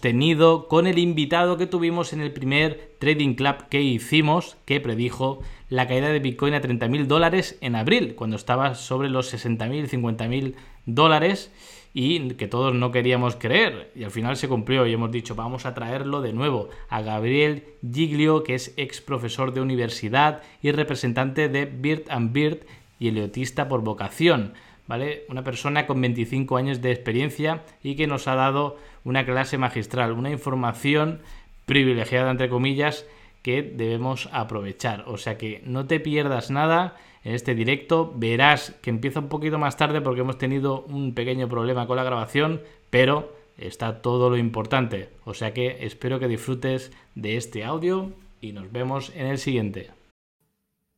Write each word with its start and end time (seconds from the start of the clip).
tenido 0.00 0.68
con 0.68 0.86
el 0.86 0.98
invitado 0.98 1.56
que 1.56 1.66
tuvimos 1.66 2.12
en 2.12 2.20
el 2.20 2.32
primer 2.32 2.96
Trading 2.98 3.34
Club 3.34 3.68
que 3.68 3.82
hicimos, 3.82 4.56
que 4.64 4.80
predijo 4.80 5.40
la 5.68 5.86
caída 5.86 6.08
de 6.08 6.18
Bitcoin 6.18 6.54
a 6.54 6.62
30.000 6.62 7.06
dólares 7.06 7.58
en 7.60 7.76
abril, 7.76 8.14
cuando 8.14 8.36
estaba 8.36 8.74
sobre 8.74 9.08
los 9.08 9.32
60.000, 9.32 9.88
50.000 9.88 10.54
dólares 10.86 11.52
y 11.92 12.30
que 12.30 12.48
todos 12.48 12.74
no 12.74 12.90
queríamos 12.90 13.36
creer. 13.36 13.92
Y 13.94 14.04
al 14.04 14.10
final 14.10 14.36
se 14.36 14.48
cumplió 14.48 14.86
y 14.86 14.92
hemos 14.92 15.12
dicho, 15.12 15.34
vamos 15.34 15.64
a 15.64 15.74
traerlo 15.74 16.22
de 16.22 16.32
nuevo 16.32 16.68
a 16.88 17.00
Gabriel 17.02 17.64
Giglio, 17.82 18.42
que 18.42 18.54
es 18.54 18.74
ex 18.76 19.00
profesor 19.00 19.54
de 19.54 19.60
universidad 19.60 20.42
y 20.60 20.72
representante 20.72 21.48
de 21.48 21.66
Bird 21.66 22.10
and 22.10 22.32
Bird 22.32 22.58
y 22.98 23.08
eliotista 23.08 23.68
por 23.68 23.82
vocación. 23.82 24.54
¿vale? 24.86 25.24
Una 25.28 25.44
persona 25.44 25.86
con 25.86 26.00
25 26.00 26.56
años 26.56 26.82
de 26.82 26.90
experiencia 26.90 27.62
y 27.82 27.94
que 27.96 28.06
nos 28.06 28.28
ha 28.28 28.34
dado 28.34 28.76
una 29.04 29.24
clase 29.24 29.58
magistral, 29.58 30.12
una 30.12 30.30
información 30.30 31.20
privilegiada, 31.66 32.30
entre 32.30 32.48
comillas, 32.48 33.06
que 33.42 33.62
debemos 33.62 34.28
aprovechar. 34.32 35.04
O 35.06 35.18
sea 35.18 35.36
que 35.36 35.62
no 35.66 35.86
te 35.86 36.00
pierdas 36.00 36.50
nada 36.50 36.96
en 37.22 37.34
este 37.34 37.54
directo. 37.54 38.12
Verás 38.16 38.74
que 38.82 38.90
empieza 38.90 39.20
un 39.20 39.28
poquito 39.28 39.58
más 39.58 39.76
tarde 39.76 40.00
porque 40.00 40.22
hemos 40.22 40.38
tenido 40.38 40.82
un 40.84 41.14
pequeño 41.14 41.48
problema 41.48 41.86
con 41.86 41.96
la 41.96 42.04
grabación, 42.04 42.62
pero 42.90 43.36
está 43.58 44.00
todo 44.00 44.30
lo 44.30 44.36
importante. 44.36 45.10
O 45.24 45.34
sea 45.34 45.52
que 45.52 45.78
espero 45.80 46.18
que 46.18 46.28
disfrutes 46.28 46.92
de 47.14 47.36
este 47.36 47.64
audio 47.64 48.12
y 48.40 48.52
nos 48.52 48.72
vemos 48.72 49.12
en 49.14 49.26
el 49.26 49.38
siguiente. 49.38 49.90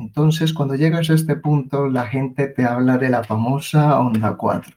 Entonces, 0.00 0.52
cuando 0.52 0.74
llegas 0.74 1.08
a 1.08 1.14
este 1.14 1.36
punto, 1.36 1.86
la 1.86 2.08
gente 2.08 2.48
te 2.48 2.64
habla 2.64 2.98
de 2.98 3.10
la 3.10 3.22
famosa 3.22 4.00
onda 4.00 4.36
4. 4.36 4.76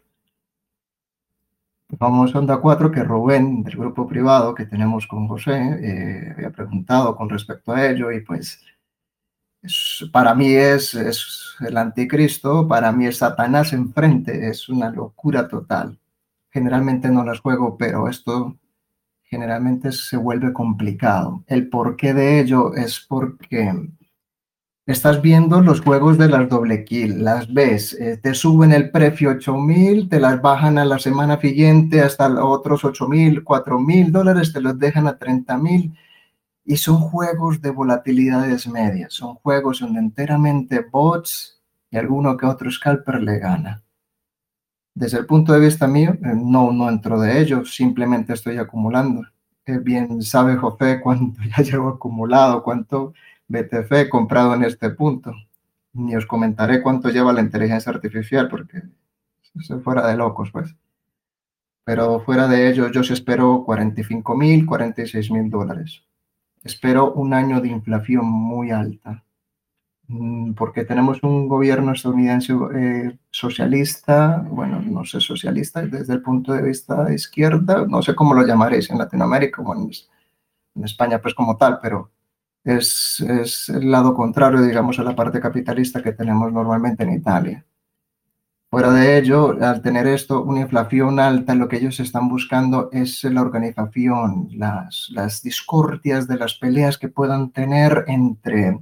La 1.90 1.98
famosa 1.98 2.38
onda 2.38 2.58
4 2.58 2.92
que 2.92 3.04
Rubén, 3.04 3.64
del 3.64 3.76
grupo 3.76 4.08
privado 4.08 4.54
que 4.54 4.66
tenemos 4.66 5.08
con 5.08 5.28
José, 5.28 5.58
eh, 5.58 6.34
había 6.36 6.52
preguntado 6.52 7.16
con 7.16 7.30
respecto 7.30 7.72
a 7.72 7.88
ello 7.88 8.12
y 8.12 8.22
pues 8.22 8.62
para 10.12 10.36
mí 10.36 10.54
es, 10.54 10.94
es 10.94 11.56
el 11.60 11.76
anticristo, 11.78 12.68
para 12.68 12.92
mí 12.92 13.08
es 13.08 13.18
Satanás 13.18 13.74
enfrente, 13.74 14.50
es 14.50 14.70
una 14.70 14.90
locura 14.92 15.48
total. 15.48 15.98
Generalmente 16.52 17.10
no 17.10 17.26
las 17.26 17.40
juego, 17.40 17.76
pero 17.78 18.08
esto 18.08 18.56
generalmente 19.24 19.92
se 19.92 20.18
vuelve 20.18 20.54
complicado. 20.54 21.44
El 21.48 21.70
porqué 21.70 22.14
de 22.14 22.40
ello 22.40 22.74
es 22.76 23.00
porque 23.08 23.74
Estás 24.90 25.22
viendo 25.22 25.62
los 25.62 25.82
juegos 25.82 26.18
de 26.18 26.28
las 26.28 26.50
doble 26.50 26.84
kill, 26.84 27.24
las 27.24 27.54
ves, 27.54 27.94
eh, 27.94 28.18
te 28.18 28.34
suben 28.34 28.72
el 28.72 28.90
precio 28.90 29.30
8000, 29.30 30.10
te 30.10 30.20
las 30.20 30.42
bajan 30.42 30.80
a 30.80 30.84
la 30.84 30.98
semana 30.98 31.40
siguiente 31.40 32.02
hasta 32.02 32.44
otros 32.44 32.84
8000, 32.84 33.44
4000 33.44 34.12
dólares, 34.12 34.52
te 34.52 34.60
los 34.60 34.80
dejan 34.80 35.06
a 35.06 35.20
30000 35.20 35.96
y 36.66 36.78
son 36.78 37.02
juegos 37.02 37.62
de 37.62 37.70
volatilidades 37.70 38.68
medias, 38.68 39.14
son 39.14 39.36
juegos 39.36 39.82
donde 39.82 40.00
enteramente 40.00 40.84
bots 40.92 41.62
y 41.92 41.98
alguno 41.98 42.36
que 42.36 42.48
otro 42.48 42.72
scalper 42.72 43.22
le 43.22 43.38
gana. 43.38 43.84
Desde 44.96 45.20
el 45.20 45.28
punto 45.28 45.54
de 45.54 45.60
vista 45.60 45.86
mío, 45.86 46.14
eh, 46.14 46.34
no, 46.36 46.72
no 46.72 46.90
entro 46.90 47.20
de 47.22 47.40
ello, 47.40 47.64
simplemente 47.64 48.34
estoy 48.34 48.58
acumulando. 48.58 49.22
Eh, 49.68 49.78
bien 49.78 50.24
sabe 50.24 50.56
José 50.56 51.00
cuánto 51.00 51.44
ya 51.56 51.64
llevo 51.64 51.90
acumulado, 51.90 52.64
cuánto 52.64 53.14
BTC 53.50 54.10
comprado 54.10 54.54
en 54.54 54.64
este 54.64 54.92
punto. 54.92 55.34
Ni 55.94 56.16
os 56.16 56.26
comentaré 56.26 56.82
cuánto 56.82 57.10
lleva 57.10 57.34
la 57.34 57.42
inteligencia 57.42 57.92
artificial 57.92 58.48
porque 58.48 58.84
eso 59.60 59.82
fuera 59.82 60.08
de 60.08 60.16
locos, 60.16 60.52
pues. 60.52 60.76
Pero 61.84 62.20
fuera 62.20 62.48
de 62.48 62.70
ello, 62.70 62.90
yo 62.92 63.02
espero 63.02 63.64
45 63.66 64.36
mil, 64.38 64.66
46 64.66 65.32
mil 65.32 65.50
dólares. 65.50 66.04
Espero 66.64 67.14
un 67.14 67.34
año 67.34 67.60
de 67.62 67.70
inflación 67.70 68.26
muy 68.26 68.70
alta 68.70 69.24
mm, 70.08 70.54
porque 70.54 70.86
tenemos 70.86 71.24
un 71.24 71.48
gobierno 71.48 71.94
estadounidense 71.94 72.54
eh, 72.76 73.18
socialista, 73.32 74.46
bueno, 74.48 74.82
no 74.82 75.04
sé 75.06 75.20
socialista 75.22 75.82
desde 75.82 76.14
el 76.14 76.22
punto 76.22 76.54
de 76.54 76.62
vista 76.62 77.12
izquierda, 77.12 77.86
no 77.88 78.02
sé 78.02 78.14
cómo 78.14 78.34
lo 78.36 78.46
llamaréis 78.46 78.90
en 78.92 78.98
Latinoamérica 79.00 79.62
o 79.62 79.74
en, 79.76 79.90
en 80.76 80.84
España, 80.84 81.20
pues 81.22 81.34
como 81.34 81.58
tal, 81.58 81.80
pero 81.82 82.12
es, 82.78 83.70
el 83.70 83.90
lado 83.90 84.14
contrario, 84.14 84.62
digamos, 84.62 85.00
a 85.00 85.04
la 85.04 85.16
parte 85.16 85.40
capitalista 85.40 86.04
que 86.04 86.14
tenemos 86.14 86.52
normalmente 86.52 87.04
en 87.04 87.14
Italia. 87.14 87.66
Fuera 88.70 88.92
de 88.92 89.18
ello, 89.18 89.58
al 89.60 89.82
tener 89.82 90.06
esto, 90.06 90.44
una 90.44 90.62
inflación 90.62 91.20
alta, 91.20 91.56
lo 91.56 91.68
que 91.68 91.78
ellos 91.78 92.00
están 92.00 92.30
buscando 92.30 92.90
es 92.92 93.24
la 93.24 93.42
organización, 93.42 94.50
las, 94.52 95.08
las 95.10 95.42
discordias 95.42 96.28
de 96.28 96.38
las 96.38 96.54
peleas 96.54 97.00
que 97.00 97.10
puedan 97.10 97.50
tener 97.50 98.06
entre 98.08 98.80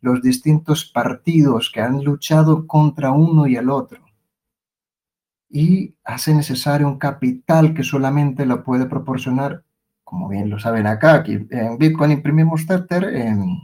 los 0.00 0.22
distintos 0.22 0.86
partidos 0.86 1.70
que 1.70 1.82
han 1.82 2.02
luchado 2.02 2.66
contra 2.66 3.10
uno 3.10 3.46
y 3.46 3.56
el 3.56 3.68
otro. 3.68 4.00
Y 5.50 5.94
hace 6.04 6.34
necesario 6.34 6.88
un 6.88 6.98
capital 6.98 7.74
que 7.74 7.84
solamente 7.84 8.46
lo 8.46 8.64
puede 8.64 8.86
proporcionar 8.86 9.65
como 10.06 10.28
bien 10.28 10.48
lo 10.48 10.60
saben 10.60 10.86
acá, 10.86 11.14
aquí 11.14 11.48
en 11.50 11.78
Bitcoin 11.78 12.12
imprimimos 12.12 12.64
Tether, 12.64 13.04
en 13.06 13.58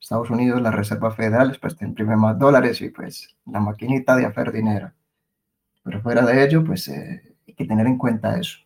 Estados 0.00 0.28
Unidos 0.28 0.60
las 0.60 0.74
reservas 0.74 1.14
federales 1.14 1.56
pues 1.58 1.76
te 1.76 1.84
imprimen 1.84 2.18
más 2.18 2.36
dólares 2.36 2.82
y 2.82 2.88
pues 2.88 3.36
la 3.46 3.60
maquinita 3.60 4.16
de 4.16 4.26
hacer 4.26 4.50
dinero. 4.50 4.90
Pero 5.84 6.02
fuera 6.02 6.26
de 6.26 6.44
ello, 6.44 6.64
pues 6.64 6.88
eh, 6.88 7.36
hay 7.46 7.54
que 7.54 7.64
tener 7.64 7.86
en 7.86 7.96
cuenta 7.96 8.36
eso. 8.40 8.58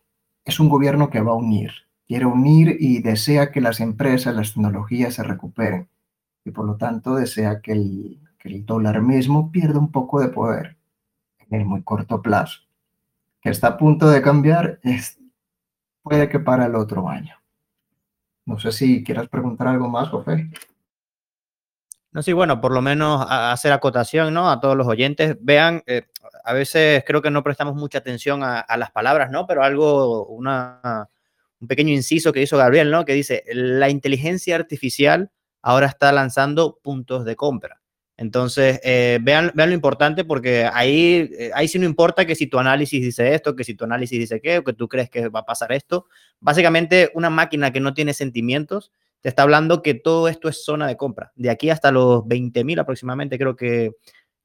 Es 0.43 0.59
un 0.59 0.69
gobierno 0.69 1.11
que 1.11 1.21
va 1.21 1.33
a 1.33 1.35
unir, 1.35 1.71
quiere 2.07 2.25
unir 2.25 2.77
y 2.79 3.03
desea 3.03 3.51
que 3.51 3.61
las 3.61 3.79
empresas, 3.79 4.35
las 4.35 4.55
tecnologías 4.55 5.13
se 5.13 5.21
recuperen. 5.21 5.87
Y 6.43 6.49
por 6.49 6.65
lo 6.65 6.77
tanto 6.77 7.13
desea 7.13 7.61
que 7.61 7.73
el, 7.73 8.19
que 8.39 8.49
el 8.49 8.65
dólar 8.65 9.03
mismo 9.03 9.51
pierda 9.51 9.77
un 9.77 9.91
poco 9.91 10.19
de 10.19 10.29
poder 10.29 10.77
en 11.47 11.59
el 11.59 11.65
muy 11.65 11.83
corto 11.83 12.23
plazo. 12.23 12.61
Que 13.39 13.51
está 13.51 13.67
a 13.67 13.77
punto 13.77 14.09
de 14.09 14.23
cambiar, 14.23 14.79
es, 14.81 15.19
puede 16.03 16.29
que 16.29 16.39
para 16.39 16.65
el 16.65 16.75
otro 16.75 17.09
año. 17.09 17.35
No 18.45 18.59
sé 18.59 18.71
si 18.71 19.03
quieras 19.03 19.29
preguntar 19.29 19.69
algo 19.69 19.87
más, 19.87 20.09
José. 20.09 20.49
No, 22.11 22.21
sí, 22.21 22.33
bueno, 22.33 22.61
por 22.61 22.73
lo 22.73 22.81
menos 22.81 23.25
hacer 23.27 23.71
acotación, 23.71 24.33
¿no? 24.33 24.51
A 24.51 24.59
todos 24.59 24.77
los 24.77 24.85
oyentes. 24.85 25.35
Vean, 25.41 25.81
eh, 25.87 26.03
a 26.43 26.53
veces 26.53 27.03
creo 27.07 27.21
que 27.21 27.31
no 27.31 27.41
prestamos 27.41 27.75
mucha 27.75 27.97
atención 27.99 28.43
a, 28.43 28.65
las 28.77 28.91
palabras, 28.91 29.31
¿no? 29.31 29.47
Pero 29.47 29.63
algo, 29.63 30.27
una, 30.27 31.09
un 31.59 31.67
pequeño 31.67 31.91
inciso 31.91 32.31
que 32.31 32.41
hizo 32.43 32.57
Gabriel, 32.57 32.91
¿no? 32.91 33.05
Que 33.05 33.13
dice, 33.13 33.43
la 33.53 33.89
inteligencia 33.89 34.55
artificial 34.55 35.31
ahora 35.63 35.87
está 35.87 36.11
lanzando 36.11 36.79
puntos 36.83 37.25
de 37.25 37.35
compra. 37.35 37.81
Entonces, 38.17 38.79
eh, 38.83 39.19
vean, 39.21 39.51
vean 39.55 39.69
lo 39.69 39.75
importante 39.75 40.23
porque 40.23 40.69
ahí, 40.71 41.29
eh, 41.37 41.51
ahí 41.55 41.67
sí 41.67 41.79
no 41.79 41.85
importa 41.85 42.25
que 42.25 42.35
si 42.35 42.47
tu 42.47 42.59
análisis 42.59 43.01
dice 43.01 43.33
esto, 43.33 43.55
que 43.55 43.63
si 43.63 43.73
tu 43.73 43.85
análisis 43.85 44.19
dice 44.19 44.39
qué, 44.39 44.59
o 44.59 44.63
que 44.63 44.73
tú 44.73 44.87
crees 44.87 45.09
que 45.09 45.29
va 45.29 45.41
a 45.41 45.45
pasar 45.45 45.71
esto. 45.71 46.07
Básicamente, 46.39 47.11
una 47.15 47.29
máquina 47.29 47.71
que 47.71 47.79
no 47.79 47.93
tiene 47.93 48.13
sentimientos 48.13 48.91
te 49.23 49.29
está 49.29 49.43
hablando 49.43 49.81
que 49.81 49.93
todo 49.93 50.27
esto 50.27 50.49
es 50.49 50.65
zona 50.65 50.85
de 50.85 50.97
compra. 50.97 51.31
De 51.35 51.49
aquí 51.49 51.69
hasta 51.69 51.93
los 51.93 52.23
20.000 52.25 52.81
aproximadamente, 52.81 53.37
creo 53.37 53.55
que, 53.55 53.91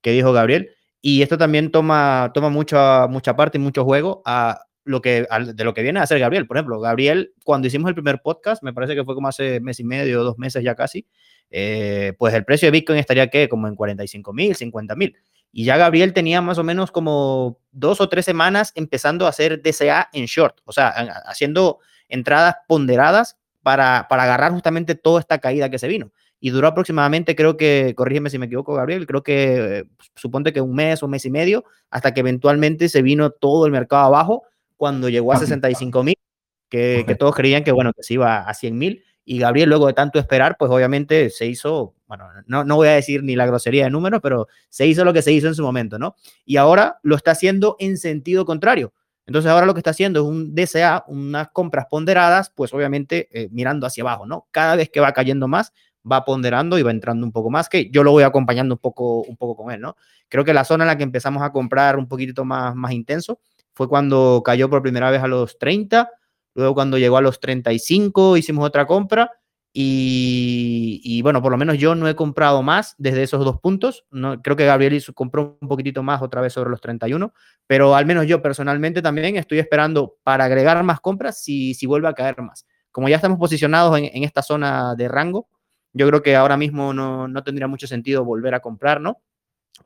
que 0.01 0.13
dijo 0.13 0.33
Gabriel. 0.33 0.71
Y 1.01 1.23
esto 1.23 1.37
también 1.37 1.73
toma, 1.73 2.31
toma 2.33 2.49
mucha, 2.49 3.09
mucha 3.09 3.35
parte 3.35 3.59
y 3.59 3.61
mucho 3.61 3.85
juego 3.85 4.23
a 4.25 4.68
lo 4.89 5.03
que, 5.03 5.27
de 5.55 5.65
lo 5.65 5.75
que 5.75 5.83
viene 5.83 6.01
a 6.01 6.05
hacer 6.05 6.19
Gabriel. 6.19 6.47
Por 6.47 6.57
ejemplo, 6.57 6.81
Gabriel, 6.81 7.35
cuando 7.45 7.69
hicimos 7.69 7.89
el 7.89 7.95
primer 7.95 8.21
podcast, 8.23 8.63
me 8.63 8.73
parece 8.73 8.95
que 8.95 9.05
fue 9.05 9.15
como 9.15 9.29
hace 9.29 9.61
mes 9.61 9.79
y 9.81 9.85
medio, 9.85 10.25
dos 10.25 10.39
meses 10.39 10.65
ya 10.65 10.75
casi, 10.75 11.07
eh, 11.51 12.15
pues 12.19 12.35
el 12.35 12.45
precio 12.45 12.67
de 12.67 12.73
Bitcoin 12.73 12.99
estaría 12.99 13.29
que 13.29 13.49
como 13.49 13.69
en 13.69 13.75
45 13.75 14.33
mil, 14.33 14.57
50 14.57 14.97
mil. 14.97 15.17
Y 15.53 15.65
ya 15.65 15.77
Gabriel 15.77 16.13
tenía 16.13 16.41
más 16.41 16.59
o 16.59 16.65
menos 16.65 16.91
como 16.91 17.61
dos 17.71 18.01
o 18.01 18.09
tres 18.09 18.25
semanas 18.25 18.73
empezando 18.75 19.27
a 19.27 19.31
hacer 19.31 19.63
DCA 19.63 20.09
en 20.13 20.27
short, 20.27 20.61
o 20.65 20.73
sea, 20.73 20.89
haciendo 21.27 21.79
entradas 22.09 22.57
ponderadas 22.67 23.39
para, 23.63 24.07
para 24.09 24.23
agarrar 24.25 24.53
justamente 24.53 24.95
toda 24.95 25.21
esta 25.21 25.39
caída 25.39 25.71
que 25.71 25.79
se 25.79 25.89
vino. 25.89 26.13
Y 26.41 26.51
duró 26.51 26.69
aproximadamente, 26.69 27.35
creo 27.35 27.57
que, 27.57 27.95
corrígeme 27.97 28.31
si 28.31 28.39
me 28.39 28.47
equivoco, 28.47 28.75
Gabriel, 28.75 29.07
creo 29.07 29.23
que 29.23 29.87
suponte 30.15 30.53
que 30.53 30.61
un 30.61 30.75
mes 30.75 31.03
o 31.03 31.09
mes 31.09 31.25
y 31.25 31.31
medio, 31.31 31.65
hasta 31.91 32.15
que 32.15 32.21
eventualmente 32.21 32.89
se 32.89 33.03
vino 33.03 33.31
todo 33.31 33.67
el 33.67 33.73
mercado 33.73 34.05
abajo 34.05 34.45
cuando 34.79 35.11
llegó 35.11 35.35
a 35.35 35.39
65 35.39 36.03
mil, 36.03 36.17
que, 36.71 37.05
que, 37.07 37.15
todos 37.15 37.35
creían 37.35 37.65
que, 37.65 37.73
bueno, 37.73 37.93
que 37.93 38.03
se 38.03 38.15
iba 38.15 38.39
a 38.39 38.55
100 38.55 38.79
mil 38.79 39.05
y 39.31 39.41
Gabriel, 39.41 39.69
luego 39.69 39.87
de 39.89 39.93
tanto 39.93 40.19
esperar, 40.19 40.57
pues 40.59 40.71
obviamente 40.71 41.29
se 41.29 41.45
hizo, 41.45 41.95
bueno, 42.07 42.25
no, 42.47 42.65
no 42.65 42.77
voy 42.77 42.89
a 42.89 42.93
decir 42.93 43.23
ni 43.23 43.37
la 43.37 43.45
grosería 43.45 43.85
de 43.85 43.91
números, 43.91 44.21
pero 44.23 44.49
se 44.71 44.87
hizo 44.87 45.05
lo 45.05 45.13
que 45.13 45.21
se 45.21 45.33
hizo 45.33 45.49
en 45.49 45.55
su 45.55 45.63
momento, 45.63 45.99
¿no? 45.99 46.17
Y 46.47 46.57
ahora 46.57 46.99
lo 47.03 47.15
está 47.15 47.33
haciendo 47.33 47.77
en 47.79 47.99
sentido 47.99 48.47
contrario. 48.47 48.95
Entonces 49.27 49.51
ahora 49.51 49.67
lo 49.67 49.75
que 49.75 49.81
está 49.81 49.91
haciendo 49.91 50.21
es 50.21 50.27
un 50.27 50.55
DCA, 50.55 51.05
unas 51.09 51.51
compras 51.51 51.85
ponderadas, 51.91 52.49
pues 52.49 52.73
obviamente 52.73 53.29
eh, 53.31 53.51
mirando 53.53 53.87
hacia 53.87 54.01
abajo, 54.03 54.25
¿no? 54.25 54.47
Cada 54.51 54.77
vez 54.77 54.89
que 54.89 55.01
va 55.01 55.13
cayendo 55.13 55.47
más, 55.47 55.75
va 56.11 56.25
ponderando 56.25 56.79
y 56.79 56.83
va 56.83 56.91
entrando 56.91 57.27
un 57.27 57.33
poco 57.33 57.51
más, 57.51 57.69
que 57.69 57.91
yo 57.91 58.03
lo 58.05 58.13
voy 58.13 58.23
acompañando 58.23 58.77
un 58.77 58.81
poco, 58.81 59.21
un 59.21 59.37
poco 59.37 59.63
con 59.63 59.75
él, 59.75 59.83
¿no? 59.83 59.99
Creo 60.31 60.43
que 60.43 60.55
la 60.55 60.65
zona 60.65 60.85
en 60.85 60.89
la 60.89 60.97
que 60.97 61.05
empezamos 61.05 61.43
a 61.43 61.53
comprar 61.53 61.99
un 61.99 62.09
poquito 62.09 62.47
más, 62.47 62.75
más 62.75 62.93
intenso 62.93 63.41
fue 63.79 63.89
cuando 63.89 64.43
cayó 64.45 64.69
por 64.69 64.83
primera 64.83 65.09
vez 65.09 65.23
a 65.23 65.29
los 65.29 65.57
30, 65.57 66.11
Luego 66.59 66.75
cuando 66.75 66.99
llegó 66.99 67.17
a 67.17 67.21
los 67.21 67.39
35 67.39 68.37
hicimos 68.37 68.67
otra 68.67 68.85
compra 68.85 69.31
y, 69.73 71.23
bueno, 71.23 71.41
por 71.41 71.53
lo 71.53 71.57
menos 71.57 71.79
yo 71.79 71.95
no 71.95 72.09
he 72.09 72.17
comprado 72.17 72.65
más 72.65 72.97
desde 72.99 73.23
esos 73.23 73.45
dos 73.45 73.61
puntos. 73.61 74.07
No, 74.11 74.43
creo 74.43 74.57
que 74.57 74.67
Gabriel 74.67 75.01
compró 75.15 75.57
un 75.61 75.69
poquitito 75.69 76.03
más 76.03 76.21
otra 76.21 76.41
vez 76.41 76.53
sobre 76.53 76.71
los 76.71 76.81
31, 76.81 77.33
pero 77.69 77.95
al 77.95 78.07
menos 78.07 78.27
yo 78.27 78.43
personalmente 78.43 79.03
también 79.03 79.37
estoy 79.37 79.61
esperando 79.61 80.17
para 80.25 80.47
agregar 80.47 80.83
más 80.83 80.99
compras 80.99 81.41
si, 81.41 81.75
si 81.75 81.87
vuelve 81.87 82.09
a 82.09 82.15
caer 82.15 82.43
más. 82.43 82.67
Como 82.91 83.09
ya 83.09 83.15
estamos 83.15 83.39
posicionados 83.39 83.97
en, 83.97 84.07
en 84.13 84.25
esta 84.25 84.43
zona 84.43 84.97
de 84.97 85.07
rango, 85.07 85.49
yo 85.93 86.09
creo 86.09 86.23
que 86.23 86.35
ahora 86.35 86.57
mismo 86.57 86.93
no, 86.93 87.29
no, 87.29 87.45
tendría 87.45 87.69
mucho 87.69 87.87
sentido 87.87 88.25
volver 88.25 88.57
a 88.57 88.61
comprar, 88.61 89.01
¿no? 89.01 89.23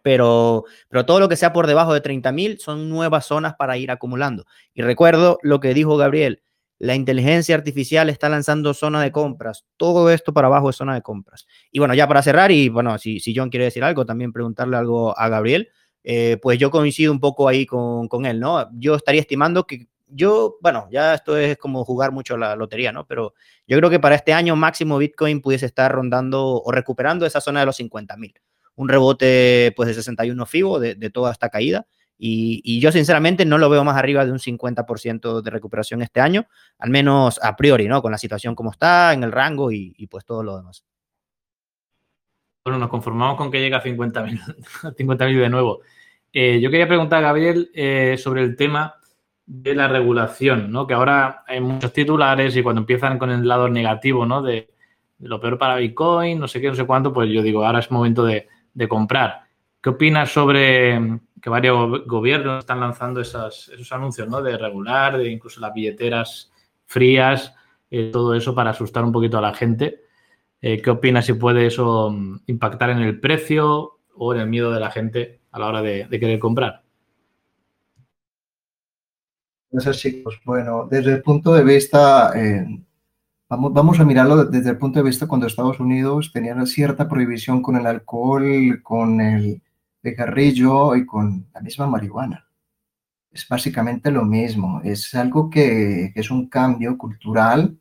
Pero, 0.03 0.65
pero 0.89 1.07
todo 1.07 1.21
lo 1.21 1.29
que 1.29 1.37
sea 1.37 1.53
por 1.53 1.67
debajo 1.67 1.95
de 1.95 2.03
30.000 2.03 2.59
son 2.59 2.89
nuevas 2.89 3.27
zonas 3.27 3.55
para 3.55 3.77
ir 3.77 3.91
acumulando. 3.91 4.47
Y 4.75 4.83
recuerdo 4.83 5.39
lo 5.43 5.61
que 5.61 5.75
dijo 5.75 5.97
Gabriel, 5.97 6.43
la 6.83 6.97
inteligencia 6.97 7.55
artificial 7.55 8.11
está 8.11 8.29
lanzando 8.29 8.75
zona 8.75 9.01
de 9.01 9.13
compras. 9.13 9.65
Todo 9.77 10.11
esto 10.11 10.33
para 10.33 10.49
abajo 10.49 10.71
es 10.71 10.77
zona 10.77 10.95
de 10.95 11.03
compras. 11.03 11.47
Y 11.71 11.79
bueno, 11.79 11.95
ya 11.95 12.09
para 12.09 12.23
cerrar, 12.23 12.51
y 12.51 12.69
bueno, 12.69 12.99
si, 12.99 13.21
si 13.21 13.33
John 13.37 13.51
quiere 13.51 13.67
decir 13.67 13.85
algo, 13.85 14.05
también 14.05 14.33
preguntarle 14.33 14.77
algo 14.77 15.17
a 15.17 15.29
Gabriel, 15.29 15.69
eh, 16.03 16.39
pues 16.43 16.59
yo 16.59 16.73
coincido 16.73 17.13
un 17.13 17.21
poco 17.21 17.49
ahí 17.49 17.67
con, 17.67 18.09
con, 18.09 18.27
él, 18.27 18.41
¿no? 18.41 18.69
Yo 18.73 18.97
estaría 18.97 19.21
estimando 19.21 19.65
que 19.65 19.87
yo, 20.09 20.57
bueno, 20.61 20.89
ya 20.91 21.15
esto 21.15 21.37
es 21.37 21.57
como 21.57 21.85
jugar 21.85 22.11
mucho 22.11 22.37
la 22.37 22.57
lotería, 22.57 22.91
¿no? 22.91 23.07
Pero 23.07 23.35
yo 23.69 23.79
creo 23.79 23.89
que 23.89 24.01
para 24.01 24.17
este 24.17 24.33
año 24.33 24.57
máximo 24.57 24.99
Bitcoin 24.99 25.41
pudiese 25.41 25.67
estar 25.67 25.93
rondando 25.93 26.63
o 26.63 26.73
recuperando 26.73 27.27
esa 27.27 27.41
zona 27.41 27.61
de 27.61 27.67
los 27.67 27.77
50 27.77 28.17
mil. 28.17 28.35
Un 28.75 28.89
rebote 28.89 29.73
pues 29.77 29.89
de 29.89 29.95
61 29.95 30.47
FIBO 30.47 30.81
de, 30.81 30.95
de 30.95 31.11
toda 31.11 31.33
esta 31.33 31.49
caída 31.49 31.87
y, 32.25 32.79
yo 32.79 32.93
sinceramente 32.93 33.45
no 33.45 33.59
lo 33.59 33.69
veo 33.69 33.83
más 33.83 33.97
arriba 33.97 34.25
de 34.25 34.31
un 34.31 34.39
50% 34.39 35.43
de 35.43 35.51
recuperación 35.51 36.03
este 36.03 36.21
año, 36.21 36.47
al 36.79 36.91
menos 36.91 37.41
a 37.43 37.57
priori, 37.57 37.89
¿no? 37.89 38.01
Con 38.01 38.13
la 38.13 38.19
situación 38.19 38.55
como 38.55 38.71
está, 38.71 39.13
en 39.13 39.25
el 39.25 39.33
rango 39.33 39.73
y, 39.73 40.07
pues 40.09 40.25
todo 40.25 40.45
lo 40.45 40.57
demás. 40.57 40.85
Bueno, 42.65 42.79
nos 42.79 42.91
conformamos 42.91 43.37
con 43.37 43.51
que 43.51 43.59
llegue 43.59 43.75
a 43.75 43.83
50.000 43.83 44.95
50 44.97 45.25
de 45.27 45.49
nuevo. 45.49 45.81
Eh, 46.33 46.61
yo 46.61 46.71
quería 46.71 46.87
preguntar 46.87 47.23
Gabriel 47.23 47.73
eh, 47.75 48.17
sobre 48.17 48.43
el 48.43 48.55
tema 48.55 48.95
de 49.45 49.75
la 49.75 49.89
regulación, 49.89 50.71
¿no? 50.71 50.87
Que 50.87 50.95
ahora 50.95 51.43
hay 51.49 51.61
muchos 51.61 51.93
titulares 51.93 52.57
y 52.57 52.63
cuando 52.63 52.83
empiezan 52.83 53.19
con 53.19 53.33
el 53.33 53.49
lado 53.49 53.69
negativo, 53.69 54.27
¿no? 54.27 54.43
De, 54.43 54.71
lo 55.19 55.41
peor 55.41 55.59
para 55.59 55.77
Bitcoin, 55.77 56.39
no 56.39 56.47
sé 56.47 56.61
qué, 56.61 56.69
no 56.69 56.77
sé 56.77 56.85
cuánto, 56.85 57.13
pues 57.13 57.29
yo 57.31 57.43
digo, 57.43 57.67
ahora 57.67 57.81
es 57.81 57.91
momento 57.91 58.25
de, 58.25 58.49
de 58.75 58.89
comprar. 58.89 59.43
¿Qué 59.81 59.91
opinas 59.91 60.31
sobre 60.31 61.21
que 61.41 61.51
varios 61.51 62.07
gobiernos 62.07 62.61
están 62.61 62.79
lanzando 62.81 63.21
esos 63.21 63.91
anuncios, 63.91 64.29
¿no? 64.29 64.41
De 64.41 64.57
regular, 64.57 65.19
de 65.19 65.29
incluso 65.29 65.61
las 65.61 65.75
billeteras 65.75 66.53
frías, 66.87 67.55
eh, 67.91 68.11
todo 68.13 68.35
eso 68.35 68.55
para 68.55 68.71
asustar 68.71 69.05
un 69.05 69.13
poquito 69.13 69.39
a 69.39 69.43
la 69.43 69.53
gente. 69.53 70.05
Eh, 70.61 70.81
¿Qué 70.81 70.91
opinas 70.91 71.27
si 71.27 71.33
puede 71.33 71.67
eso 71.67 72.11
mm, 72.11 72.43
impactar 72.47 72.91
en 72.91 72.99
el 72.99 73.19
precio 73.19 73.99
o 74.15 74.35
en 74.35 74.41
el 74.41 74.49
miedo 74.49 74.71
de 74.71 74.79
la 74.79 74.93
gente 74.93 75.41
a 75.51 75.59
la 75.59 75.67
hora 75.67 75.83
de, 75.83 76.09
querer 76.09 76.39
comprar? 76.39 76.83
Chicos. 79.91 80.41
Bueno, 80.45 80.87
desde 80.89 81.15
el 81.15 81.23
punto 81.23 81.53
de 81.55 81.65
vista, 81.65 82.33
eh, 82.37 82.67
vamos, 83.53 83.75
vamos 83.75 84.01
a 84.01 84.05
mirarlo 84.07 84.47
desde 84.47 84.71
el 84.71 84.79
punto 84.79 84.99
de 84.99 85.05
vista 85.05 85.27
cuando 85.27 85.47
Estados 85.47 85.79
Unidos 85.79 86.31
tenía 86.33 86.55
cierta 86.65 87.07
prohibición 87.07 87.61
con 87.61 87.77
el 87.77 87.87
alcohol, 87.87 88.81
con 88.83 89.21
el 89.21 89.63
cigarrillo 90.03 90.97
y 90.97 91.05
con 91.05 91.47
la 91.53 91.61
misma 91.61 91.87
marihuana. 91.87 92.47
Es 93.31 93.47
básicamente 93.47 94.11
lo 94.11 94.25
mismo. 94.25 94.81
Es 94.83 95.15
algo 95.15 95.51
que, 95.51 96.13
es 96.15 96.31
un 96.31 96.49
cambio 96.49 96.97
cultural, 96.97 97.79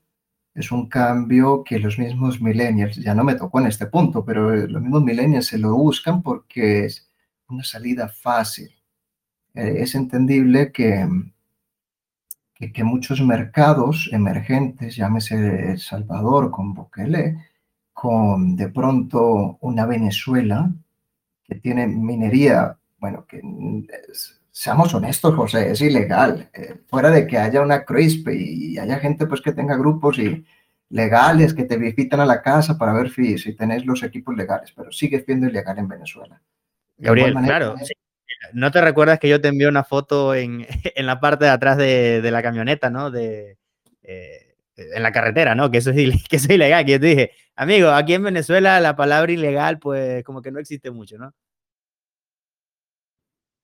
es 0.53 0.73
un 0.73 0.89
cambio 0.89 1.63
que 1.63 1.79
los 1.79 1.97
mismos 1.97 2.41
millennials, 2.41 2.97
ya 2.97 3.15
no 3.15 3.23
me 3.23 3.35
tocó 3.35 3.61
en 3.61 3.67
este 3.67 3.85
punto, 3.87 4.25
pero 4.25 4.53
los 4.53 4.81
mismos 4.81 5.03
millennials 5.03 5.47
se 5.47 5.57
lo 5.57 5.73
buscan 5.73 6.21
porque 6.21 6.85
es 6.85 7.09
una 7.47 7.63
salida 7.63 8.09
fácil. 8.09 8.71
Eh, 9.53 9.75
es 9.77 9.95
entendible 9.95 10.71
que, 10.73 11.07
que, 12.61 12.71
que, 12.71 12.83
muchos 12.83 13.21
mercados 13.21 14.07
emergentes, 14.13 14.95
llámese 14.95 15.71
El 15.71 15.79
Salvador 15.79 16.51
con 16.51 16.75
Bukele, 16.75 17.37
con 17.91 18.55
de 18.55 18.69
pronto 18.69 19.57
una 19.61 19.87
Venezuela, 19.87 20.71
que 21.43 21.55
tiene 21.55 21.87
minería, 21.87 22.77
bueno, 22.99 23.25
que 23.25 23.41
seamos 24.51 24.93
honestos, 24.93 25.33
José, 25.33 25.71
es 25.71 25.81
ilegal. 25.81 26.51
Eh, 26.53 26.75
fuera 26.87 27.09
de 27.09 27.25
que 27.25 27.39
haya 27.39 27.61
una 27.61 27.83
CRISP 27.83 28.27
y 28.29 28.77
haya 28.77 28.99
gente 28.99 29.25
pues 29.25 29.41
que 29.41 29.53
tenga 29.53 29.75
grupos 29.75 30.19
y 30.19 30.45
legales 30.89 31.55
que 31.55 31.63
te 31.63 31.77
visitan 31.77 32.19
a 32.19 32.25
la 32.25 32.43
casa 32.43 32.77
para 32.77 32.93
ver 32.93 33.09
si, 33.09 33.39
si 33.39 33.53
tenés 33.53 33.85
los 33.87 34.03
equipos 34.03 34.35
legales, 34.37 34.71
pero 34.75 34.91
sigue 34.91 35.23
siendo 35.25 35.47
ilegal 35.47 35.79
en 35.79 35.87
Venezuela. 35.87 36.39
Gabriel, 36.99 37.33
claro. 37.33 37.75
¿No 38.53 38.71
te 38.71 38.81
recuerdas 38.81 39.19
que 39.19 39.29
yo 39.29 39.39
te 39.39 39.49
envié 39.49 39.67
una 39.67 39.83
foto 39.83 40.33
en, 40.35 40.65
en 40.95 41.05
la 41.05 41.19
parte 41.19 41.45
de 41.45 41.51
atrás 41.51 41.77
de, 41.77 42.21
de 42.21 42.31
la 42.31 42.41
camioneta, 42.41 42.89
¿no? 42.89 43.11
De, 43.11 43.57
eh, 44.03 44.51
en 44.75 45.03
la 45.03 45.11
carretera, 45.11 45.55
¿no? 45.55 45.69
Que 45.69 45.77
eso, 45.77 45.91
es, 45.91 45.95
que 46.29 46.35
eso 46.35 46.47
es 46.47 46.55
ilegal, 46.55 46.85
que 46.85 46.91
yo 46.93 46.99
te 46.99 47.05
dije, 47.07 47.31
amigo, 47.55 47.89
aquí 47.89 48.13
en 48.13 48.23
Venezuela 48.23 48.79
la 48.79 48.95
palabra 48.95 49.31
ilegal, 49.31 49.79
pues 49.79 50.23
como 50.23 50.41
que 50.41 50.51
no 50.51 50.59
existe 50.59 50.91
mucho, 50.91 51.17
¿no? 51.17 51.33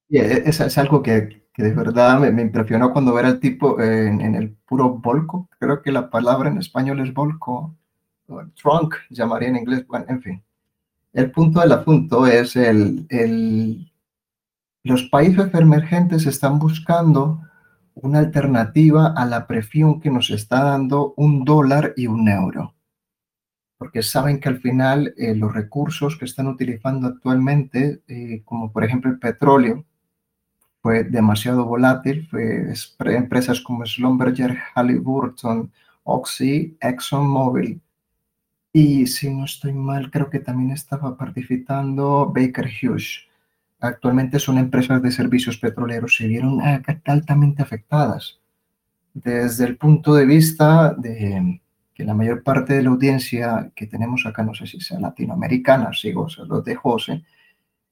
E, 0.10 0.44
es, 0.46 0.60
es 0.60 0.78
algo 0.78 1.02
que, 1.02 1.48
que, 1.54 1.64
de 1.64 1.74
verdad 1.74 2.20
me, 2.20 2.32
me, 2.32 2.42
impresionó 2.42 2.94
cuando 2.94 3.18
era 3.20 3.30
el 3.30 3.40
tipo 3.40 3.82
en, 3.82 4.22
en, 4.22 4.36
el 4.36 4.56
puro 4.56 4.90
volco, 4.90 5.50
creo 5.60 5.82
que 5.82 5.92
la 5.92 6.10
palabra 6.10 6.50
en 6.50 6.58
español 6.58 7.02
es 7.02 7.14
volco, 7.14 7.76
trunk, 8.56 8.96
llamaría 9.10 9.50
en 9.50 9.58
inglés, 9.58 9.86
bueno, 9.88 10.06
en 10.10 10.22
fin. 10.22 10.44
El 11.14 11.32
punto 11.32 11.62
del 11.62 11.72
asunto 11.72 12.28
es 12.28 12.56
el, 12.56 13.06
el 13.10 13.92
los 14.88 15.04
países 15.04 15.54
emergentes 15.54 16.26
están 16.26 16.60
buscando 16.60 17.42
una 17.94 18.20
alternativa 18.20 19.14
a 19.16 19.26
la 19.26 19.48
presión 19.48 20.00
que 20.00 20.10
nos 20.10 20.30
está 20.30 20.64
dando 20.64 21.14
un 21.18 21.46
dólar 21.46 21.94
y 21.96 22.08
un 22.08 22.28
euro. 22.30 22.74
Porque 23.78 24.02
saben 24.02 24.40
que 24.40 24.50
al 24.50 24.60
final 24.60 25.14
eh, 25.18 25.36
los 25.36 25.54
recursos 25.54 26.18
que 26.18 26.26
están 26.26 26.48
utilizando 26.48 27.08
actualmente, 27.08 28.02
eh, 28.08 28.42
como 28.46 28.72
por 28.72 28.84
ejemplo 28.84 29.12
el 29.12 29.20
petróleo, 29.20 29.86
fue 30.82 31.04
demasiado 31.04 31.66
volátil. 31.66 32.28
Fue, 32.30 32.74
empresas 33.16 33.62
como 33.62 33.86
Schlumberger, 33.86 34.58
Halliburton, 34.74 35.72
Oxy, 36.04 36.78
ExxonMobil 36.80 37.82
Y 38.72 39.06
si 39.08 39.30
no 39.30 39.46
estoy 39.46 39.74
mal, 39.74 40.10
creo 40.10 40.30
que 40.30 40.40
también 40.40 40.72
estaba 40.72 41.18
participando 41.18 42.32
Baker 42.34 42.70
Hughes. 42.82 43.27
Actualmente 43.80 44.40
son 44.40 44.58
empresas 44.58 45.02
de 45.02 45.12
servicios 45.12 45.58
petroleros, 45.58 46.16
se 46.16 46.28
vieron 46.28 46.60
altamente 47.06 47.62
afectadas. 47.62 48.40
Desde 49.14 49.66
el 49.66 49.78
punto 49.78 50.16
de 50.16 50.26
vista 50.26 50.94
de 50.94 51.62
que 51.94 52.04
la 52.04 52.14
mayor 52.14 52.44
parte 52.44 52.74
de 52.74 52.84
la 52.84 52.90
audiencia 52.90 53.72
que 53.76 53.88
tenemos 53.88 54.26
acá, 54.26 54.44
no 54.44 54.54
sé 54.54 54.68
si 54.68 54.80
sea 54.80 55.00
latinoamericana, 55.00 55.94
sigo 55.94 56.28
los 56.48 56.64
de 56.64 56.76
José, 56.76 57.24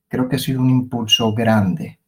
creo 0.08 0.30
que 0.30 0.36
ha 0.36 0.40
sido 0.40 0.62
un 0.62 0.70
impulso 0.70 1.34
grande. 1.34 2.00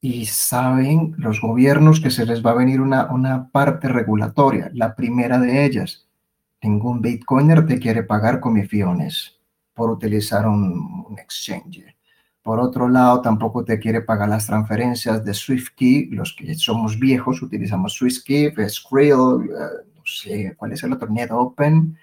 Y 0.00 0.26
saben 0.26 1.14
los 1.18 1.40
gobiernos 1.40 2.00
que 2.00 2.10
se 2.10 2.24
les 2.24 2.44
va 2.44 2.52
a 2.52 2.54
venir 2.54 2.80
una, 2.80 3.06
una 3.12 3.48
parte 3.50 3.88
regulatoria. 3.88 4.70
La 4.74 4.94
primera 4.94 5.40
de 5.40 5.64
ellas, 5.64 6.08
Ningún 6.62 7.00
Bitcoiner 7.00 7.64
te 7.66 7.78
quiere 7.78 8.02
pagar 8.02 8.40
comisiones 8.40 9.38
por 9.74 9.90
utilizar 9.90 10.46
un, 10.46 11.16
exchange. 11.18 11.84
Por 12.48 12.60
otro 12.60 12.88
lado, 12.88 13.20
tampoco 13.20 13.62
te 13.62 13.78
quiere 13.78 14.00
pagar 14.00 14.30
las 14.30 14.46
transferencias 14.46 15.22
de 15.22 15.34
SwiftKey. 15.34 16.06
Los 16.06 16.32
que 16.32 16.54
somos 16.54 16.98
viejos 16.98 17.42
utilizamos 17.42 17.92
SwiftKey, 17.92 18.54
Skrill, 18.70 19.50
eh, 19.50 19.84
no 19.94 20.02
sé 20.06 20.54
cuál 20.56 20.72
es 20.72 20.82
el 20.82 20.94
otro, 20.94 21.10
NetOpen, 21.10 21.98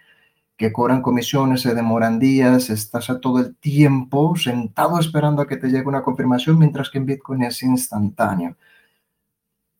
que 0.55 0.71
cobran 0.71 1.01
comisiones, 1.01 1.61
se 1.61 1.73
demoran 1.73 2.19
días, 2.19 2.69
estás 2.69 3.09
a 3.09 3.19
todo 3.19 3.39
el 3.39 3.55
tiempo 3.55 4.35
sentado 4.35 4.99
esperando 4.99 5.41
a 5.41 5.47
que 5.47 5.57
te 5.57 5.67
llegue 5.67 5.87
una 5.87 6.03
confirmación, 6.03 6.59
mientras 6.59 6.91
que 6.91 6.99
en 6.99 7.07
Bitcoin 7.07 7.41
es 7.41 7.63
instantáneo. 7.63 8.55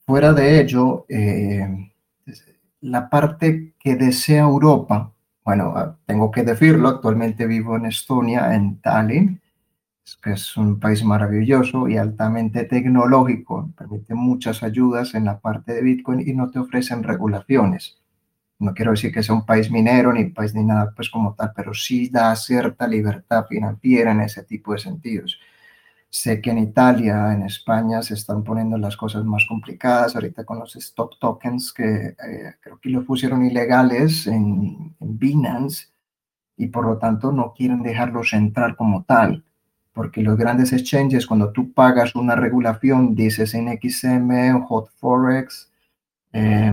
Fuera 0.08 0.34
de 0.34 0.62
ello, 0.62 1.06
eh, 1.08 1.92
la 2.82 3.08
parte 3.08 3.76
que 3.78 3.96
desea 3.96 4.42
Europa, 4.42 5.14
bueno, 5.44 5.74
ah, 5.76 5.96
tengo 6.08 6.32
que 6.32 6.42
decirlo, 6.42 6.90
actualmente 6.90 7.46
vivo 7.46 7.76
en 7.76 7.86
Estonia, 7.86 8.56
en 8.56 8.82
Tallinn, 8.82 9.42
que 10.22 10.34
es 10.34 10.56
un 10.58 10.80
país 10.80 11.04
maravilloso 11.04 11.88
y 11.88 11.98
altamente 11.98 12.66
tecnológico, 12.66 13.72
permite 13.78 14.14
muchas 14.14 14.62
ayudas 14.64 15.16
en 15.16 15.26
la 15.26 15.40
parte 15.40 15.74
de 15.74 15.82
Bitcoin 15.82 16.22
y 16.28 16.34
no 16.34 16.52
te 16.52 16.60
ofrecen 16.60 17.04
regulaciones. 17.04 17.98
No 18.60 18.74
quiero 18.74 18.92
decir 18.92 19.12
que 19.12 19.24
sea 19.24 19.36
un 19.36 19.46
país 19.46 19.70
minero 19.70 20.14
ni 20.14 20.26
país 20.26 20.54
ni 20.54 20.64
nada 20.64 20.94
pues 20.96 21.10
como 21.10 21.34
tal, 21.34 21.52
pero 21.56 21.74
sí 21.74 22.10
da 22.10 22.36
cierta 22.36 22.88
libertad 22.88 23.46
financiera 23.48 24.12
en 24.12 24.22
ese 24.22 24.44
tipo 24.44 24.74
de 24.74 24.80
sentidos. 24.80 25.40
Sé 26.10 26.40
que 26.42 26.52
en 26.52 26.60
Italia, 26.60 27.34
en 27.34 27.44
España 27.44 28.02
se 28.02 28.14
están 28.14 28.44
poniendo 28.44 28.78
las 28.78 28.96
cosas 28.96 29.26
más 29.26 29.46
complicadas 29.48 30.16
ahorita 30.16 30.46
con 30.46 30.60
los 30.60 30.76
stock 30.78 31.20
tokens 31.20 31.74
que 31.74 31.84
eh, 31.84 32.54
creo 32.62 32.80
que 32.80 32.90
lo 32.90 33.04
pusieron 33.04 33.46
ilegales 33.46 34.26
en, 34.28 34.96
Binance 35.00 35.88
y 36.58 36.68
por 36.68 36.86
lo 36.86 36.98
tanto 36.98 37.32
no 37.32 37.54
quieren 37.54 37.84
dejarlos 37.84 38.34
entrar 38.34 38.76
como 38.78 39.04
tal. 39.04 39.44
Porque 39.96 40.22
los 40.22 40.38
grandes 40.38 40.74
exchanges, 40.74 41.26
cuando 41.26 41.52
tú 41.52 41.72
pagas 41.72 42.14
una 42.16 42.36
regulación, 42.36 43.16
dices 43.16 43.56
en 43.56 43.70
XM, 43.82 44.62
Hot 44.68 44.92
Forex, 45.00 45.72
eh, 46.34 46.72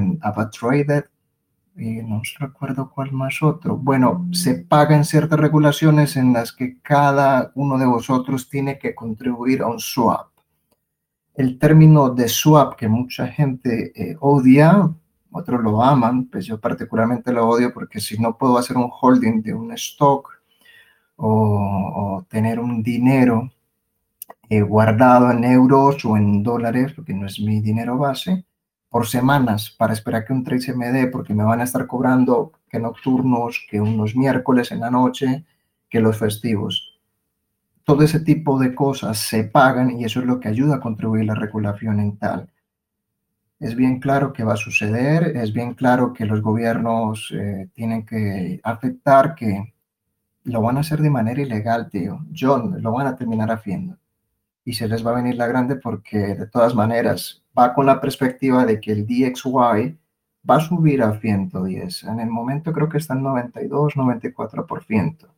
y 1.76 2.02
no 2.02 2.20
recuerdo 2.38 2.90
cuál 2.90 3.12
más 3.12 3.42
otro. 3.42 3.76
Bueno, 3.76 4.26
se 4.32 4.56
pagan 4.56 5.04
ciertas 5.04 5.38
regulaciones 5.38 6.16
en 6.16 6.32
las 6.32 6.52
que 6.52 6.80
cada 6.82 7.52
uno 7.54 7.78
de 7.78 7.86
vosotros 7.86 8.48
tiene 8.48 8.78
que 8.78 8.94
contribuir 8.94 9.62
a 9.62 9.68
un 9.68 9.78
swap. 9.78 10.28
El 11.34 11.58
término 11.58 12.10
de 12.10 12.28
swap 12.28 12.74
que 12.76 12.88
mucha 12.88 13.28
gente 13.28 13.92
eh, 13.94 14.16
odia, 14.20 14.92
otros 15.30 15.62
lo 15.62 15.82
aman, 15.82 16.26
pues 16.26 16.44
yo 16.44 16.60
particularmente 16.60 17.32
lo 17.32 17.48
odio 17.48 17.72
porque 17.72 18.00
si 18.00 18.18
no 18.18 18.36
puedo 18.36 18.58
hacer 18.58 18.76
un 18.76 18.90
holding 18.90 19.40
de 19.42 19.54
un 19.54 19.72
stock 19.72 20.41
o, 21.24 22.24
tener 22.28 22.58
un 22.58 22.82
dinero 22.82 23.50
eh, 24.48 24.62
guardado 24.62 25.30
en 25.30 25.44
euros 25.44 26.04
o 26.04 26.16
en 26.16 26.42
dólares, 26.42 26.92
porque 26.94 27.14
no 27.14 27.26
es 27.26 27.38
mi 27.40 27.60
dinero 27.60 27.96
base, 27.98 28.44
por 28.88 29.06
semanas 29.06 29.70
para 29.70 29.92
esperar 29.92 30.24
que 30.24 30.32
un 30.32 30.44
trade 30.44 30.60
se 30.60 30.74
me 30.74 30.90
dé 30.92 31.06
porque 31.06 31.34
me 31.34 31.44
van 31.44 31.60
a 31.60 31.64
estar 31.64 31.86
cobrando 31.86 32.52
que 32.68 32.78
nocturnos, 32.78 33.66
que 33.70 33.80
unos 33.80 34.16
miércoles 34.16 34.72
en 34.72 34.80
la 34.80 34.90
noche, 34.90 35.44
que 35.88 36.00
los 36.00 36.16
festivos. 36.18 37.00
Todo 37.84 38.02
ese 38.02 38.20
tipo 38.20 38.58
de 38.58 38.74
cosas 38.74 39.18
se 39.18 39.44
pagan 39.44 39.92
y 39.92 40.04
eso 40.04 40.20
es 40.20 40.26
lo 40.26 40.40
que 40.40 40.48
ayuda 40.48 40.76
a 40.76 40.80
contribuir 40.80 41.22
a 41.30 41.34
la 41.34 41.40
regulación 41.40 42.00
en 42.00 42.16
tal. 42.16 42.50
Es 43.60 43.76
bien 43.76 44.00
claro 44.00 44.32
que 44.32 44.44
va 44.44 44.54
a 44.54 44.56
suceder, 44.56 45.36
es 45.36 45.52
bien 45.52 45.74
claro 45.74 46.12
que 46.12 46.26
los 46.26 46.42
gobiernos 46.42 47.32
eh, 47.32 47.68
tienen 47.74 48.04
que 48.04 48.60
aceptar 48.62 49.34
que 49.34 49.71
lo 50.44 50.60
van 50.60 50.76
a 50.76 50.80
hacer 50.80 51.00
de 51.00 51.10
manera 51.10 51.42
ilegal, 51.42 51.88
tío. 51.90 52.20
John, 52.36 52.82
lo 52.82 52.92
van 52.92 53.06
a 53.06 53.16
terminar 53.16 53.50
haciendo. 53.50 53.96
Y 54.64 54.74
se 54.74 54.88
les 54.88 55.04
va 55.04 55.10
a 55.10 55.16
venir 55.16 55.36
la 55.36 55.46
grande 55.46 55.76
porque 55.76 56.18
de 56.18 56.46
todas 56.46 56.74
maneras 56.74 57.42
va 57.58 57.74
con 57.74 57.86
la 57.86 58.00
perspectiva 58.00 58.64
de 58.64 58.80
que 58.80 58.92
el 58.92 59.06
DXY 59.06 59.98
va 60.48 60.56
a 60.56 60.60
subir 60.60 61.02
a 61.02 61.18
110. 61.18 62.04
En 62.04 62.20
el 62.20 62.28
momento 62.28 62.72
creo 62.72 62.88
que 62.88 62.98
está 62.98 63.14
en 63.14 63.22
92, 63.22 63.94
94%. 63.94 65.28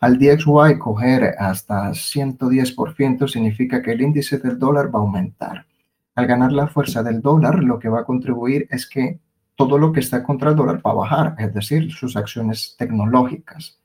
Al 0.00 0.18
DXY 0.18 0.78
coger 0.78 1.34
hasta 1.38 1.90
110% 1.90 3.28
significa 3.28 3.80
que 3.82 3.92
el 3.92 4.02
índice 4.02 4.38
del 4.38 4.58
dólar 4.58 4.94
va 4.94 4.98
a 4.98 5.02
aumentar. 5.02 5.66
Al 6.14 6.26
ganar 6.26 6.52
la 6.52 6.68
fuerza 6.68 7.02
del 7.02 7.22
dólar, 7.22 7.62
lo 7.64 7.78
que 7.78 7.88
va 7.88 8.00
a 8.00 8.04
contribuir 8.04 8.68
es 8.70 8.88
que 8.88 9.18
todo 9.56 9.78
lo 9.78 9.92
que 9.92 10.00
está 10.00 10.22
contra 10.22 10.50
el 10.50 10.56
dólar 10.56 10.80
va 10.84 10.90
a 10.90 10.94
bajar, 10.94 11.36
es 11.38 11.54
decir, 11.54 11.92
sus 11.92 12.16
acciones 12.16 12.74
tecnológicas. 12.76 13.78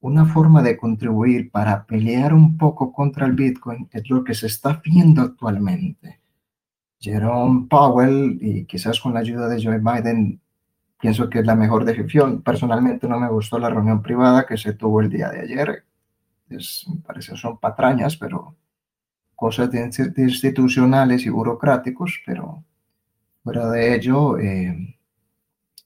Una 0.00 0.24
forma 0.24 0.62
de 0.62 0.76
contribuir 0.76 1.50
para 1.50 1.84
pelear 1.84 2.32
un 2.32 2.56
poco 2.56 2.92
contra 2.92 3.26
el 3.26 3.32
Bitcoin 3.32 3.88
es 3.92 4.08
lo 4.08 4.24
que 4.24 4.34
se 4.34 4.46
está 4.46 4.80
viendo 4.84 5.22
actualmente 5.22 6.20
Jerome 7.00 7.66
Powell 7.68 8.38
y 8.40 8.66
quizás 8.66 9.00
con 9.00 9.14
la 9.14 9.20
ayuda 9.20 9.48
de 9.48 9.62
Joe 9.62 9.78
Biden, 9.78 10.40
pienso 11.00 11.30
que 11.30 11.38
es 11.40 11.46
la 11.46 11.54
mejor 11.54 11.84
decisión. 11.84 12.42
Personalmente 12.42 13.08
no 13.08 13.18
me 13.18 13.28
gustó 13.28 13.58
la 13.58 13.70
reunión 13.70 14.02
privada 14.02 14.46
que 14.46 14.58
se 14.58 14.74
tuvo 14.74 15.00
el 15.00 15.08
día 15.08 15.30
de 15.30 15.40
ayer. 15.40 15.84
Es, 16.50 16.86
me 16.88 17.00
parece 17.00 17.36
son 17.36 17.58
patrañas, 17.58 18.16
pero 18.16 18.54
cosas 19.34 19.70
institucionales 19.74 21.24
y 21.24 21.30
burocráticos, 21.30 22.20
pero 22.26 22.62
fuera 23.42 23.70
de 23.70 23.94
ello 23.94 24.38
eh, 24.38 24.98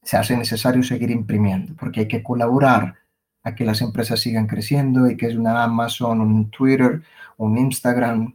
se 0.02 0.16
hace 0.16 0.36
necesario 0.36 0.82
seguir 0.82 1.12
imprimiendo, 1.12 1.74
porque 1.78 2.00
hay 2.00 2.08
que 2.08 2.24
colaborar 2.24 2.96
a 3.44 3.54
que 3.54 3.64
las 3.64 3.82
empresas 3.82 4.20
sigan 4.20 4.46
creciendo 4.46 5.08
y 5.08 5.16
que 5.16 5.26
es 5.26 5.36
una 5.36 5.62
Amazon, 5.62 6.20
un 6.20 6.50
Twitter, 6.50 7.02
un 7.36 7.58
Instagram, 7.58 8.34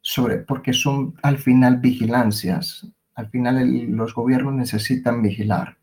sobre, 0.00 0.38
porque 0.38 0.72
son 0.72 1.14
al 1.22 1.38
final 1.38 1.78
vigilancias. 1.78 2.86
Al 3.14 3.30
final 3.30 3.86
los 3.90 4.14
gobiernos 4.14 4.54
necesitan 4.54 5.22
vigilar. 5.22 5.78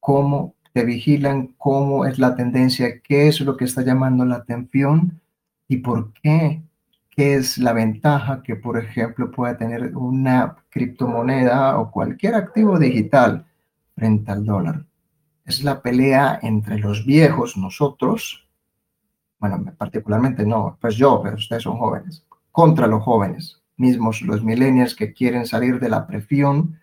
¿Cómo 0.00 0.54
te 0.72 0.84
vigilan? 0.84 1.48
¿Cómo 1.58 2.06
es 2.06 2.18
la 2.18 2.36
tendencia? 2.36 3.00
¿Qué 3.00 3.28
es 3.28 3.40
lo 3.40 3.56
que 3.56 3.64
está 3.64 3.82
llamando 3.82 4.24
la 4.24 4.36
atención? 4.36 5.20
¿Y 5.68 5.78
por 5.78 6.12
qué? 6.14 6.62
¿Qué 7.10 7.34
es 7.34 7.58
la 7.58 7.72
ventaja 7.72 8.42
que, 8.42 8.56
por 8.56 8.78
ejemplo, 8.78 9.30
pueda 9.30 9.56
tener 9.56 9.94
una 9.96 10.56
criptomoneda 10.70 11.78
o 11.78 11.90
cualquier 11.90 12.36
activo 12.36 12.78
digital 12.78 13.44
frente 13.96 14.30
al 14.30 14.44
dólar? 14.44 14.84
Es 15.44 15.64
la 15.64 15.82
pelea 15.82 16.38
entre 16.42 16.78
los 16.78 17.04
viejos, 17.04 17.56
nosotros, 17.56 18.46
bueno, 19.38 19.64
particularmente 19.76 20.46
no, 20.46 20.78
pues 20.80 20.96
yo, 20.96 21.20
pero 21.22 21.36
ustedes 21.36 21.64
son 21.64 21.76
jóvenes, 21.76 22.24
contra 22.52 22.86
los 22.86 23.02
jóvenes, 23.02 23.60
mismos 23.76 24.22
los 24.22 24.44
millennials 24.44 24.94
que 24.94 25.12
quieren 25.12 25.46
salir 25.46 25.80
de 25.80 25.88
la 25.88 26.06
presión 26.06 26.78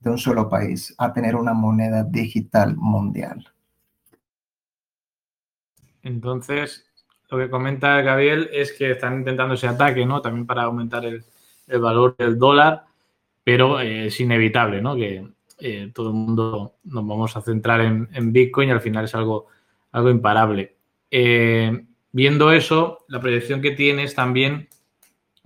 de 0.00 0.10
un 0.10 0.18
solo 0.18 0.48
país 0.50 0.94
a 0.98 1.12
tener 1.12 1.34
una 1.34 1.54
moneda 1.54 2.04
digital 2.04 2.76
mundial. 2.76 3.48
Entonces, 6.02 6.86
lo 7.30 7.38
que 7.38 7.48
comenta 7.48 8.02
Gabriel 8.02 8.50
es 8.52 8.72
que 8.72 8.90
están 8.90 9.18
intentando 9.18 9.54
ese 9.54 9.66
ataque, 9.66 10.04
¿no? 10.04 10.20
También 10.20 10.46
para 10.46 10.64
aumentar 10.64 11.04
el, 11.06 11.24
valor 11.80 12.14
del 12.18 12.38
dólar, 12.38 12.84
pero 13.42 13.80
eh, 13.80 14.06
es 14.06 14.20
inevitable, 14.20 14.82
¿no? 14.82 14.94
Que 14.94 15.26
eh, 15.58 15.90
todo 15.94 16.08
el 16.08 16.14
mundo 16.14 16.74
nos 16.84 17.06
vamos 17.06 17.36
a 17.36 17.40
centrar 17.40 17.80
en, 17.80 18.32
Bitcoin 18.32 18.68
y 18.68 18.72
al 18.72 18.80
final 18.80 19.04
es 19.04 19.14
algo, 19.14 19.46
algo 19.92 20.10
imparable. 20.10 20.76
Eh, 21.10 21.84
viendo 22.12 22.52
eso, 22.52 23.04
la 23.08 23.20
proyección 23.20 23.60
que 23.60 23.72
tienes 23.72 24.14
también 24.14 24.68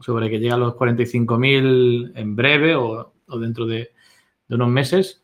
sobre 0.01 0.31
que 0.31 0.39
llega 0.39 0.55
a 0.55 0.59
los 0.59 0.75
45.000 0.75 2.13
en 2.15 2.37
breve 2.37 2.75
o, 2.77 3.13
dentro 3.41 3.67
de, 3.67 3.91
unos 4.49 4.69
meses. 4.69 5.23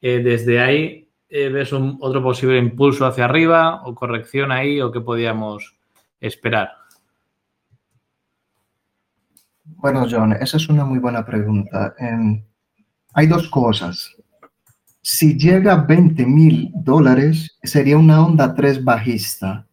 Eh, 0.00 0.20
desde 0.22 0.60
ahí, 0.60 1.08
¿ves 1.28 1.72
un, 1.72 1.98
otro 2.00 2.22
posible 2.22 2.58
impulso 2.58 3.06
hacia 3.06 3.24
arriba 3.24 3.82
o 3.84 3.94
corrección 3.94 4.52
ahí 4.52 4.80
o 4.80 4.90
qué 4.90 5.00
podíamos 5.00 5.76
esperar? 6.20 6.72
Bueno, 9.64 10.06
John, 10.08 10.32
esa 10.34 10.56
es 10.56 10.68
una 10.68 10.84
muy 10.84 11.00
buena 11.00 11.24
pregunta. 11.24 11.94
Em, 11.98 12.42
hay 13.14 13.26
dos 13.26 13.48
cosas. 13.48 14.16
Si 15.02 15.36
llega 15.36 15.72
a 15.72 15.82
20 15.84 16.24
mil 16.26 16.70
dólares, 16.74 17.58
sería 17.64 17.98
una 17.98 18.24
onda 18.24 18.54
3 18.54 18.84
bajista. 18.84 19.66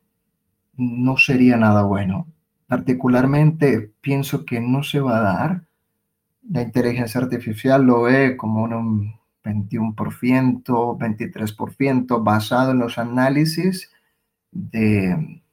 No 0.75 1.17
sería 1.17 1.55
nada 1.55 1.83
bueno. 1.83 2.27
Particularmente 2.67 3.91
pienso 4.01 4.43
que 4.43 4.59
no 4.59 4.81
se 4.81 4.99
va 4.99 5.17
a 5.17 5.21
dar. 5.21 5.63
La 6.49 6.63
inteligencia 6.63 7.21
artificial 7.21 7.83
lo 7.83 8.03
ve 8.03 8.37
como 8.37 8.63
un 8.63 9.13
21%, 9.43 10.97
23% 10.97 12.23
basado 12.23 12.71
en 12.71 12.79
los 12.79 12.97
análisis 12.97 13.91
de, 14.51 15.43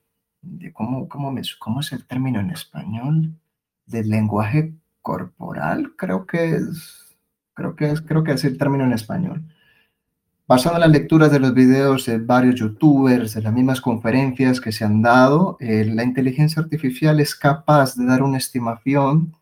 ¿cómo, 0.73 1.07
cómo, 1.07 1.35
¿cómo 1.59 1.81
es 1.81 1.93
el 1.93 2.07
término 2.07 2.41
en 2.41 2.51
español? 2.51 3.35
Del 3.85 4.09
lenguaje 4.09 4.73
corporal, 5.03 5.93
creo 5.97 6.27
que 6.27 6.57
es, 6.57 7.19
creo 7.53 7.77
que 7.77 7.91
es, 7.91 8.01
creo 8.01 8.25
que 8.25 8.33
es 8.33 8.45
el 8.45 8.57
término 8.57 8.85
en 8.85 8.93
español. 8.93 9.45
Basado 10.49 10.77
en 10.77 10.83
las 10.83 10.91
lecturas 10.91 11.33
de 11.33 11.41
los 11.41 11.55
videos 11.55 12.07
de 12.07 12.19
varios 12.19 12.55
youtubers, 12.55 13.35
de 13.35 13.43
las 13.43 13.53
mismas 13.53 13.81
conferencias 13.81 14.61
que 14.61 14.71
se 14.71 14.85
han 14.85 15.03
dado, 15.03 15.57
eh, 15.59 15.85
la 15.85 16.05
inteligencia 16.05 16.63
artificial 16.63 17.19
es 17.19 17.35
capaz 17.35 17.97
de 17.97 18.07
dar 18.07 18.23
una 18.23 18.39
estimación 18.39 19.35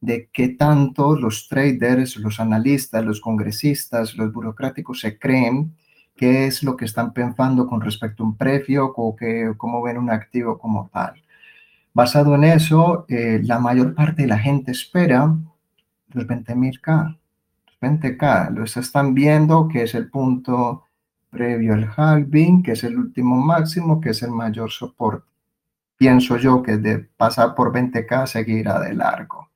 de 0.00 0.30
qué 0.32 0.48
tanto 0.48 1.14
los 1.14 1.48
traders, 1.48 2.16
los 2.16 2.40
analistas, 2.40 3.04
los 3.04 3.20
congresistas, 3.20 4.16
los 4.16 4.32
burocráticos 4.32 5.00
se 5.00 5.18
creen 5.18 5.76
qué 6.16 6.46
es 6.46 6.62
lo 6.62 6.74
que 6.74 6.86
están 6.86 7.12
pensando 7.12 7.66
con 7.66 7.82
respecto 7.82 8.22
a 8.22 8.26
un 8.26 8.36
precio 8.38 8.94
o 8.96 9.14
que, 9.14 9.52
cómo 9.58 9.82
ven 9.82 9.98
un 9.98 10.08
activo 10.08 10.56
como 10.58 10.88
tal. 10.90 11.22
Basado 11.92 12.34
en 12.34 12.44
eso, 12.44 13.04
eh, 13.08 13.40
la 13.44 13.58
mayor 13.58 13.94
parte 13.94 14.22
de 14.22 14.28
la 14.28 14.38
gente 14.38 14.70
espera 14.72 15.36
los 16.14 16.26
20.000K 16.26 17.18
20K, 17.86 18.50
los 18.50 18.76
están 18.76 19.14
viendo, 19.14 19.68
que 19.68 19.82
es 19.82 19.94
el 19.94 20.10
punto 20.10 20.84
previo 21.30 21.74
al 21.74 21.90
halving, 21.96 22.62
que 22.62 22.72
es 22.72 22.84
el 22.84 22.98
último 22.98 23.36
máximo, 23.36 24.00
que 24.00 24.10
es 24.10 24.22
el 24.22 24.30
mayor 24.30 24.70
soporte. 24.70 25.26
Pienso 25.96 26.36
yo 26.36 26.62
que 26.62 26.76
de 26.76 26.98
pasar 26.98 27.54
por 27.54 27.72
20K 27.72 28.26
seguirá 28.26 28.80
de 28.80 28.94
largo. 28.94 29.50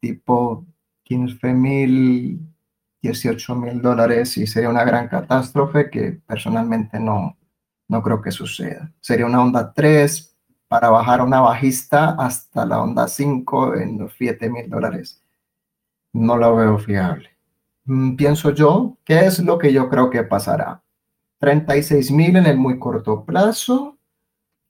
Tipo 0.00 0.64
15 1.04 1.52
mil, 1.52 2.40
18 3.02 3.54
mil 3.56 3.82
dólares 3.82 4.36
y 4.38 4.46
sería 4.46 4.68
una 4.68 4.84
gran 4.84 5.08
catástrofe 5.08 5.90
que 5.90 6.12
personalmente 6.12 6.98
no, 7.00 7.36
no 7.88 8.02
creo 8.02 8.22
que 8.22 8.30
suceda. 8.30 8.92
Sería 9.00 9.26
una 9.26 9.42
onda 9.42 9.72
3 9.72 10.36
para 10.68 10.90
bajar 10.90 11.20
una 11.22 11.40
bajista 11.40 12.16
hasta 12.18 12.64
la 12.64 12.82
onda 12.82 13.08
5 13.08 13.76
en 13.76 13.98
los 13.98 14.14
7 14.16 14.48
mil 14.48 14.70
dólares. 14.70 15.22
No 16.12 16.36
lo 16.36 16.56
veo 16.56 16.78
fiable. 16.78 17.33
Mm, 17.86 18.16
pienso 18.16 18.50
yo, 18.50 18.96
¿qué 19.04 19.26
es 19.26 19.38
lo 19.40 19.58
que 19.58 19.72
yo 19.72 19.88
creo 19.88 20.10
que 20.10 20.22
pasará? 20.24 20.82
36 21.38 22.10
mil 22.10 22.36
en 22.36 22.46
el 22.46 22.56
muy 22.56 22.78
corto 22.78 23.24
plazo, 23.24 23.98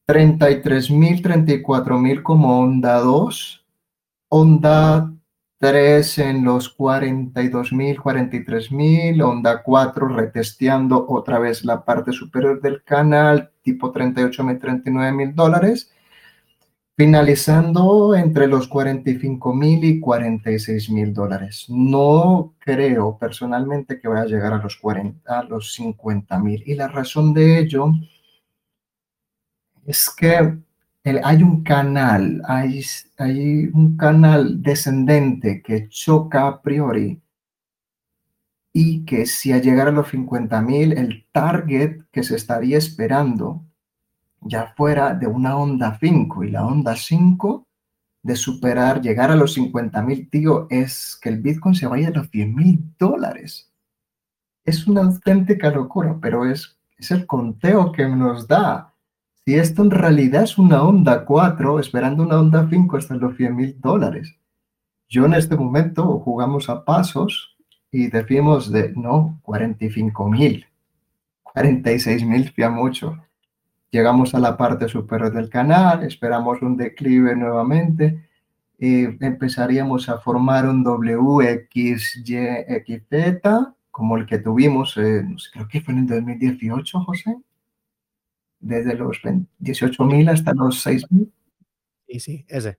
33 0.07 0.91
mil, 0.91 1.23
34 1.23 1.99
mil 1.99 2.23
como 2.23 2.61
onda 2.61 2.99
2, 2.99 3.65
onda 4.29 5.13
3 5.59 6.19
en 6.19 6.45
los 6.45 6.69
42 6.69 7.73
mil, 7.73 8.01
43 8.01 8.73
mil, 8.73 9.23
onda 9.23 9.63
4 9.63 10.09
retesteando 10.09 11.07
otra 11.09 11.39
vez 11.39 11.65
la 11.65 11.85
parte 11.85 12.13
superior 12.13 12.61
del 12.61 12.83
canal, 12.83 13.53
tipo 13.63 13.93
38 13.93 14.45
mil, 14.45 14.59
39 14.59 15.13
mil 15.13 15.35
dólares 15.35 15.94
finalizando 16.97 18.15
entre 18.15 18.47
los 18.47 18.69
45 18.69 19.55
mil 19.55 19.85
y 19.85 20.01
46 20.01 20.91
mil 20.91 21.13
dólares. 21.13 21.67
No 21.69 22.55
creo 22.59 23.19
personalmente 23.19 24.01
que 24.01 24.09
vaya 24.09 24.23
a 24.23 24.27
llegar 24.27 24.53
a 24.53 24.59
los, 24.59 24.77
40, 24.77 25.39
a 25.39 25.43
los 25.45 25.75
50 25.75 26.39
mil. 26.39 26.63
Y 26.67 26.75
la 26.75 26.89
razón 26.89 27.35
de 27.35 27.59
ello 27.59 27.93
es 29.87 30.09
que 30.11 30.57
hay 31.23 31.43
un 31.43 31.63
canal, 31.63 32.43
hay, 32.47 32.83
hay 33.19 33.67
un 33.75 33.97
canal 33.97 34.63
descendente 34.63 35.63
que 35.63 35.89
choca 35.89 36.47
a 36.47 36.63
priori 36.63 37.21
y 38.73 39.05
que 39.05 39.27
si 39.27 39.53
a 39.53 39.59
llegar 39.59 39.89
a 39.89 39.93
los 39.93 40.09
50 40.09 40.61
mil, 40.63 40.93
el 40.93 41.27
target 41.33 42.03
que 42.11 42.23
se 42.23 42.37
estaría 42.37 42.79
esperando 42.79 43.65
ya 44.45 44.75
fuera 44.77 45.15
de 45.15 45.27
una 45.27 45.57
onda 45.57 45.97
5 45.99 46.45
y 46.45 46.51
la 46.51 46.67
onda 46.67 46.95
5 46.95 47.67
de 48.23 48.37
superar, 48.37 49.03
llegar 49.03 49.31
a 49.31 49.37
los 49.37 49.55
50 49.55 50.03
mil, 50.03 50.31
tío, 50.31 50.67
es 50.71 51.19
que 51.21 51.29
el 51.29 51.41
Bitcoin 51.41 51.75
se 51.75 51.87
vaya 51.87 52.09
a 52.09 52.11
los 52.11 52.31
100 52.31 52.55
mil 52.55 52.95
dólares. 52.99 53.71
Es 54.65 54.87
una 54.87 55.03
auténtica 55.03 55.71
locura, 55.71 56.19
pero 56.21 56.47
es, 56.47 56.79
es 56.97 57.11
el 57.11 57.27
conteo 57.27 57.93
que 57.93 58.07
nos 58.07 58.47
da. 58.47 58.95
Si 59.45 59.55
esto 59.55 59.83
en 59.83 59.91
realidad 59.91 60.45
es 60.45 60.57
una 60.57 60.83
onda 60.83 61.25
4, 61.25 61.81
esperando 61.81 62.23
una 62.23 62.41
onda 62.41 62.67
5 62.69 62.97
hasta 62.97 63.15
los 63.17 63.37
100 63.37 63.57
mil 63.57 63.81
dólares. 63.81 64.35
Yo 65.09 65.27
en 65.27 65.35
este 65.35 65.57
momento 65.57 66.19
jugamos 66.21 66.71
a 66.71 66.85
pasos 66.85 67.57
y 67.91 68.09
decimos 68.09 68.73
de, 68.73 68.93
no, 68.97 69.39
45 69.43 70.31
mil, 70.31 70.67
46 71.43 72.25
mil, 72.25 72.51
fía 72.51 72.71
mucho 72.71 73.19
Llegamos 73.95 74.35
a 74.35 74.41
la 74.41 74.57
parte 74.57 74.89
superior 74.89 75.33
del 75.33 75.49
canal, 75.49 76.03
esperamos 76.03 76.61
un 76.63 76.77
declive 76.77 77.37
nuevamente 77.37 78.29
y 78.77 79.05
empezaríamos 79.25 80.09
a 80.09 80.19
formar 80.19 80.69
un 80.69 80.85
WXYXZ 80.85 82.27
como 83.93 84.17
el 84.17 84.27
que 84.27 84.39
tuvimos, 84.41 84.95
creo 84.95 85.69
que 85.71 85.81
fue 85.81 85.95
en 85.95 86.01
el 86.01 86.07
2018, 86.09 87.05
José, 87.05 87.37
desde 88.59 88.97
los 88.97 89.23
18.000 89.23 90.29
hasta 90.29 90.53
los 90.55 90.85
6.000. 90.85 91.31
Sí, 92.09 92.19
sí, 92.19 92.45
ese. 92.49 92.77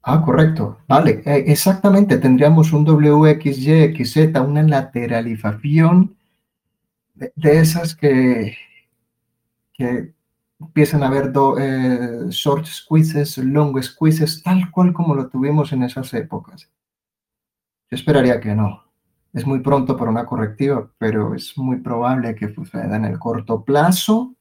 Ah, 0.00 0.22
correcto. 0.24 0.78
Vale, 0.88 1.22
eh, 1.26 1.44
exactamente. 1.48 2.16
Tendríamos 2.16 2.72
un 2.72 2.88
WXYXZ, 2.88 4.40
una 4.40 4.62
lateralización 4.62 6.16
de 7.14 7.58
esas 7.58 7.94
que 7.94 8.56
que 9.80 10.12
empiezan 10.60 11.02
a 11.02 11.06
haber 11.06 11.32
eh, 11.58 12.26
short 12.28 12.66
squeezes, 12.66 13.38
long 13.38 13.82
squeezes, 13.82 14.42
tal 14.42 14.70
cual 14.70 14.92
como 14.92 15.14
lo 15.14 15.28
tuvimos 15.28 15.72
en 15.72 15.84
esas 15.84 16.12
épocas. 16.12 16.70
Yo 17.90 17.96
esperaría 17.96 18.40
que 18.40 18.54
no. 18.54 18.84
Es 19.32 19.46
muy 19.46 19.60
pronto 19.60 19.96
para 19.96 20.10
una 20.10 20.26
correctiva, 20.26 20.90
pero 20.98 21.34
es 21.34 21.56
muy 21.56 21.78
probable 21.78 22.34
que 22.34 22.52
suceda 22.52 22.96
en 22.96 23.06
el 23.06 23.18
corto 23.18 23.64
plazo. 23.64 24.34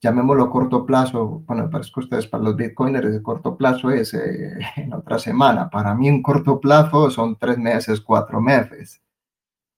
Llamémoslo 0.00 0.50
corto 0.50 0.86
plazo. 0.86 1.42
Bueno, 1.46 1.68
parece 1.68 1.90
que 1.92 2.00
ustedes 2.00 2.26
para 2.28 2.44
los 2.44 2.54
bitcoiners 2.54 3.12
de 3.12 3.22
corto 3.22 3.56
plazo 3.56 3.90
es 3.90 4.14
eh, 4.14 4.58
en 4.76 4.92
otra 4.92 5.18
semana. 5.18 5.68
Para 5.68 5.94
mí 5.94 6.08
un 6.08 6.22
corto 6.22 6.60
plazo 6.60 7.10
son 7.10 7.36
tres 7.36 7.58
meses, 7.58 8.00
cuatro 8.00 8.40
meses. 8.40 9.02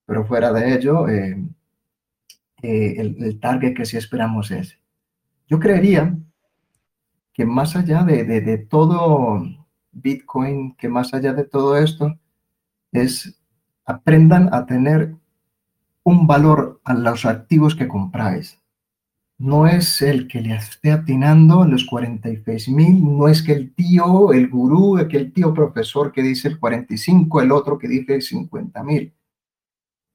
Pero 0.05 0.27
fuera 0.27 0.53
de 0.53 0.75
ello, 0.75 1.09
eh, 1.09 1.37
el, 2.63 3.17
el 3.23 3.41
target 3.41 3.75
que 3.75 3.87
sí 3.87 3.97
esperamos 3.97 4.51
es 4.51 4.79
yo 5.49 5.59
creería 5.59 6.17
que 7.33 7.47
más 7.47 7.75
allá 7.75 8.03
de, 8.03 8.59
todo 8.59 9.43
Bitcoin, 9.93 10.75
que 10.77 10.89
más 10.89 11.15
allá 11.15 11.33
de 11.33 11.45
todo 11.45 11.77
esto, 11.77 12.19
es 12.93 13.41
aprendan 13.85 14.53
a 14.53 14.67
tener 14.67 15.15
un 16.03 16.27
valor 16.27 16.81
a 16.85 16.95
los 16.95 17.25
activos 17.25 17.75
que 17.75 17.89
compráis. 17.89 18.59
No 19.39 19.67
es 19.67 20.03
el 20.03 20.27
que 20.27 20.41
le 20.41 20.55
esté 20.55 20.91
atinando 20.91 21.65
los 21.65 21.85
46 21.87 22.69
mil, 22.69 23.03
no 23.03 23.29
es 23.29 23.43
que 23.43 23.53
el 23.53 23.73
tío, 23.73 24.33
el 24.33 24.49
gurú, 24.49 24.99
que 25.09 25.17
el 25.17 25.33
tío 25.33 25.55
profesor 25.55 26.13
que 26.13 26.23
dice 26.23 26.49
el 26.49 26.59
45, 26.59 27.41
el 27.41 27.53
otro 27.53 27.79
que 27.79 27.89
dice 27.89 28.21
50 28.21 28.83
mil. 28.83 29.15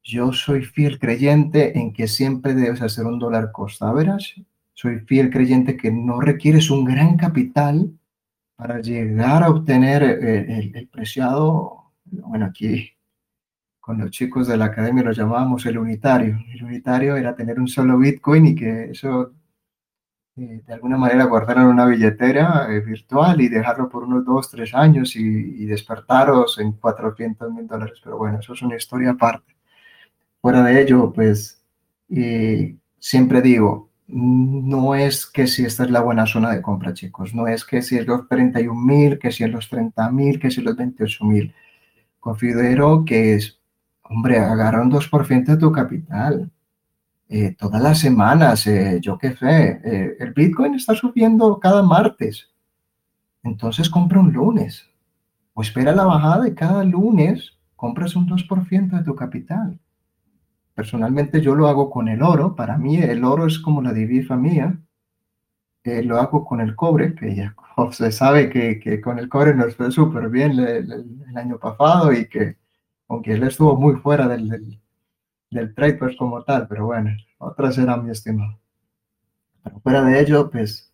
Yo 0.04 0.34
soy 0.34 0.64
fiel 0.64 1.00
creyente 1.00 1.80
en 1.80 1.94
que 1.94 2.08
siempre 2.08 2.54
debes 2.54 2.82
hacer 2.82 3.06
un 3.06 3.18
dólar 3.18 3.52
costa 3.54 3.90
average 3.90 4.46
soy 4.74 5.00
fiel 5.02 5.30
creyente 5.30 5.78
que 5.78 5.92
no 5.92 6.20
requieres 6.20 6.70
un 6.70 6.84
gran 6.84 7.16
capital 7.16 7.92
para 8.56 8.80
llegar 8.82 9.44
a 9.44 9.50
obtener 9.50 10.04
eh, 10.04 10.72
el, 10.74 10.88
preciado, 10.88 11.92
bueno, 12.06 12.46
aquí 12.46 12.92
con 13.80 13.98
los 14.00 14.12
chicos 14.12 14.48
de 14.48 14.58
la 14.58 14.66
academia 14.66 15.04
lo 15.04 15.12
llamábamos 15.12 15.66
el 15.66 15.78
unitario. 15.78 16.40
El 16.54 16.64
unitario 16.64 17.18
era 17.18 17.36
tener 17.36 17.60
un 17.60 17.68
solo 17.68 17.98
Bitcoin 17.98 18.48
y 18.48 18.56
que 18.56 18.92
eso 18.92 19.34
eh, 20.38 20.62
de 20.66 20.74
alguna 20.74 20.98
manera 20.98 21.26
guardar 21.26 21.58
en 21.58 21.66
una 21.66 21.86
billetera 21.86 22.68
eh, 22.74 22.80
virtual 22.80 23.42
y 23.42 23.50
dejarlo 23.50 23.90
por 23.90 24.04
unos 24.04 24.26
dos, 24.26 24.50
tres 24.50 24.74
años 24.74 25.16
y, 25.16 25.66
despertaros 25.66 26.60
en 26.60 26.74
400 26.74 27.52
mil 27.52 27.68
dólares. 27.68 28.00
Pero 28.04 28.18
bueno, 28.18 28.40
eso 28.40 28.54
es 28.54 28.62
una 28.62 28.78
historia 28.78 29.12
aparte. 29.12 29.56
Fuera 30.42 30.64
de 30.64 30.82
ello, 30.82 31.12
pues 31.14 31.62
siempre 33.00 33.42
digo, 33.42 33.93
no 34.14 34.94
es 34.94 35.26
que 35.26 35.48
si 35.48 35.66
esta 35.66 35.84
es 35.86 35.92
la 35.92 36.02
buena 36.02 36.28
zona 36.28 36.52
de 36.52 36.62
compra, 36.62 36.94
chicos. 36.94 37.34
No 37.34 37.48
es 37.48 37.66
que 37.66 37.82
si 37.82 37.98
es 37.98 38.06
los 38.06 38.28
31 38.28 38.80
mil, 38.80 39.18
que 39.18 39.32
si 39.32 39.44
es 39.44 39.50
los 39.52 39.70
30 39.70 40.12
mil, 40.12 40.40
que 40.40 40.52
si 40.52 40.62
los 40.62 40.76
28 40.76 41.26
mil. 41.26 41.54
Considero 42.20 43.04
que 43.06 43.36
es 43.36 43.60
hombre, 44.04 44.38
agarra 44.40 44.82
un 44.82 44.92
2% 44.92 45.46
de 45.46 45.58
tu 45.58 45.72
capital. 45.72 46.52
Eh, 47.28 47.56
todas 47.58 47.82
las 47.82 48.00
semanas, 48.00 48.68
eh, 48.68 49.00
yo 49.02 49.18
qué 49.18 49.36
sé, 49.36 49.82
eh, 49.84 50.18
el 50.20 50.34
Bitcoin 50.34 50.76
está 50.76 50.94
subiendo 50.94 51.60
cada 51.60 51.82
martes. 51.82 52.50
Entonces 53.42 53.90
compra 53.90 54.20
un 54.20 54.32
lunes 54.32 54.88
o 55.54 55.62
espera 55.64 55.94
la 55.94 56.06
bajada 56.06 56.48
y 56.48 56.54
cada 56.54 56.84
lunes 56.84 57.58
compras 57.76 58.16
un 58.16 58.28
2% 58.28 58.98
de 58.98 59.04
tu 59.04 59.16
capital. 59.16 59.80
Personalmente 60.74 61.42
yo 61.42 61.56
lo 61.56 61.68
hago 61.68 61.90
con 61.90 62.08
el 62.08 62.22
oro. 62.24 62.56
Para 62.56 62.78
mí 62.78 62.98
el 62.98 63.24
oro 63.24 63.46
es 63.48 63.60
como 63.60 63.82
la 63.82 63.94
divisa 63.94 64.36
mía. 64.36 64.80
lo 65.84 66.20
hago 66.20 66.46
con 66.46 66.62
el 66.62 66.76
cobre, 66.76 67.14
que 67.16 67.36
ya 67.36 67.56
se 67.92 68.12
sabe 68.12 68.50
que, 68.50 68.80
que 68.80 69.02
con 69.02 69.20
el 69.20 69.30
cobre 69.30 69.54
nos 69.56 69.76
fue 69.76 69.92
súper 69.92 70.30
bien 70.30 70.60
el, 70.60 71.36
año 71.36 71.58
pasado 71.60 72.14
y 72.14 72.28
que 72.30 72.58
aunque 73.08 73.34
él 73.34 73.44
estuvo 73.44 73.76
muy 73.76 73.96
fuera 73.96 74.28
del, 74.28 74.48
del, 74.48 74.82
del 75.52 75.74
trade 75.76 75.96
pues 75.96 76.16
como 76.18 76.44
tal, 76.44 76.68
pero 76.68 76.86
bueno, 76.86 77.12
otra 77.38 77.72
será 77.72 77.98
mi 77.98 78.12
estimado. 78.12 78.60
Pero 79.64 79.80
fuera 79.80 80.04
de 80.04 80.20
ello, 80.20 80.50
pues 80.50 80.94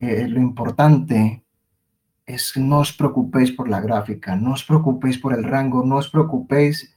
eh, 0.00 0.26
lo 0.28 0.40
importante 0.40 1.44
es 2.26 2.56
no 2.56 2.80
os 2.80 2.92
preocupéis 2.92 3.52
por 3.52 3.68
la 3.68 3.80
gráfica, 3.80 4.36
no 4.36 4.52
os 4.52 4.64
preocupéis 4.64 5.18
por 5.18 5.32
el 5.32 5.44
rango, 5.44 5.84
no 5.84 5.96
os 5.96 6.10
preocupéis. 6.10 6.91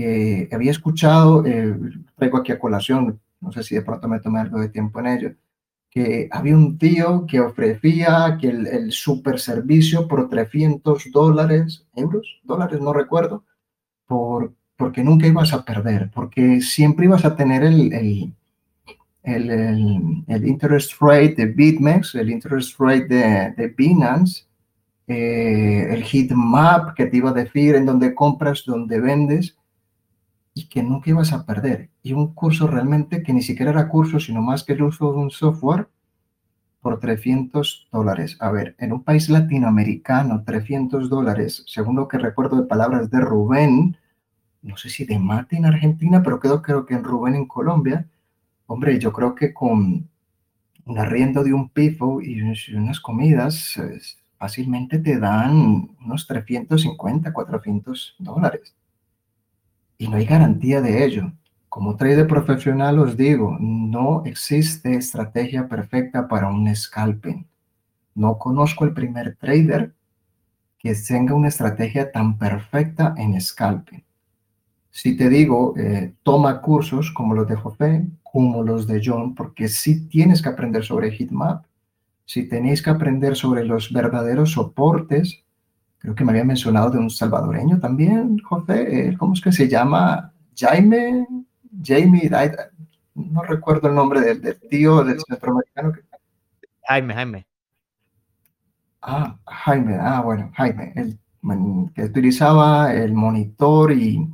Eh, 0.00 0.48
había 0.52 0.70
escuchado, 0.70 1.44
eh, 1.44 1.76
traigo 2.14 2.38
aquí 2.38 2.52
a 2.52 2.58
colación, 2.60 3.20
no 3.40 3.50
sé 3.50 3.64
si 3.64 3.74
de 3.74 3.82
pronto 3.82 4.06
me 4.08 4.20
tomé 4.20 4.38
algo 4.38 4.60
de 4.60 4.68
tiempo 4.68 5.00
en 5.00 5.06
ello, 5.08 5.32
que 5.90 6.28
había 6.30 6.54
un 6.56 6.78
tío 6.78 7.26
que 7.26 7.40
ofrecía 7.40 8.38
que 8.40 8.48
el, 8.48 8.68
el 8.68 8.92
super 8.92 9.40
servicio 9.40 10.06
por 10.06 10.28
300 10.28 11.10
dólares, 11.12 11.84
euros, 11.96 12.40
dólares, 12.44 12.80
no 12.80 12.92
recuerdo, 12.92 13.42
por, 14.06 14.54
porque 14.76 15.02
nunca 15.02 15.26
ibas 15.26 15.52
a 15.52 15.64
perder, 15.64 16.12
porque 16.14 16.60
siempre 16.60 17.06
ibas 17.06 17.24
a 17.24 17.34
tener 17.34 17.64
el, 17.64 17.92
el, 17.92 18.32
el, 19.24 20.24
el 20.28 20.46
interest 20.46 20.92
rate 21.00 21.34
de 21.34 21.46
BitMEX, 21.46 22.14
el 22.14 22.30
interest 22.30 22.78
rate 22.78 23.06
de, 23.08 23.54
de 23.56 23.74
Binance, 23.76 24.44
eh, 25.08 25.88
el 25.90 26.04
heat 26.04 26.30
map 26.30 26.94
que 26.94 27.06
te 27.06 27.16
iba 27.16 27.30
a 27.30 27.32
decir 27.32 27.74
en 27.74 27.86
dónde 27.86 28.14
compras, 28.14 28.62
dónde 28.64 29.00
vendes, 29.00 29.58
y 30.54 30.68
que 30.68 30.82
nunca 30.82 31.10
ibas 31.10 31.32
a 31.32 31.46
perder. 31.46 31.90
Y 32.02 32.12
un 32.12 32.34
curso 32.34 32.66
realmente 32.66 33.22
que 33.22 33.32
ni 33.32 33.42
siquiera 33.42 33.70
era 33.70 33.88
curso, 33.88 34.18
sino 34.20 34.42
más 34.42 34.64
que 34.64 34.72
el 34.72 34.82
uso 34.82 35.12
de 35.12 35.18
un 35.18 35.30
software 35.30 35.88
por 36.80 37.00
300 37.00 37.88
dólares. 37.92 38.36
A 38.40 38.50
ver, 38.50 38.74
en 38.78 38.92
un 38.92 39.02
país 39.02 39.28
latinoamericano, 39.28 40.42
300 40.44 41.08
dólares, 41.10 41.64
según 41.66 41.96
lo 41.96 42.08
que 42.08 42.18
recuerdo 42.18 42.56
de 42.56 42.66
palabras 42.66 43.10
de 43.10 43.20
Rubén, 43.20 43.96
no 44.62 44.76
sé 44.76 44.88
si 44.88 45.04
de 45.04 45.18
Mate 45.18 45.56
en 45.56 45.66
Argentina, 45.66 46.22
pero 46.22 46.40
creo, 46.40 46.62
creo 46.62 46.86
que 46.86 46.94
en 46.94 47.04
Rubén 47.04 47.34
en 47.34 47.46
Colombia, 47.46 48.06
hombre, 48.66 48.98
yo 48.98 49.12
creo 49.12 49.34
que 49.34 49.52
con 49.52 50.08
un 50.84 50.98
arriendo 50.98 51.44
de 51.44 51.52
un 51.52 51.68
pifo 51.68 52.20
y 52.22 52.40
unas 52.40 53.00
comidas, 53.00 53.80
fácilmente 54.38 54.98
te 54.98 55.18
dan 55.18 55.90
unos 56.04 56.26
350, 56.26 57.32
400 57.32 58.16
dólares. 58.18 58.74
Y 59.98 60.08
no 60.08 60.16
hay 60.16 60.24
garantía 60.24 60.80
de 60.80 61.04
ello. 61.04 61.32
Como 61.68 61.96
trader 61.96 62.26
profesional 62.26 62.98
os 62.98 63.16
digo, 63.16 63.56
no 63.60 64.22
existe 64.24 64.94
estrategia 64.94 65.68
perfecta 65.68 66.28
para 66.28 66.48
un 66.48 66.74
scalping. 66.74 67.46
No 68.14 68.38
conozco 68.38 68.84
el 68.84 68.94
primer 68.94 69.36
trader 69.36 69.92
que 70.78 70.94
tenga 70.94 71.34
una 71.34 71.48
estrategia 71.48 72.10
tan 72.10 72.38
perfecta 72.38 73.14
en 73.18 73.40
scalping. 73.40 74.04
Si 74.90 75.16
te 75.16 75.28
digo, 75.28 75.74
eh, 75.76 76.14
toma 76.22 76.60
cursos 76.60 77.10
como 77.10 77.34
los 77.34 77.46
de 77.48 77.56
José, 77.56 78.06
como 78.22 78.62
los 78.62 78.86
de 78.86 79.02
John, 79.04 79.34
porque 79.34 79.68
si 79.68 80.06
tienes 80.08 80.42
que 80.42 80.48
aprender 80.48 80.84
sobre 80.84 81.10
Heatmap, 81.10 81.64
si 82.24 82.48
tenéis 82.48 82.82
que 82.82 82.90
aprender 82.90 83.36
sobre 83.36 83.64
los 83.64 83.92
verdaderos 83.92 84.52
soportes, 84.52 85.44
creo 85.98 86.14
que 86.14 86.24
me 86.24 86.32
había 86.32 86.44
mencionado 86.44 86.90
de 86.90 86.98
un 86.98 87.10
salvadoreño 87.10 87.80
también, 87.80 88.38
José, 88.38 89.14
¿cómo 89.18 89.34
es 89.34 89.40
que 89.40 89.52
se 89.52 89.68
llama? 89.68 90.32
Jaime, 90.56 91.26
Jamie, 91.84 92.30
no 93.14 93.42
recuerdo 93.42 93.88
el 93.88 93.94
nombre 93.94 94.20
del, 94.20 94.58
tío 94.68 95.04
del 95.04 95.20
centroamericano. 95.28 95.92
Jaime, 96.86 97.14
Jaime. 97.14 97.46
Ah, 99.02 99.38
Jaime, 99.46 99.96
ah, 100.00 100.20
bueno, 100.22 100.50
Jaime, 100.54 100.92
el, 100.96 101.18
que 101.94 102.04
utilizaba 102.04 102.92
el 102.92 103.12
monitor 103.12 103.92
y, 103.92 104.28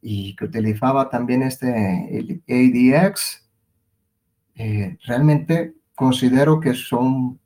y 0.00 0.34
que 0.36 0.44
utilizaba 0.44 1.10
también 1.10 1.42
este 1.42 2.18
el 2.18 2.42
ADX. 2.48 3.44
Eh, 4.54 4.96
realmente 5.06 5.74
considero 5.94 6.60
que 6.60 6.74
son 6.74 7.38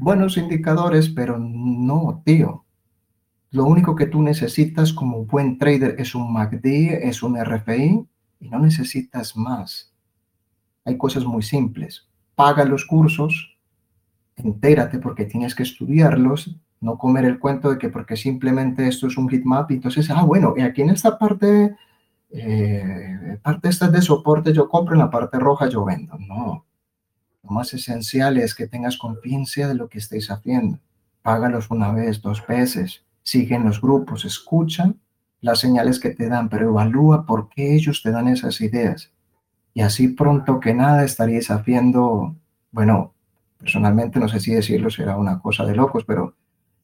buenos 0.00 0.38
indicadores, 0.38 1.10
pero 1.10 1.38
no, 1.38 2.22
tío. 2.24 2.64
Lo 3.50 3.64
único 3.64 3.94
que 3.94 4.06
tú 4.06 4.22
necesitas 4.22 4.92
como 4.92 5.26
buen 5.26 5.58
trader 5.58 5.96
es 5.98 6.14
un 6.14 6.32
MACD, 6.32 7.04
es 7.04 7.22
un 7.22 7.36
RFI 7.36 8.06
y 8.40 8.48
no 8.48 8.58
necesitas 8.58 9.36
más. 9.36 9.92
Hay 10.84 10.96
cosas 10.96 11.24
muy 11.24 11.42
simples. 11.42 12.08
Paga 12.34 12.64
los 12.64 12.86
cursos, 12.86 13.58
entérate 14.36 14.98
porque 14.98 15.26
tienes 15.26 15.54
que 15.54 15.64
estudiarlos, 15.64 16.56
no 16.80 16.96
comer 16.96 17.26
el 17.26 17.38
cuento 17.38 17.70
de 17.70 17.78
que 17.78 17.90
porque 17.90 18.16
simplemente 18.16 18.88
esto 18.88 19.06
es 19.06 19.18
un 19.18 19.28
heatmap, 19.28 19.70
entonces, 19.70 20.08
ah, 20.10 20.22
bueno, 20.22 20.54
y 20.56 20.62
aquí 20.62 20.80
en 20.80 20.90
esta 20.90 21.18
parte, 21.18 21.76
eh, 22.30 23.38
parte 23.42 23.68
esta 23.68 23.88
de 23.88 24.00
soporte 24.00 24.54
yo 24.54 24.66
compro, 24.66 24.94
en 24.94 25.00
la 25.00 25.10
parte 25.10 25.38
roja 25.38 25.68
yo 25.68 25.84
vendo. 25.84 26.16
No, 26.18 26.64
lo 27.42 27.50
más 27.50 27.72
esencial 27.74 28.38
es 28.38 28.54
que 28.54 28.66
tengas 28.66 28.96
confianza 28.96 29.68
de 29.68 29.74
lo 29.74 29.88
que 29.88 29.98
estéis 29.98 30.30
haciendo. 30.30 30.78
Págalos 31.22 31.70
una 31.70 31.92
vez, 31.92 32.20
dos 32.22 32.46
veces, 32.46 33.04
siguen 33.22 33.64
los 33.64 33.80
grupos, 33.80 34.24
escuchan 34.24 34.98
las 35.40 35.60
señales 35.60 35.98
que 36.00 36.10
te 36.10 36.28
dan, 36.28 36.48
pero 36.48 36.68
evalúa 36.68 37.24
por 37.24 37.48
qué 37.48 37.74
ellos 37.74 38.02
te 38.02 38.10
dan 38.10 38.28
esas 38.28 38.60
ideas. 38.60 39.10
Y 39.72 39.82
así 39.82 40.08
pronto 40.08 40.60
que 40.60 40.74
nada 40.74 41.04
estaríais 41.04 41.50
haciendo, 41.50 42.34
bueno, 42.72 43.14
personalmente 43.58 44.18
no 44.18 44.28
sé 44.28 44.40
si 44.40 44.52
decirlo 44.52 44.90
será 44.90 45.16
una 45.16 45.40
cosa 45.40 45.64
de 45.64 45.76
locos, 45.76 46.04
pero 46.04 46.34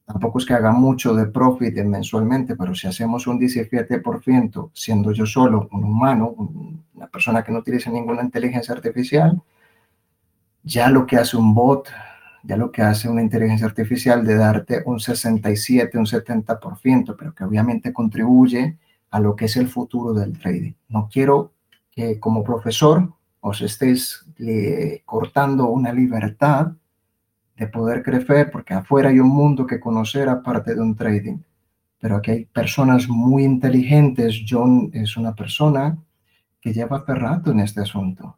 tampoco 0.07 0.39
es 0.39 0.47
que 0.47 0.55
haga 0.55 0.73
mucho 0.73 1.15
de 1.15 1.27
profit 1.27 1.77
mensualmente, 1.85 2.57
pero 2.57 2.75
si 2.75 2.87
hacemos 2.87 3.27
un 3.27 3.41
17%, 3.41 4.71
siendo 4.73 5.13
yo 5.13 5.27
solo 5.27 5.69
un 5.73 5.85
humano, 5.85 6.35
una 6.95 7.07
persona 7.09 7.43
que 7.43 7.53
no 7.53 7.59
utiliza 7.59 7.91
ninguna 7.91 8.23
inteligencia 8.23 8.75
artificial, 8.75 9.43
ya 10.67 10.91
lo 10.91 11.07
que 11.07 11.17
hace 11.17 11.37
un 11.37 11.55
bot, 11.55 11.89
ya 12.43 12.57
lo 12.57 12.73
que 12.73 12.83
hace 12.83 13.09
una 13.09 13.23
inteligencia 13.23 13.69
artificial 13.69 14.27
de 14.27 14.35
darte 14.35 14.83
un 14.85 14.99
67, 14.99 15.97
un 15.97 16.07
70%, 16.07 17.15
pero 17.17 17.33
que 17.33 17.45
obviamente 17.45 17.93
contribuye 17.93 18.77
a 19.11 19.21
lo 19.21 19.37
que 19.37 19.45
es 19.45 19.57
el 19.57 19.69
futuro 19.69 20.13
del 20.13 20.37
trading. 20.37 20.73
No 20.89 21.09
quiero 21.11 21.53
que 21.93 22.19
como 22.19 22.43
profesor 22.43 23.13
os 23.41 23.61
estéis 23.63 24.27
eh, 24.41 25.03
cortando 25.05 25.69
una 25.69 25.93
libertad 25.93 26.73
de 27.57 27.69
poder 27.69 28.03
crecer, 28.03 28.51
porque 28.51 28.75
afuera 28.75 29.11
hay 29.11 29.21
un 29.21 29.29
mundo 29.29 29.67
que 29.67 29.79
conocer 29.79 30.29
aparte 30.29 30.75
de 30.75 30.81
un 30.81 30.97
trading. 30.97 31.39
Pero 32.01 32.17
aquí 32.17 32.33
hay 32.33 32.45
personas 32.45 33.09
muy 33.09 33.45
inteligentes. 33.45 34.43
John 34.49 34.91
es 34.93 35.17
una 35.17 35.33
persona 35.33 35.97
que 36.61 36.73
lleva 36.73 37.05
hace 37.05 37.53
en 37.53 37.61
este 37.61 37.83
asunto 37.83 38.37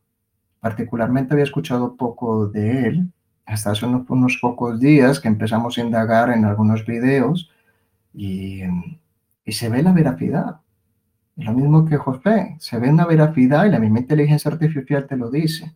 Particularmente 0.60 1.34
había 1.34 1.44
escuchado 1.44 1.96
poco 1.96 2.48
de 2.48 2.86
él 2.86 3.12
hasta 3.46 3.70
hace 3.70 3.86
unos, 3.86 4.38
pocos 4.40 4.78
días 4.78 5.20
que 5.20 5.28
empezamos 5.28 5.78
a 5.78 5.80
indagar 5.80 6.30
en 6.30 6.44
algunos 6.44 6.84
videos 6.84 7.50
y, 8.12 8.62
y 9.44 9.52
se 9.52 9.68
ve 9.68 9.82
la 9.82 9.92
veracidad. 9.92 10.60
Lo 11.36 11.52
mismo 11.52 11.86
que 11.86 11.96
José, 11.96 12.56
se 12.58 12.78
ve 12.78 12.90
una 12.90 13.06
veracidad 13.06 13.64
y 13.64 13.70
la 13.70 13.78
misma 13.78 14.00
inteligencia 14.00 14.50
artificial 14.50 15.06
te 15.06 15.16
lo 15.16 15.30
dice. 15.30 15.74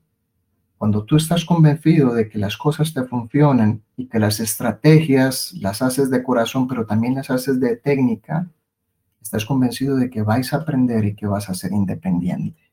Cuando 0.76 1.04
tú 1.04 1.16
estás 1.16 1.44
convencido 1.44 2.12
de 2.12 2.28
que 2.28 2.38
las 2.38 2.56
cosas 2.56 2.92
te 2.92 3.04
funcionan 3.04 3.82
y 3.96 4.08
que 4.08 4.18
las 4.18 4.40
estrategias 4.40 5.54
las 5.60 5.80
haces 5.80 6.10
de 6.10 6.22
corazón, 6.24 6.66
pero 6.66 6.84
también 6.84 7.14
las 7.14 7.30
haces 7.30 7.60
de 7.60 7.76
técnica, 7.76 8.50
estás 9.20 9.44
convencido 9.44 9.96
de 9.96 10.10
que 10.10 10.22
vais 10.22 10.52
a 10.52 10.56
aprender 10.56 11.04
y 11.04 11.14
que 11.14 11.28
vas 11.28 11.48
a 11.48 11.54
ser 11.54 11.72
independiente 11.72 12.71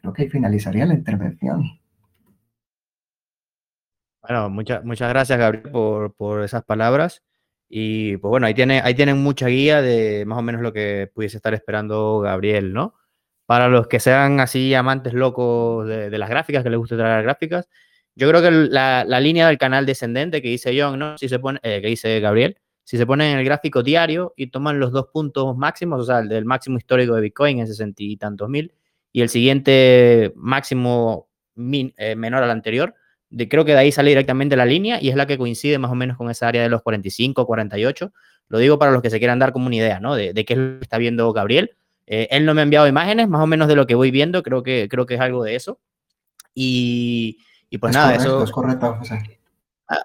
creo 0.00 0.12
que 0.12 0.30
finalizaría 0.30 0.86
la 0.86 0.94
intervención. 0.94 1.62
Bueno, 4.22 4.50
muchas 4.50 4.84
muchas 4.84 5.08
gracias, 5.08 5.38
Gabriel, 5.38 5.70
por, 5.70 6.14
por, 6.14 6.42
esas 6.44 6.64
palabras. 6.64 7.22
Y 7.68 8.16
pues 8.18 8.30
bueno, 8.30 8.46
ahí, 8.46 8.54
tiene, 8.54 8.80
ahí 8.82 8.94
tienen 8.94 9.18
mucha 9.22 9.46
guía 9.46 9.82
de 9.82 10.24
más 10.26 10.38
o 10.38 10.42
menos 10.42 10.62
lo 10.62 10.72
que 10.72 11.10
pudiese 11.14 11.36
estar 11.36 11.54
esperando 11.54 12.20
Gabriel, 12.20 12.72
¿no? 12.72 12.94
Para 13.46 13.68
los 13.68 13.88
que 13.88 14.00
sean 14.00 14.40
así 14.40 14.74
amantes 14.74 15.14
locos 15.14 15.86
de, 15.86 16.10
las 16.18 16.30
gráficas, 16.30 16.62
que 16.62 16.70
les 16.70 16.78
guste 16.78 16.96
traer 16.96 17.22
gráficas, 17.24 17.68
yo 18.14 18.28
creo 18.28 18.42
que 18.42 18.50
la, 18.50 19.04
la, 19.04 19.20
línea 19.20 19.48
del 19.48 19.58
canal 19.58 19.86
descendente 19.86 20.42
que 20.42 20.48
dice 20.48 20.78
John, 20.78 20.98
¿no? 20.98 21.18
Si 21.18 21.28
se 21.28 21.38
pone, 21.38 21.60
eh, 21.62 21.80
que 21.80 21.88
dice 21.88 22.20
Gabriel, 22.20 22.58
si 22.84 22.96
se 22.96 23.06
ponen 23.06 23.32
en 23.32 23.38
el 23.38 23.44
gráfico 23.44 23.82
diario 23.82 24.32
y 24.36 24.48
toman 24.48 24.80
los 24.80 24.92
dos 24.92 25.08
puntos 25.12 25.56
máximos, 25.56 26.00
o 26.00 26.04
sea, 26.04 26.20
el 26.20 26.28
del 26.28 26.44
máximo 26.46 26.78
histórico 26.78 27.14
de 27.14 27.20
Bitcoin 27.22 27.58
en 27.60 27.66
60 27.66 28.02
y 28.02 28.16
tantos 28.16 28.48
mil, 28.48 28.72
y 29.12 29.22
el 29.22 29.28
siguiente 29.28 30.32
máximo 30.36 31.28
eh, 31.56 32.14
menor 32.16 32.42
al 32.42 32.50
anterior, 32.50 32.94
de, 33.30 33.48
creo 33.48 33.64
que 33.64 33.72
de 33.72 33.78
ahí 33.78 33.92
sale 33.92 34.10
directamente 34.10 34.56
la 34.56 34.64
línea 34.64 35.02
y 35.02 35.08
es 35.08 35.16
la 35.16 35.26
que 35.26 35.38
coincide 35.38 35.78
más 35.78 35.90
o 35.90 35.94
menos 35.94 36.16
con 36.16 36.30
esa 36.30 36.48
área 36.48 36.62
de 36.62 36.68
los 36.68 36.82
45, 36.82 37.46
48. 37.46 38.12
Lo 38.48 38.58
digo 38.58 38.78
para 38.78 38.92
los 38.92 39.02
que 39.02 39.10
se 39.10 39.18
quieran 39.18 39.38
dar 39.38 39.52
como 39.52 39.66
una 39.66 39.76
idea, 39.76 40.00
¿no? 40.00 40.14
De, 40.14 40.32
qué 40.32 40.52
es 40.54 40.58
lo 40.58 40.78
que 40.78 40.84
está 40.84 40.98
viendo 40.98 41.32
Gabriel. 41.32 41.72
Eh, 42.06 42.28
él 42.30 42.46
no 42.46 42.54
me 42.54 42.62
ha 42.62 42.64
enviado 42.64 42.88
imágenes, 42.88 43.28
más 43.28 43.42
o 43.42 43.46
menos 43.46 43.68
de 43.68 43.76
lo 43.76 43.86
que 43.86 43.94
voy 43.94 44.10
viendo, 44.10 44.42
creo 44.42 44.62
que, 44.62 44.88
creo 44.88 45.04
que 45.04 45.14
es 45.14 45.20
algo 45.20 45.44
de 45.44 45.56
eso. 45.56 45.78
Y, 46.54 47.38
y 47.68 47.78
pues 47.78 47.92
nada, 47.92 48.14
eso... 48.14 48.42
Es 48.42 48.50
correcto, 48.50 48.94
José. 48.98 49.38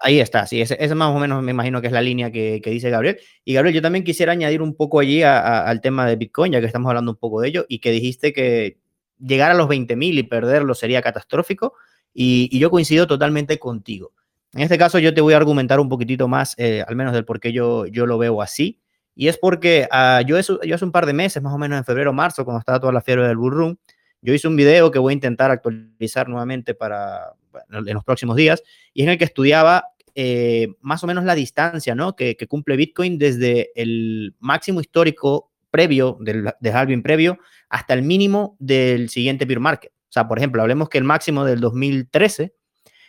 Ahí 0.00 0.18
está, 0.18 0.46
sí, 0.46 0.62
ese, 0.62 0.94
más 0.94 1.14
o 1.14 1.18
menos 1.18 1.42
me 1.42 1.50
imagino 1.50 1.82
que 1.82 1.88
es 1.88 1.92
la 1.92 2.00
línea 2.00 2.30
que, 2.30 2.58
dice 2.64 2.88
Gabriel. 2.88 3.18
Y 3.44 3.52
Gabriel, 3.52 3.74
yo 3.74 3.82
también 3.82 4.02
quisiera 4.02 4.32
añadir 4.32 4.62
un 4.62 4.74
poco 4.74 4.98
allí 4.98 5.22
al 5.22 5.80
tema 5.82 6.06
de 6.06 6.16
Bitcoin, 6.16 6.52
ya 6.52 6.60
que 6.60 6.66
estamos 6.66 6.88
hablando 6.88 7.10
un 7.10 7.18
poco 7.18 7.42
de 7.42 7.48
ello, 7.48 7.66
y 7.68 7.80
que 7.80 7.90
dijiste 7.90 8.32
que 8.32 8.78
llegar 9.18 9.50
a 9.50 9.54
los 9.54 9.68
20.000 9.68 10.18
y 10.18 10.22
perderlo 10.24 10.74
sería 10.74 11.02
catastrófico, 11.02 11.74
y, 12.12 12.56
yo 12.58 12.70
coincido 12.70 13.06
totalmente 13.06 13.58
contigo. 13.58 14.12
En 14.52 14.62
este 14.62 14.78
caso 14.78 14.98
yo 15.00 15.12
te 15.12 15.20
voy 15.20 15.34
a 15.34 15.36
argumentar 15.36 15.80
un 15.80 15.88
poquitito 15.88 16.28
más, 16.28 16.54
eh, 16.58 16.84
al 16.86 16.94
menos 16.94 17.12
del 17.12 17.24
por 17.24 17.40
qué 17.40 17.52
yo, 17.52 17.86
yo 17.86 18.06
lo 18.06 18.18
veo 18.18 18.40
así, 18.40 18.80
y 19.16 19.28
es 19.28 19.38
porque 19.38 19.88
uh, 19.92 20.24
yo, 20.26 20.38
yo 20.62 20.74
hace 20.74 20.84
un 20.84 20.92
par 20.92 21.06
de 21.06 21.12
meses, 21.12 21.42
más 21.42 21.52
o 21.52 21.58
menos 21.58 21.78
en 21.78 21.84
febrero 21.84 22.10
o 22.10 22.12
marzo, 22.12 22.44
cuando 22.44 22.60
estaba 22.60 22.80
toda 22.80 22.92
la 22.92 23.00
fiebre 23.00 23.26
del 23.26 23.36
Bull 23.36 23.78
yo 24.22 24.32
hice 24.32 24.48
un 24.48 24.56
video 24.56 24.90
que 24.90 24.98
voy 24.98 25.12
a 25.12 25.14
intentar 25.14 25.50
actualizar 25.50 26.28
nuevamente 26.28 26.74
para, 26.74 27.34
en 27.68 27.94
los 27.94 28.04
próximos 28.04 28.36
días, 28.36 28.62
y 28.94 29.02
en 29.02 29.10
el 29.10 29.18
que 29.18 29.24
estudiaba 29.24 29.88
eh, 30.14 30.68
más 30.80 31.02
o 31.02 31.06
menos 31.06 31.24
la 31.24 31.34
distancia 31.34 31.94
¿no? 31.94 32.14
que, 32.14 32.36
cumple 32.48 32.76
Bitcoin 32.76 33.18
desde 33.18 33.70
el 33.74 34.34
máximo 34.38 34.80
histórico 34.80 35.50
previo, 35.74 36.16
del, 36.20 36.52
del 36.60 36.72
halving 36.72 37.02
previo, 37.02 37.40
hasta 37.68 37.94
el 37.94 38.02
mínimo 38.02 38.56
del 38.60 39.08
siguiente 39.08 39.44
bear 39.44 39.58
market. 39.58 39.90
O 39.90 40.12
sea, 40.14 40.28
por 40.28 40.38
ejemplo, 40.38 40.62
hablemos 40.62 40.88
que 40.88 40.98
el 40.98 41.02
máximo 41.02 41.44
del 41.44 41.58
2013 41.58 42.54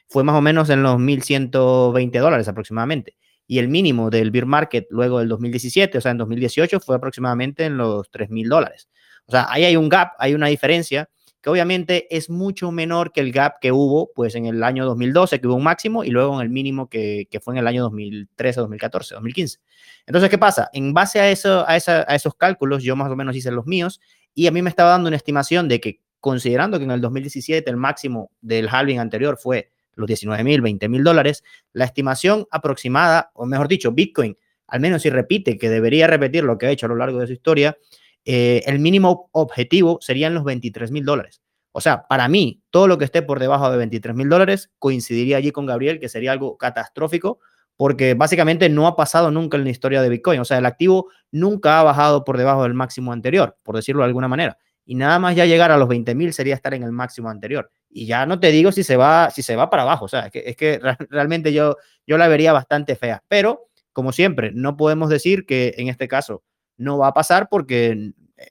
fue 0.08 0.24
más 0.24 0.36
o 0.36 0.42
menos 0.42 0.72
en 0.72 0.82
los 0.82 0.96
1.120 0.96 2.20
dólares 2.20 2.48
aproximadamente. 2.48 3.18
Y 3.46 3.60
el 3.60 3.68
mínimo 3.68 4.10
del 4.10 4.32
bear 4.32 4.48
market 4.48 4.88
luego 4.90 5.20
del 5.20 5.30
2017, 5.30 6.00
o 6.00 6.02
sea, 6.02 6.10
en 6.10 6.18
2018, 6.18 6.80
fue 6.80 6.96
aproximadamente 6.96 7.66
en 7.66 7.78
los 7.78 8.10
3.000 8.10 8.48
dólares. 8.48 8.90
O 9.28 9.32
sea, 9.32 9.46
ahí 9.52 9.64
hay 9.64 9.76
un 9.76 9.88
gap, 9.88 10.14
hay 10.18 10.34
una 10.34 10.48
diferencia 10.48 11.08
que 11.46 11.52
obviamente 11.52 12.08
es 12.10 12.32
mucho 12.32 12.72
menor 12.72 13.12
que 13.12 13.22
el 13.22 13.32
gap 13.32 13.60
que 13.62 13.72
hubo 13.72 14.12
pues 14.16 14.34
en 14.34 14.48
el 14.48 14.64
año 14.64 14.84
2012, 14.84 15.40
que 15.40 15.46
hubo 15.46 15.54
un 15.54 15.64
máximo, 15.64 16.04
y 16.04 16.10
luego 16.10 16.34
en 16.34 16.42
el 16.42 16.50
mínimo 16.50 16.90
que, 16.90 17.28
fue 17.40 17.54
en 17.54 17.60
el 17.60 17.68
año 17.68 17.84
2013, 17.84 18.62
2014, 18.62 19.14
2015. 19.14 19.60
Entonces, 20.08 20.32
¿qué 20.32 20.40
pasa? 20.40 20.72
En 20.74 20.92
base 20.96 21.20
a, 21.20 21.30
eso, 21.30 21.60
a, 21.60 21.74
a 21.74 22.16
esos 22.16 22.34
cálculos, 22.34 22.82
yo 22.82 22.96
más 22.96 23.12
o 23.12 23.16
menos 23.16 23.36
hice 23.36 23.52
los 23.52 23.68
míos, 23.68 24.02
y 24.34 24.48
a 24.48 24.52
mí 24.52 24.64
me 24.64 24.72
estaba 24.72 24.90
dando 24.90 25.08
una 25.08 25.18
estimación 25.18 25.68
de 25.68 25.80
que, 25.80 26.02
considerando 26.20 26.80
que 26.80 26.86
en 26.86 26.90
el 26.90 27.02
2017 27.02 27.70
el 27.70 27.78
máximo 27.78 28.32
del 28.42 28.68
halving 28.68 28.98
anterior 28.98 29.38
fue 29.38 29.72
los 29.94 30.08
19 30.08 30.44
mil, 30.44 30.62
20 30.62 30.90
mil 30.90 31.04
dólares, 31.04 31.44
la 31.74 31.86
estimación 31.86 32.48
aproximada, 32.50 33.30
o 33.36 33.46
mejor 33.46 33.68
dicho, 33.68 33.92
Bitcoin, 33.92 34.36
al 34.66 34.80
menos 34.80 35.04
si 35.04 35.12
repite, 35.12 35.60
que 35.60 35.70
debería 35.70 36.08
repetir 36.08 36.44
lo 36.44 36.58
que 36.58 36.66
ha 36.66 36.72
hecho 36.72 36.88
a 36.88 36.90
lo 36.90 36.96
largo 36.96 37.20
de 37.20 37.28
su 37.28 37.34
historia, 37.34 37.78
eh, 38.26 38.64
el 38.66 38.80
mínimo 38.80 39.30
objetivo 39.32 40.00
serían 40.02 40.34
los 40.34 40.44
23 40.44 40.92
mil 40.92 41.06
dólares. 41.06 41.42
O 41.72 41.82
sea, 41.82 42.08
para 42.08 42.28
mí, 42.28 42.64
todo 42.70 42.88
lo 42.88 42.98
que 42.98 43.06
esté 43.06 43.22
por 43.22 43.40
debajo 43.40 43.70
de 43.70 43.78
23 43.78 44.16
mil 44.16 44.30
dólares 44.30 44.72
coincidiría 44.80 45.38
allí 45.38 45.52
con 45.52 45.66
Gabriel, 45.66 46.00
que 46.00 46.10
sería 46.10 46.32
algo 46.32 46.58
catastrófico, 46.58 47.40
porque 47.78 48.14
básicamente 48.14 48.70
no 48.70 48.88
ha 48.88 48.96
pasado 48.96 49.30
nunca 49.30 49.58
en 49.58 49.66
la 49.66 49.70
historia 49.70 50.02
de 50.02 50.10
Bitcoin. 50.10 50.40
O 50.40 50.46
sea, 50.46 50.58
el 50.58 50.66
activo 50.66 51.10
nunca 51.32 51.80
ha 51.80 51.84
bajado 51.84 52.24
por 52.24 52.38
debajo 52.38 52.64
del 52.64 52.74
máximo 52.74 53.12
anterior, 53.12 53.58
por 53.62 53.76
decirlo 53.76 54.02
de 54.02 54.08
alguna 54.08 54.28
manera. 54.28 54.58
Y 54.86 54.96
nada 54.96 55.20
más 55.20 55.36
ya 55.36 55.46
llegar 55.46 55.72
a 55.72 55.78
los 55.78 55.90
20 55.90 56.16
mil 56.16 56.32
sería 56.32 56.56
estar 56.56 56.74
en 56.74 56.84
el 56.84 56.92
máximo 56.92 57.30
anterior. 57.30 57.70
Y 57.90 58.06
ya 58.06 58.26
no 58.26 58.40
te 58.40 58.52
digo 58.52 58.72
si 58.72 58.84
se 58.84 58.96
va, 58.98 59.30
si 59.32 59.44
se 59.44 59.56
va 59.56 59.70
para 59.70 59.84
abajo. 59.84 60.06
O 60.06 60.08
sea, 60.08 60.28
es 60.28 60.32
que, 60.32 60.44
es 60.46 60.56
que 60.56 60.80
realmente 61.10 61.52
yo, 61.52 61.76
yo 62.08 62.18
la 62.18 62.28
vería 62.28 62.54
bastante 62.54 62.96
fea. 62.96 63.24
Pero, 63.28 63.68
como 63.92 64.12
siempre, 64.12 64.52
no 64.54 64.78
podemos 64.78 65.10
decir 65.10 65.46
que 65.46 65.74
en 65.78 65.90
este 65.90 66.08
caso 66.08 66.44
no 66.78 66.98
va 66.98 67.08
a 67.08 67.14
pasar 67.14 67.48
porque 67.50 68.14
eh, 68.38 68.48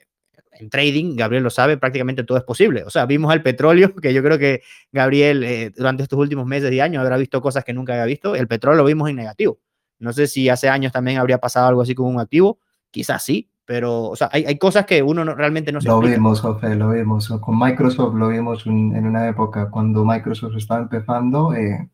en 0.52 0.70
trading, 0.70 1.16
Gabriel 1.16 1.42
lo 1.42 1.50
sabe, 1.50 1.76
prácticamente 1.76 2.24
todo 2.24 2.38
es 2.38 2.44
posible. 2.44 2.84
O 2.84 2.90
sea, 2.90 3.06
vimos 3.06 3.32
el 3.32 3.42
petróleo, 3.42 3.94
que 4.02 4.12
yo 4.12 4.22
creo 4.22 4.38
que 4.38 4.62
Gabriel 4.92 5.44
eh, 5.44 5.72
durante 5.76 6.02
estos 6.02 6.18
últimos 6.18 6.46
meses 6.46 6.72
y 6.72 6.80
años 6.80 7.02
habrá 7.02 7.16
visto 7.16 7.40
cosas 7.40 7.64
que 7.64 7.72
nunca 7.72 7.92
había 7.92 8.06
visto. 8.06 8.34
El 8.34 8.48
petróleo 8.48 8.78
lo 8.78 8.84
vimos 8.84 9.08
en 9.10 9.16
negativo. 9.16 9.58
No 9.98 10.12
sé 10.12 10.26
si 10.26 10.48
hace 10.48 10.68
años 10.68 10.92
también 10.92 11.18
habría 11.18 11.38
pasado 11.38 11.68
algo 11.68 11.82
así 11.82 11.94
con 11.94 12.06
un 12.06 12.20
activo. 12.20 12.58
Quizás 12.90 13.22
sí, 13.24 13.50
pero 13.64 14.04
o 14.04 14.16
sea, 14.16 14.28
hay, 14.32 14.44
hay 14.44 14.58
cosas 14.58 14.86
que 14.86 15.02
uno 15.02 15.24
realmente 15.34 15.72
no 15.72 15.80
se 15.80 15.88
Lo 15.88 16.00
vimos, 16.00 16.40
José, 16.40 16.74
lo 16.74 16.90
vimos. 16.90 17.28
Con 17.40 17.58
Microsoft 17.58 18.14
lo 18.14 18.28
vimos 18.28 18.66
en 18.66 19.06
una 19.06 19.28
época 19.28 19.70
cuando 19.70 20.04
Microsoft 20.04 20.56
estaba 20.56 20.82
empezando, 20.82 21.54
eh, 21.54 21.90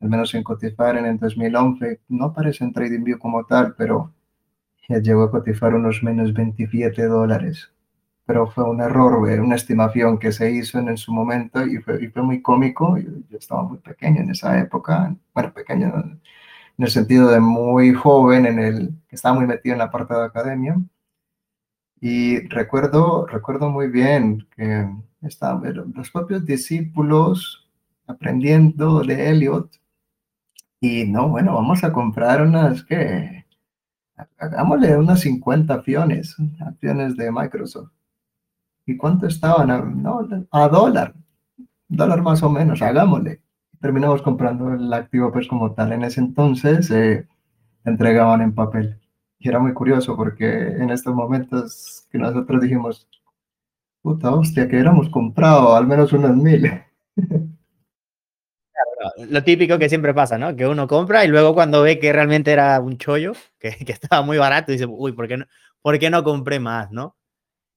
al 0.00 0.08
menos 0.08 0.34
en 0.34 0.42
cotizar 0.42 0.96
en 0.96 1.06
el 1.06 1.18
2011, 1.18 2.00
no 2.08 2.26
aparece 2.26 2.64
en 2.64 2.72
TradingView 2.72 3.18
como 3.18 3.44
tal, 3.44 3.74
pero 3.76 4.12
llegó 4.88 5.24
a 5.24 5.30
cotizar 5.30 5.74
unos 5.74 6.02
menos 6.02 6.32
27 6.32 7.04
dólares. 7.06 7.72
Pero 8.26 8.48
fue 8.48 8.64
un 8.64 8.80
error, 8.80 9.14
una 9.16 9.56
estimación 9.56 10.18
que 10.18 10.32
se 10.32 10.50
hizo 10.50 10.78
en, 10.78 10.96
su 10.96 11.12
momento 11.12 11.64
y 11.64 11.78
fue, 11.78 12.10
fue 12.10 12.22
muy 12.22 12.42
cómico. 12.42 12.96
Yo, 12.98 13.38
estaba 13.38 13.62
muy 13.62 13.78
pequeño 13.78 14.20
en 14.22 14.30
esa 14.30 14.58
época, 14.60 15.14
bueno, 15.34 15.52
pequeño 15.52 15.92
en 16.78 16.84
el 16.84 16.90
sentido 16.90 17.28
de 17.30 17.40
muy 17.40 17.94
joven, 17.94 18.46
en 18.46 18.58
el 18.58 18.90
que 19.08 19.16
estaba 19.16 19.36
muy 19.36 19.46
metido 19.46 19.74
en 19.74 19.78
la 19.78 19.90
parte 19.90 20.14
de 20.14 20.24
academia. 20.24 20.76
Y 22.00 22.40
recuerdo, 22.48 23.26
recuerdo 23.26 23.70
muy 23.70 23.88
bien 23.88 24.46
que 24.56 24.88
estaban 25.22 25.92
los 25.94 26.10
propios 26.10 26.44
discípulos 26.44 27.68
aprendiendo 28.06 29.02
de 29.02 29.30
Elliot. 29.30 29.70
Y 30.80 31.06
no, 31.06 31.28
bueno, 31.28 31.54
vamos 31.54 31.82
a 31.84 31.92
comprar 31.92 32.42
unas 32.42 32.84
que 32.84 33.45
hagámosle 34.38 34.96
unas 34.96 35.20
50 35.20 35.74
acciones, 35.74 36.36
acciones 36.60 37.16
de 37.16 37.30
Microsoft. 37.30 37.90
¿Y 38.86 38.96
cuánto 38.96 39.26
estaban? 39.26 39.70
A, 39.70 39.78
no, 39.78 40.26
a 40.50 40.68
dólar, 40.68 41.14
dólar 41.88 42.22
más 42.22 42.42
o 42.42 42.50
menos, 42.50 42.82
hagámosle. 42.82 43.40
Terminamos 43.80 44.22
comprando 44.22 44.72
el 44.72 44.92
activo 44.92 45.32
pues 45.32 45.48
como 45.48 45.72
tal. 45.72 45.92
En 45.92 46.04
ese 46.04 46.20
entonces 46.20 46.90
eh, 46.90 47.26
entregaban 47.84 48.40
en 48.40 48.54
papel. 48.54 48.98
Y 49.38 49.48
era 49.48 49.58
muy 49.58 49.74
curioso 49.74 50.16
porque 50.16 50.68
en 50.68 50.90
estos 50.90 51.14
momentos 51.14 52.06
que 52.10 52.18
nosotros 52.18 52.62
dijimos, 52.62 53.08
puta 54.02 54.30
hostia, 54.30 54.68
que 54.68 54.78
éramos 54.78 55.10
comprado 55.10 55.74
al 55.74 55.86
menos 55.86 56.12
unos 56.12 56.36
mil. 56.36 56.70
lo 59.28 59.42
típico 59.44 59.78
que 59.78 59.88
siempre 59.88 60.14
pasa, 60.14 60.38
¿no? 60.38 60.54
Que 60.56 60.66
uno 60.66 60.86
compra 60.86 61.24
y 61.24 61.28
luego 61.28 61.54
cuando 61.54 61.82
ve 61.82 61.98
que 61.98 62.12
realmente 62.12 62.52
era 62.52 62.80
un 62.80 62.98
chollo, 62.98 63.32
que, 63.58 63.76
estaba 63.86 64.22
muy 64.22 64.38
barato, 64.38 64.72
dice, 64.72 64.86
uy, 64.86 65.12
¿por 65.12 65.28
qué 65.28 65.36
no, 65.38 65.46
¿por 65.82 65.98
qué 65.98 66.10
no 66.10 66.24
compré 66.24 66.60
más, 66.60 66.90
no? 66.90 67.16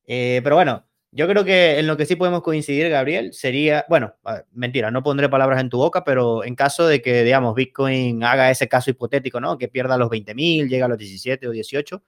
Eh, 0.05 0.41
pero 0.43 0.55
bueno, 0.55 0.85
yo 1.11 1.27
creo 1.27 1.43
que 1.43 1.79
en 1.79 1.87
lo 1.87 1.97
que 1.97 2.05
sí 2.05 2.15
podemos 2.15 2.41
coincidir, 2.43 2.89
Gabriel, 2.89 3.33
sería, 3.33 3.85
bueno, 3.89 4.13
mentira, 4.51 4.91
no 4.91 5.03
pondré 5.03 5.29
palabras 5.29 5.59
en 5.61 5.69
tu 5.69 5.77
boca, 5.77 6.03
pero 6.03 6.43
en 6.43 6.55
caso 6.55 6.87
de 6.87 7.01
que, 7.01 7.23
digamos, 7.23 7.55
Bitcoin 7.55 8.23
haga 8.23 8.51
ese 8.51 8.67
caso 8.67 8.91
hipotético, 8.91 9.39
¿no? 9.39 9.57
Que 9.57 9.67
pierda 9.67 9.97
los 9.97 10.09
20 10.09 10.35
mil, 10.35 10.69
llega 10.69 10.85
a 10.85 10.89
los 10.89 10.97
17 10.97 11.47
o 11.47 11.51
18. 11.51 12.03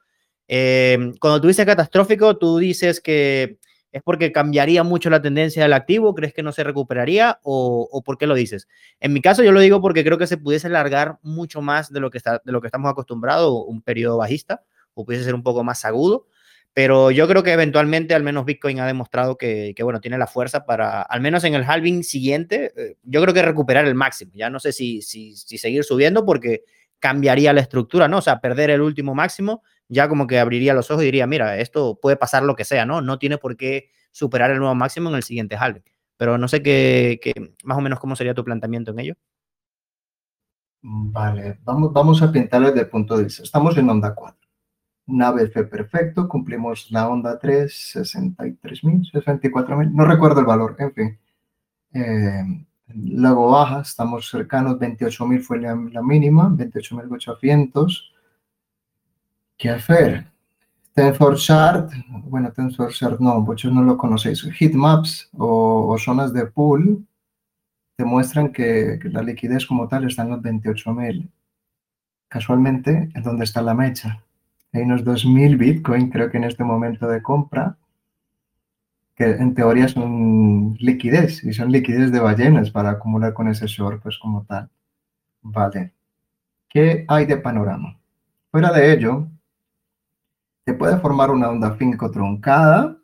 Eh, 0.47 1.13
cuando 1.19 1.41
tú 1.41 1.47
dices 1.47 1.65
catastrófico, 1.65 2.37
tú 2.37 2.59
dices 2.59 3.01
que 3.01 3.57
¿Es 3.91 4.01
porque 4.03 4.31
cambiaría 4.31 4.83
mucho 4.83 5.09
la 5.09 5.21
tendencia 5.21 5.63
del 5.63 5.73
activo? 5.73 6.15
¿Crees 6.15 6.33
que 6.33 6.43
no 6.43 6.51
se 6.51 6.63
recuperaría? 6.63 7.39
¿O, 7.43 8.01
por 8.05 8.17
qué 8.17 8.25
lo 8.25 8.35
dices? 8.35 8.67
En 8.99 9.11
mi 9.11 9.21
caso, 9.21 9.43
yo 9.43 9.51
lo 9.51 9.59
digo 9.59 9.81
porque 9.81 10.03
creo 10.03 10.17
que 10.17 10.27
se 10.27 10.37
pudiese 10.37 10.67
alargar 10.67 11.17
mucho 11.21 11.61
más 11.61 11.91
de 11.91 11.99
lo 11.99 12.09
que, 12.09 12.17
está, 12.17 12.41
de 12.43 12.51
lo 12.51 12.61
que 12.61 12.67
estamos 12.67 12.89
acostumbrados, 12.89 13.51
un 13.67 13.81
periodo 13.81 14.17
bajista, 14.17 14.63
o 14.93 15.03
pudiese 15.03 15.25
ser 15.25 15.35
un 15.35 15.43
poco 15.43 15.63
más 15.63 15.83
agudo. 15.83 16.27
Pero 16.73 17.11
yo 17.11 17.27
creo 17.27 17.43
que 17.43 17.51
eventualmente, 17.51 18.13
al 18.15 18.23
menos 18.23 18.45
Bitcoin 18.45 18.79
ha 18.79 18.87
demostrado 18.87 19.37
que, 19.37 19.75
bueno, 19.83 19.99
tiene 19.99 20.17
la 20.17 20.27
fuerza 20.27 20.65
para, 20.65 21.01
al 21.01 21.19
menos 21.19 21.43
en 21.43 21.53
el 21.53 21.65
halving 21.65 22.03
siguiente, 22.03 22.71
eh, 22.77 22.95
yo 23.03 23.21
creo 23.21 23.33
que 23.33 23.41
recuperar 23.41 23.85
el 23.85 23.95
máximo. 23.95 24.31
Ya 24.35 24.49
no 24.49 24.59
sé 24.61 24.71
si, 24.71 25.01
si, 25.01 25.35
si 25.35 25.57
seguir 25.57 25.83
subiendo 25.83 26.25
porque 26.25 26.63
cambiaría 26.99 27.51
la 27.51 27.59
estructura, 27.59 28.07
¿no? 28.07 28.19
O 28.19 28.21
sea, 28.21 28.39
perder 28.39 28.69
el 28.69 28.79
último 28.79 29.13
máximo 29.13 29.63
ya 29.91 30.07
como 30.07 30.25
que 30.25 30.39
abriría 30.39 30.73
los 30.73 30.89
ojos 30.89 31.03
y 31.03 31.07
diría, 31.07 31.27
mira, 31.27 31.57
esto 31.57 31.99
puede 32.01 32.15
pasar 32.15 32.43
lo 32.43 32.55
que 32.55 32.63
sea, 32.63 32.85
¿no? 32.85 33.01
No 33.01 33.19
tiene 33.19 33.37
por 33.37 33.57
qué 33.57 33.89
superar 34.11 34.49
el 34.49 34.59
nuevo 34.59 34.73
máximo 34.73 35.09
en 35.09 35.15
el 35.15 35.23
siguiente 35.23 35.57
halving. 35.57 35.83
Pero 36.15 36.37
no 36.37 36.47
sé 36.47 36.63
qué, 36.63 37.19
más 37.65 37.77
o 37.77 37.81
menos 37.81 37.99
cómo 37.99 38.15
sería 38.15 38.33
tu 38.33 38.45
planteamiento 38.45 38.91
en 38.91 38.99
ello. 38.99 39.13
Vale, 40.81 41.59
vamos, 41.63 41.91
vamos 41.91 42.21
a 42.21 42.31
pintarlo 42.31 42.69
desde 42.69 42.81
el 42.81 42.89
punto 42.89 43.17
de 43.17 43.25
vista. 43.25 43.43
Estamos 43.43 43.77
en 43.77 43.89
onda 43.89 44.15
4. 44.15 44.39
Una 45.07 45.33
fue 45.51 45.65
perfecto, 45.65 46.25
cumplimos 46.29 46.89
la 46.89 47.09
onda 47.09 47.37
3, 47.37 47.95
63.000, 47.95 49.11
64.000, 49.11 49.91
no 49.91 50.05
recuerdo 50.05 50.39
el 50.39 50.45
valor, 50.45 50.77
en 50.79 50.93
fin. 50.93 51.19
Eh, 51.93 52.65
luego 52.95 53.51
baja, 53.51 53.81
estamos 53.81 54.29
cercanos, 54.29 54.79
28.000 54.79 55.41
fue 55.41 55.59
la, 55.59 55.75
la 55.75 56.01
mínima, 56.01 56.49
28.800 56.49 58.11
¿Qué 59.61 59.69
hacer? 59.69 60.25
TensorChart, 60.95 61.91
bueno, 62.23 62.51
TensorChart 62.51 63.19
no, 63.19 63.39
muchos 63.41 63.71
no 63.71 63.83
lo 63.83 63.95
conocéis. 63.95 64.41
Heatmaps 64.41 65.29
o, 65.37 65.87
o 65.87 65.97
zonas 65.99 66.33
de 66.33 66.47
pool 66.47 67.05
te 67.95 68.03
muestran 68.03 68.51
que, 68.51 68.97
que, 68.99 69.09
la 69.09 69.21
liquidez 69.21 69.67
como 69.67 69.87
tal 69.87 70.05
está 70.05 70.23
en 70.23 70.29
los 70.29 70.41
28.000. 70.41 71.29
Casualmente, 72.27 73.11
es 73.13 73.23
donde 73.23 73.43
está 73.43 73.61
la 73.61 73.75
mecha. 73.75 74.23
Hay 74.73 74.81
unos 74.81 75.03
2.000 75.03 75.55
Bitcoin, 75.59 76.09
creo 76.09 76.31
que 76.31 76.37
en 76.37 76.45
este 76.45 76.63
momento 76.63 77.07
de 77.07 77.21
compra, 77.21 77.77
que 79.15 79.25
en 79.25 79.53
teoría 79.53 79.87
son 79.87 80.75
liquidez, 80.79 81.43
y 81.43 81.53
son 81.53 81.71
liquidez 81.71 82.11
de 82.11 82.19
ballenas 82.19 82.71
para 82.71 82.89
acumular 82.89 83.35
con 83.35 83.47
ese 83.47 83.67
short, 83.67 84.01
pues 84.01 84.17
como 84.17 84.43
tal. 84.43 84.71
Vale. 85.43 85.93
¿Qué 86.67 87.05
hay 87.07 87.27
de 87.27 87.37
panorama? 87.37 87.95
Fuera 88.49 88.71
de 88.71 88.91
ello, 88.91 89.27
te 90.63 90.73
puede 90.73 90.97
formar 90.99 91.31
una 91.31 91.49
onda 91.49 91.75
5 91.77 92.11
truncada, 92.11 92.97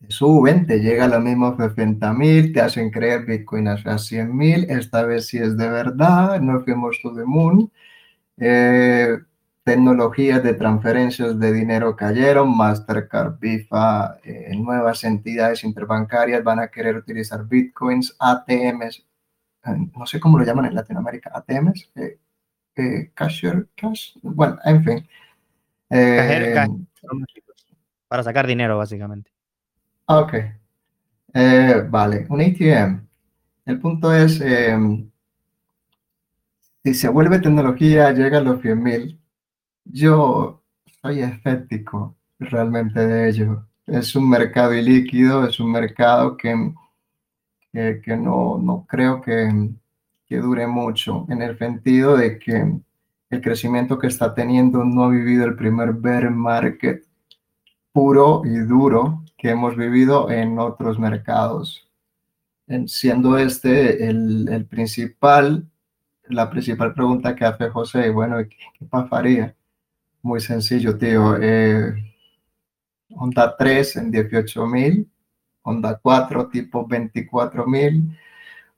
te 0.00 0.10
suben, 0.10 0.66
te 0.66 0.80
llega 0.80 1.04
a 1.04 1.08
los 1.08 1.22
mismos 1.22 1.56
60 1.56 2.12
mil, 2.12 2.52
te 2.52 2.60
hacen 2.60 2.90
creer 2.90 3.26
Bitcoin 3.26 3.68
a 3.68 3.98
100 3.98 4.36
mil, 4.36 4.66
esta 4.70 5.02
vez 5.04 5.26
sí 5.26 5.38
es 5.38 5.56
de 5.56 5.68
verdad, 5.68 6.40
no 6.40 6.60
fuimos 6.62 6.98
to 7.02 7.14
the 7.14 7.24
moon. 7.24 7.70
Eh, 8.36 9.18
tecnologías 9.64 10.42
de 10.42 10.54
transferencias 10.54 11.38
de 11.38 11.52
dinero 11.52 11.94
cayeron, 11.94 12.56
Mastercard, 12.56 13.38
BIFA, 13.38 14.18
eh, 14.24 14.56
nuevas 14.56 15.04
entidades 15.04 15.62
interbancarias 15.62 16.42
van 16.42 16.60
a 16.60 16.68
querer 16.68 16.96
utilizar 16.96 17.46
Bitcoins, 17.46 18.16
ATMs, 18.18 19.04
eh, 19.66 19.90
no 19.94 20.06
sé 20.06 20.20
cómo 20.20 20.38
lo 20.38 20.44
llaman 20.44 20.66
en 20.66 20.74
Latinoamérica, 20.74 21.32
ATMs, 21.34 21.90
eh, 21.96 23.10
cashier, 23.12 23.68
cash, 23.76 24.12
bueno, 24.22 24.58
en 24.64 24.84
fin. 24.84 25.08
Para 28.08 28.22
sacar 28.22 28.46
dinero, 28.46 28.78
básicamente. 28.78 29.30
Ok. 30.06 30.34
Eh, 31.34 31.86
vale, 31.88 32.26
un 32.28 32.40
ATM. 32.40 33.06
El 33.66 33.80
punto 33.80 34.12
es, 34.14 34.40
eh, 34.40 34.76
si 36.84 36.94
se 36.94 37.08
vuelve 37.08 37.38
tecnología, 37.38 38.12
llega 38.12 38.38
a 38.38 38.40
los 38.40 38.60
100.000. 38.62 39.18
Yo 39.84 40.62
soy 41.02 41.20
escéptico 41.20 42.16
realmente 42.38 43.06
de 43.06 43.28
ello. 43.28 43.66
Es 43.86 44.14
un 44.16 44.28
mercado 44.28 44.74
ilíquido, 44.74 45.46
es 45.46 45.60
un 45.60 45.72
mercado 45.72 46.36
que, 46.36 46.72
que, 47.72 48.00
que 48.02 48.16
no, 48.16 48.58
no, 48.58 48.86
creo 48.88 49.20
que, 49.20 49.70
que 50.26 50.36
dure 50.38 50.66
mucho, 50.66 51.26
en 51.28 51.42
el 51.42 51.58
sentido 51.58 52.16
de 52.16 52.38
que 52.38 52.80
el 53.30 53.40
crecimiento 53.40 53.98
que 53.98 54.06
está 54.06 54.34
teniendo 54.34 54.84
no 54.84 55.04
ha 55.04 55.08
vivido 55.10 55.44
el 55.44 55.56
primer 55.56 55.92
bear 55.92 56.30
market 56.30 57.04
puro 57.92 58.42
y 58.44 58.56
duro 58.58 59.24
que 59.36 59.50
hemos 59.50 59.76
vivido 59.76 60.30
en 60.30 60.58
otros 60.58 60.98
mercados, 60.98 61.88
siendo 62.86 63.38
este 63.38 64.08
el, 64.08 64.66
principal, 64.68 65.68
la 66.24 66.50
principal 66.50 66.94
pregunta 66.94 67.34
que 67.34 67.44
hace 67.44 67.68
José, 67.70 68.10
bueno, 68.10 68.38
¿qué, 68.38 68.56
qué 68.78 68.84
pasaría? 68.84 69.54
Muy 70.22 70.40
sencillo, 70.40 70.98
tío. 70.98 71.36
Eh, 71.40 71.94
Honda 73.10 73.56
3 73.56 73.96
en 73.96 74.10
18 74.10 74.66
mil, 74.66 75.10
Honda 75.62 75.98
4 76.02 76.48
tipo 76.48 76.86
24 76.86 77.66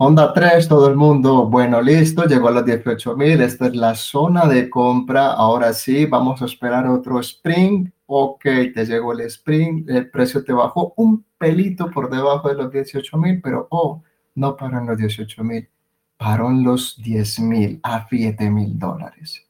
mil, 0.01 0.07
Honda 0.07 0.33
3, 0.33 0.69
todo 0.69 0.89
el 0.89 0.97
mundo, 0.97 1.47
bueno, 1.47 1.81
listo, 1.83 2.25
llegó 2.25 2.49
a 2.49 2.53
los 2.53 2.65
18 2.65 3.17
mil, 3.17 3.41
esta 3.41 3.67
es 3.67 3.77
la 3.77 3.95
zona 3.95 4.47
de 4.47 4.71
compra, 4.71 5.33
ahora 5.33 5.73
sí, 5.73 6.07
vamos 6.07 6.41
a 6.43 6.47
esperar 6.47 6.87
otro 6.87 7.21
spring, 7.21 7.91
ok, 8.07 8.43
te 8.75 8.87
llegó 8.87 9.13
el 9.13 9.21
spring, 9.23 9.85
el 9.89 10.11
precio 10.11 10.43
te 10.43 10.53
bajó 10.53 10.95
un 10.97 11.25
pelito 11.39 11.91
por 11.91 12.11
debajo 12.11 12.49
de 12.49 12.55
los 12.55 12.73
18 12.73 13.17
mil, 13.19 13.41
pero 13.41 13.69
oh, 13.71 14.03
no 14.35 14.57
paró 14.57 14.79
en 14.79 14.87
los 14.87 14.99
18 14.99 15.45
mil, 15.45 15.69
paró 16.17 16.51
en 16.51 16.65
los 16.65 17.01
10 17.03 17.41
mil 17.41 17.81
a 17.83 18.07
7 18.09 18.51
mil 18.51 18.79
dólares. 18.79 19.47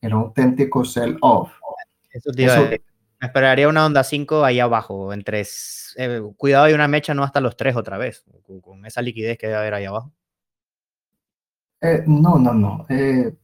Era 0.00 0.16
un 0.16 0.22
auténtico 0.24 0.84
sell-off. 0.84 1.52
Eso, 2.10 2.30
esperaría 3.20 3.68
una 3.68 3.84
onda 3.86 4.02
5 4.02 4.44
ahí 4.44 4.60
abajo, 4.60 5.12
entre 5.12 5.44
eh, 5.96 6.22
cuidado 6.36 6.64
hay 6.64 6.72
una 6.72 6.88
mecha 6.88 7.14
no 7.14 7.22
hasta 7.22 7.40
los 7.40 7.56
3 7.56 7.76
otra 7.76 7.98
vez, 7.98 8.24
con, 8.62 8.84
esa 8.86 9.02
liquidez 9.02 9.38
que 9.38 9.46
debe 9.46 9.58
haber 9.58 9.74
ahí 9.74 9.84
abajo. 9.84 10.12
Eh, 11.82 12.02
no, 12.06 12.38
no, 12.38 12.52
no. 12.52 12.86
Eh, 12.88 13.34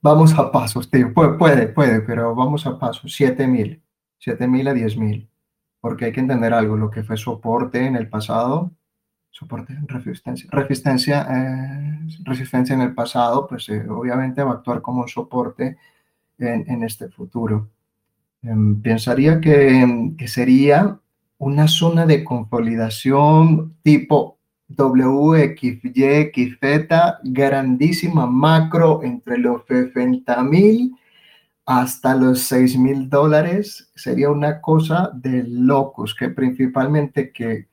vamos 0.00 0.36
a 0.38 0.50
pasos, 0.50 0.90
tío. 0.90 1.12
Puede, 1.12 1.68
puede, 1.68 2.00
pero 2.02 2.34
vamos 2.34 2.66
a 2.66 2.78
pasos. 2.78 3.12
7000. 3.12 3.82
7000 4.18 4.68
a 4.68 4.74
10000. 4.74 5.28
Porque 5.80 6.04
hay 6.06 6.12
que 6.12 6.20
entender 6.20 6.54
algo. 6.54 6.76
Lo 6.76 6.90
que 6.90 7.02
fue 7.02 7.16
soporte 7.16 7.84
en 7.84 7.96
el 7.96 8.08
pasado, 8.08 8.70
soporte, 9.30 9.76
resistencia, 9.88 10.48
resistencia, 10.52 11.26
eh, 11.30 11.98
resistencia 12.24 12.74
en 12.74 12.82
el 12.82 12.94
pasado, 12.94 13.48
pues 13.48 13.68
obviamente 13.68 14.44
va 14.44 14.52
a 14.52 14.54
actuar 14.54 14.82
como 14.82 15.02
un 15.02 15.08
soporte 15.08 15.76
en 16.38 16.84
este 16.84 17.08
futuro. 17.08 17.70
Em, 18.42 18.80
pensaría 18.80 19.40
que, 19.40 20.12
que 20.16 20.28
sería 20.28 20.98
una 21.38 21.68
zona 21.68 22.06
de 22.06 22.24
consolidación 22.24 23.76
tipo 23.82 24.38
WXY, 24.76 26.30
grandísima 27.24 28.26
macro 28.26 29.02
entre 29.02 29.38
los 29.38 29.62
60 29.66 30.42
mil 30.44 30.96
hasta 31.66 32.14
los 32.14 32.40
6 32.42 32.78
mil 32.78 33.08
dólares. 33.08 33.90
Sería 33.94 34.30
una 34.30 34.60
cosa 34.60 35.10
de 35.14 35.44
locos, 35.46 36.14
que 36.14 36.30
principalmente 36.30 37.32
que 37.32 37.68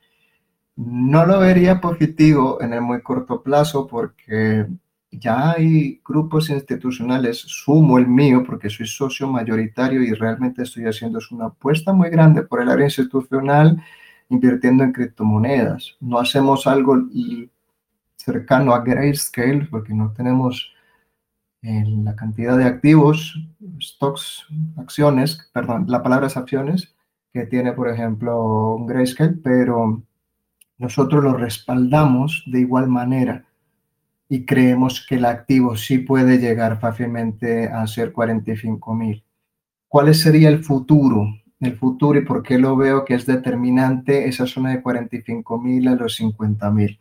no 0.75 1.25
lo 1.25 1.39
vería 1.39 1.81
positivo 1.81 2.61
en 2.61 2.73
el 2.73 2.81
muy 2.81 3.01
corto 3.01 3.41
plazo 3.41 3.87
porque 3.87 4.67
ya 5.11 5.51
hay 5.51 6.01
grupos 6.05 6.49
institucionales, 6.49 7.39
sumo 7.39 7.97
el 7.97 8.07
mío, 8.07 8.43
porque 8.45 8.69
soy 8.69 8.87
socio 8.87 9.27
mayoritario 9.27 10.03
y 10.03 10.13
realmente 10.13 10.63
estoy 10.63 10.85
haciendo 10.85 11.19
una 11.31 11.45
apuesta 11.45 11.93
muy 11.93 12.09
grande 12.09 12.43
por 12.43 12.61
el 12.61 12.69
área 12.69 12.85
institucional 12.85 13.81
invirtiendo 14.29 14.83
en 14.83 14.91
criptomonedas. 14.91 15.95
No 16.01 16.19
hacemos 16.19 16.67
algo 16.67 16.97
cercano 18.17 18.73
a 18.73 18.81
Grayscale 18.81 19.67
porque 19.71 19.93
no 19.93 20.11
tenemos 20.11 20.73
eh, 21.61 21.83
la 22.03 22.15
cantidad 22.15 22.57
de 22.57 22.65
activos, 22.65 23.39
stocks, 23.81 24.45
acciones, 24.77 25.49
perdón, 25.53 25.85
la 25.87 26.03
palabra 26.03 26.27
es 26.27 26.37
acciones, 26.37 26.95
que 27.33 27.45
tiene, 27.45 27.71
por 27.73 27.89
ejemplo, 27.89 28.75
un 28.75 28.87
Grayscale, 28.87 29.37
pero 29.43 30.03
nosotros 30.77 31.23
lo 31.23 31.33
respaldamos 31.33 32.43
de 32.47 32.59
igual 32.59 32.87
manera 32.89 33.46
y 34.29 34.45
creemos 34.45 35.05
que 35.07 35.15
el 35.15 35.25
activo 35.25 35.75
sí 35.77 35.99
puede 35.99 36.37
llegar 36.37 36.79
fácilmente 36.79 37.67
a 37.67 37.85
ser 37.87 38.11
45 38.11 38.93
mil. 38.93 39.23
¿Cuál 39.87 40.13
sería 40.13 40.49
el 40.49 40.63
futuro? 40.63 41.27
El 41.59 41.77
futuro 41.77 42.19
y 42.19 42.25
por 42.25 42.43
qué 42.43 42.57
lo 42.57 42.75
veo 42.75 43.05
que 43.05 43.15
es 43.15 43.25
determinante 43.25 44.27
esa 44.27 44.45
zona 44.45 44.71
de 44.71 44.81
45 44.81 45.59
mil 45.59 45.87
a 45.87 45.95
los 45.95 46.15
50 46.15 46.69
mil. 46.71 46.99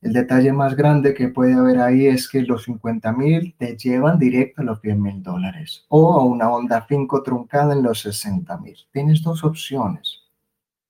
El 0.00 0.12
detalle 0.12 0.52
más 0.52 0.74
grande 0.74 1.14
que 1.14 1.28
puede 1.28 1.54
haber 1.54 1.78
ahí 1.78 2.06
es 2.06 2.28
que 2.28 2.42
los 2.42 2.64
50 2.64 3.12
mil 3.12 3.54
te 3.58 3.76
llevan 3.76 4.18
directo 4.18 4.62
a 4.62 4.64
los 4.64 4.80
100 4.80 5.02
mil 5.02 5.22
dólares 5.22 5.84
o 5.88 6.14
a 6.14 6.24
una 6.24 6.50
onda 6.50 6.86
5 6.88 7.22
truncada 7.22 7.74
en 7.74 7.82
los 7.82 8.00
60 8.00 8.56
mil. 8.58 8.76
Tienes 8.92 9.22
dos 9.22 9.44
opciones 9.44 10.21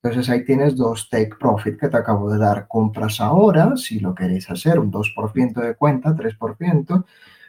entonces 0.03 0.29
ahí 0.31 0.45
tienes 0.45 0.77
dos 0.77 1.09
take 1.09 1.37
profit 1.39 1.79
que 1.79 1.89
te 1.89 1.97
acabo 1.97 2.31
de 2.33 2.39
dar. 2.39 2.67
Compras 2.67 3.21
ahora, 3.21 3.77
si 3.77 4.01
lo 4.01 4.15
queréis 4.15 4.51
hacer, 4.51 4.81
un 4.81 4.91
2% 4.91 5.61
de 5.61 5.77
cuenta, 5.77 6.15
3%. 6.17 7.05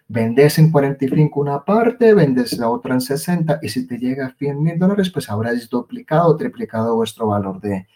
Vendes 0.07 0.59
en 0.59 0.71
45 0.71 1.39
una 1.39 1.63
parte, 1.65 2.13
vendes 2.13 2.57
la 2.59 2.69
otra 2.69 2.93
en 2.93 3.01
60 3.01 3.59
y 3.63 3.69
si 3.69 3.87
te 3.87 3.97
llega 3.97 4.27
a 4.27 4.35
100 4.35 4.61
mil 4.61 4.77
dólares, 4.77 5.09
pues 5.09 5.29
habrás 5.29 5.67
duplicado 5.69 6.29
o 6.29 6.37
triplicado 6.37 6.95
vuestro 6.95 7.27
valor 7.27 7.59
de, 7.59 7.87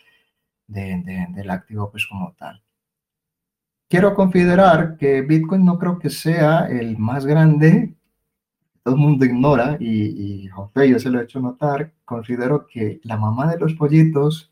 del 0.68 1.50
activo 1.52 1.92
pues 1.92 2.08
como 2.08 2.34
tal. 2.34 2.64
Quiero 3.90 4.16
considerar 4.16 4.98
que 4.98 5.22
Bitcoin 5.22 5.66
no 5.66 5.78
creo 5.78 6.00
que 6.00 6.10
sea 6.10 6.68
el 6.68 6.98
más 6.98 7.26
grande 7.26 7.97
todo 8.88 8.96
el 8.96 9.02
mundo 9.02 9.26
ignora, 9.26 9.76
y, 9.82 10.44
y 10.46 10.48
José, 10.48 10.88
yo 10.88 10.98
se 10.98 11.10
lo 11.10 11.20
he 11.20 11.26
hecho 11.26 11.42
notar, 11.42 11.92
considero 12.06 12.68
que 12.68 13.02
la 13.04 13.18
mamá 13.18 13.52
de 13.52 13.60
los 13.60 13.74
pollitos, 13.74 14.50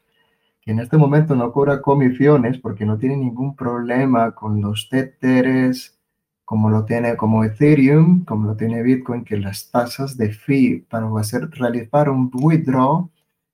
que 0.60 0.72
en 0.72 0.80
este 0.82 0.98
momento 0.98 1.36
no 1.38 1.54
cobra 1.54 1.82
comisiones 1.82 2.58
porque 2.58 2.86
no 2.86 2.98
tiene 2.98 3.16
ningún 3.16 3.56
problema 3.56 4.36
con 4.36 4.60
los 4.60 4.90
teteres, 4.90 5.98
como 6.44 6.70
lo 6.70 6.84
tiene 6.84 7.16
como 7.16 7.46
Ethereum, 7.46 8.26
como 8.26 8.50
lo 8.50 8.58
tiene 8.58 8.84
Bitcoin, 8.84 9.24
que 9.24 9.38
las 9.38 9.72
tasas 9.72 10.18
de 10.18 10.34
fee 10.34 10.86
para 10.90 11.08
hacer, 11.18 11.50
realizar 11.52 12.10
un 12.10 12.30
withdraw 12.34 13.10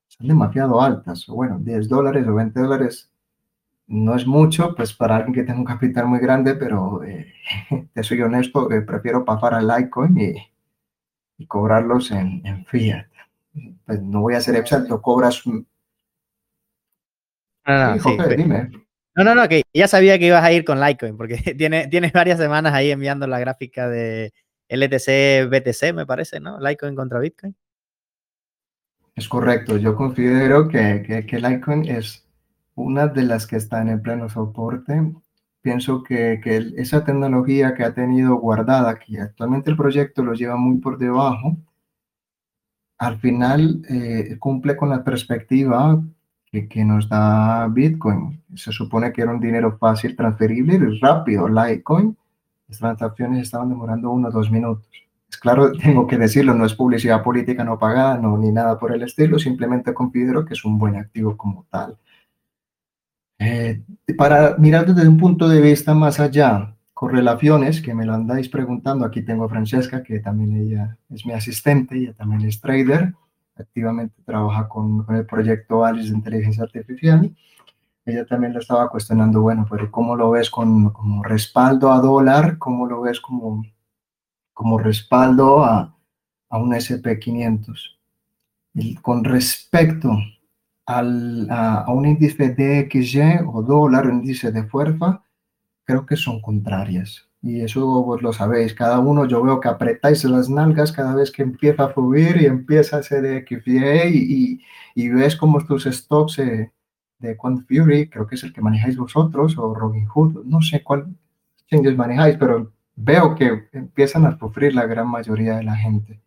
son 0.07 0.27
demasiado 0.27 0.81
altas. 0.81 1.27
Bueno, 1.27 1.59
10 1.59 1.89
dólares 1.89 2.27
o 2.27 2.33
20 2.33 2.59
dólares 2.59 3.11
no 3.85 4.15
es 4.15 4.25
mucho, 4.25 4.73
pues 4.75 4.93
para 4.93 5.17
alguien 5.17 5.35
que 5.35 5.43
tenga 5.43 5.59
un 5.59 5.65
capital 5.65 6.07
muy 6.07 6.17
grande, 6.17 6.55
pero 6.55 7.03
eh, 7.03 7.31
te 7.93 8.01
soy 8.01 8.19
honesto, 8.23 8.71
eh, 8.71 8.81
prefiero 8.81 9.23
pasar 9.23 9.53
al 9.53 9.67
Litecoin 9.67 10.19
y, 10.19 10.50
y 11.41 11.47
cobrarlos 11.47 12.11
en, 12.11 12.45
en, 12.45 12.63
fiat. 12.65 13.07
pues 13.85 14.01
no 14.01 14.21
voy 14.21 14.35
a 14.35 14.41
ser 14.41 14.55
exacto, 14.55 15.01
cobras... 15.01 15.41
No, 15.45 15.65
no, 17.65 17.99
sí, 17.99 18.17
dime. 18.37 18.69
No, 19.15 19.23
no, 19.23 19.35
no, 19.35 19.47
que 19.47 19.63
ya 19.73 19.87
sabía 19.87 20.19
que 20.19 20.27
ibas 20.27 20.43
a 20.43 20.51
ir 20.51 20.63
con 20.63 20.79
Litecoin, 20.79 21.17
porque 21.17 21.37
tiene, 21.57 21.87
tienes 21.87 22.13
varias 22.13 22.39
semanas 22.39 22.73
ahí 22.73 22.91
enviando 22.91 23.25
la 23.25 23.39
gráfica 23.39 23.89
de 23.89 24.33
LTC, 24.69 25.49
BTC, 25.49 25.93
me 25.93 26.05
parece, 26.05 26.39
¿no? 26.39 26.59
Litecoin 26.59 26.95
contra 26.95 27.19
Bitcoin. 27.19 27.55
Es 29.15 29.27
correcto, 29.27 29.77
yo 29.77 29.95
considero 29.95 30.67
que, 30.67 31.03
que, 31.05 31.25
que 31.25 31.39
Litecoin 31.39 31.85
es 31.85 32.25
una 32.75 33.07
de 33.07 33.23
las 33.23 33.47
que 33.47 33.55
están 33.55 33.89
en 33.89 34.01
pleno 34.01 34.29
soporte. 34.29 35.01
Pienso 35.61 36.03
que, 36.03 36.39
que, 36.43 36.73
esa 36.77 37.03
tecnología 37.03 37.75
que 37.75 37.83
ha 37.83 37.93
tenido 37.93 38.35
guardada, 38.35 38.97
que 38.97 39.19
actualmente 39.19 39.69
el 39.69 39.77
proyecto 39.77 40.23
lo 40.23 40.33
lleva 40.33 40.55
muy 40.55 40.77
por 40.79 40.97
debajo, 40.97 41.57
al 42.97 43.19
final 43.19 43.81
eh, 43.89 44.37
cumple 44.39 44.75
con 44.77 44.89
la 44.89 45.03
perspectiva 45.03 46.01
que, 46.45 46.67
que, 46.67 46.85
nos 46.85 47.09
da 47.09 47.67
Bitcoin. 47.67 48.43
Se 48.55 48.71
supone 48.71 49.11
que 49.11 49.21
era 49.21 49.31
un 49.31 49.39
dinero 49.39 49.77
fácil, 49.79 50.15
transferible 50.15 50.75
y 50.75 50.99
rápido. 50.99 51.47
Litecoin, 51.47 52.15
las 52.67 52.77
transacciones 52.79 53.41
estaban 53.41 53.69
demorando 53.69 54.11
uno 54.11 54.29
o 54.29 54.31
dos 54.31 54.51
minutos. 54.51 54.87
Es 55.29 55.37
claro, 55.37 55.71
tengo 55.83 56.05
que 56.07 56.17
decirlo, 56.17 56.53
no 56.53 56.65
es 56.65 56.75
publicidad 56.75 57.23
política 57.23 57.63
no 57.63 57.79
pagada, 57.79 58.17
no, 58.17 58.37
ni 58.37 58.51
nada 58.51 58.77
por 58.77 58.93
el 58.93 59.01
estilo, 59.01 59.39
simplemente 59.39 59.93
considero 59.93 60.45
que 60.45 60.53
es 60.53 60.63
un 60.63 60.77
buen 60.77 60.95
activo 60.95 61.35
como 61.35 61.65
tal. 61.69 61.97
Eh, 63.43 63.81
para 64.19 64.55
mirar 64.57 64.85
desde 64.85 65.09
un 65.09 65.17
punto 65.17 65.49
de 65.49 65.61
vista 65.61 65.95
más 65.95 66.19
allá, 66.19 66.75
correlaciones, 66.93 67.81
que 67.81 67.95
me 67.95 68.05
lo 68.05 68.13
andáis 68.13 68.47
preguntando, 68.49 69.03
aquí 69.03 69.23
tengo 69.23 69.45
a 69.45 69.49
Francesca, 69.49 70.03
que 70.03 70.19
también 70.19 70.55
ella 70.55 70.95
es 71.09 71.25
mi 71.25 71.33
asistente, 71.33 71.97
ella 71.97 72.13
también 72.13 72.47
es 72.47 72.61
trader, 72.61 73.15
activamente 73.55 74.21
trabaja 74.23 74.67
con, 74.67 75.03
con 75.03 75.15
el 75.15 75.25
proyecto 75.25 75.83
Alice 75.83 76.11
de 76.11 76.17
inteligencia 76.17 76.65
artificial. 76.65 77.35
Ella 78.05 78.27
también 78.27 78.53
lo 78.53 78.59
estaba 78.59 78.87
cuestionando, 78.89 79.41
bueno, 79.41 79.65
pero 79.67 79.89
¿cómo 79.89 80.15
lo 80.15 80.29
ves 80.29 80.51
con, 80.51 80.91
como 80.91 81.23
respaldo 81.23 81.91
a 81.91 81.99
dólar? 81.99 82.59
¿Cómo 82.59 82.85
lo 82.85 83.01
ves 83.01 83.19
como, 83.19 83.65
como 84.53 84.77
respaldo 84.77 85.65
a, 85.65 85.97
a 86.47 86.57
un 86.59 86.73
SP500? 86.73 87.97
Y 88.75 88.97
con 88.97 89.23
respecto 89.23 90.15
a, 90.99 91.85
un 91.91 92.05
índice 92.05 92.49
de 92.49 92.87
XY 92.91 93.45
o 93.47 93.61
dólar, 93.61 94.05
índice 94.05 94.51
de 94.51 94.63
fuerza, 94.63 95.23
creo 95.85 96.05
que 96.05 96.15
son 96.15 96.41
contrarias. 96.41 97.27
Y 97.41 97.61
eso 97.61 98.03
vos 98.03 98.21
lo 98.21 98.33
sabéis, 98.33 98.73
cada 98.73 98.99
uno 98.99 99.25
yo 99.25 99.41
veo 99.41 99.59
que 99.59 99.67
apretáis 99.67 100.23
las 100.25 100.49
nalgas 100.49 100.91
cada 100.91 101.15
vez 101.15 101.31
que 101.31 101.41
empieza 101.41 101.85
a 101.85 101.93
subir 101.93 102.41
y 102.41 102.45
empieza 102.45 102.97
a 102.97 103.03
ser 103.03 103.45
XY 103.47 103.81
y, 104.13 104.61
y, 104.95 105.09
ves 105.09 105.35
como 105.35 105.63
tus 105.65 105.85
stocks 105.85 106.37
de 106.37 107.37
Quant 107.37 107.65
Fury, 107.67 108.09
creo 108.09 108.27
que 108.27 108.35
es 108.35 108.43
el 108.43 108.53
que 108.53 108.61
manejáis 108.61 108.97
vosotros, 108.97 109.57
o 109.57 109.73
Robinhood, 109.73 110.45
no 110.45 110.61
sé 110.61 110.83
cuál 110.83 111.07
changes 111.71 111.97
manejáis, 111.97 112.37
pero 112.37 112.71
veo 112.95 113.35
que 113.35 113.67
empiezan 113.71 114.25
a 114.25 114.37
sufrir 114.37 114.75
la 114.75 114.85
gran 114.85 115.07
mayoría 115.07 115.55
de 115.55 115.63
la 115.63 115.75
gente. 115.75 116.19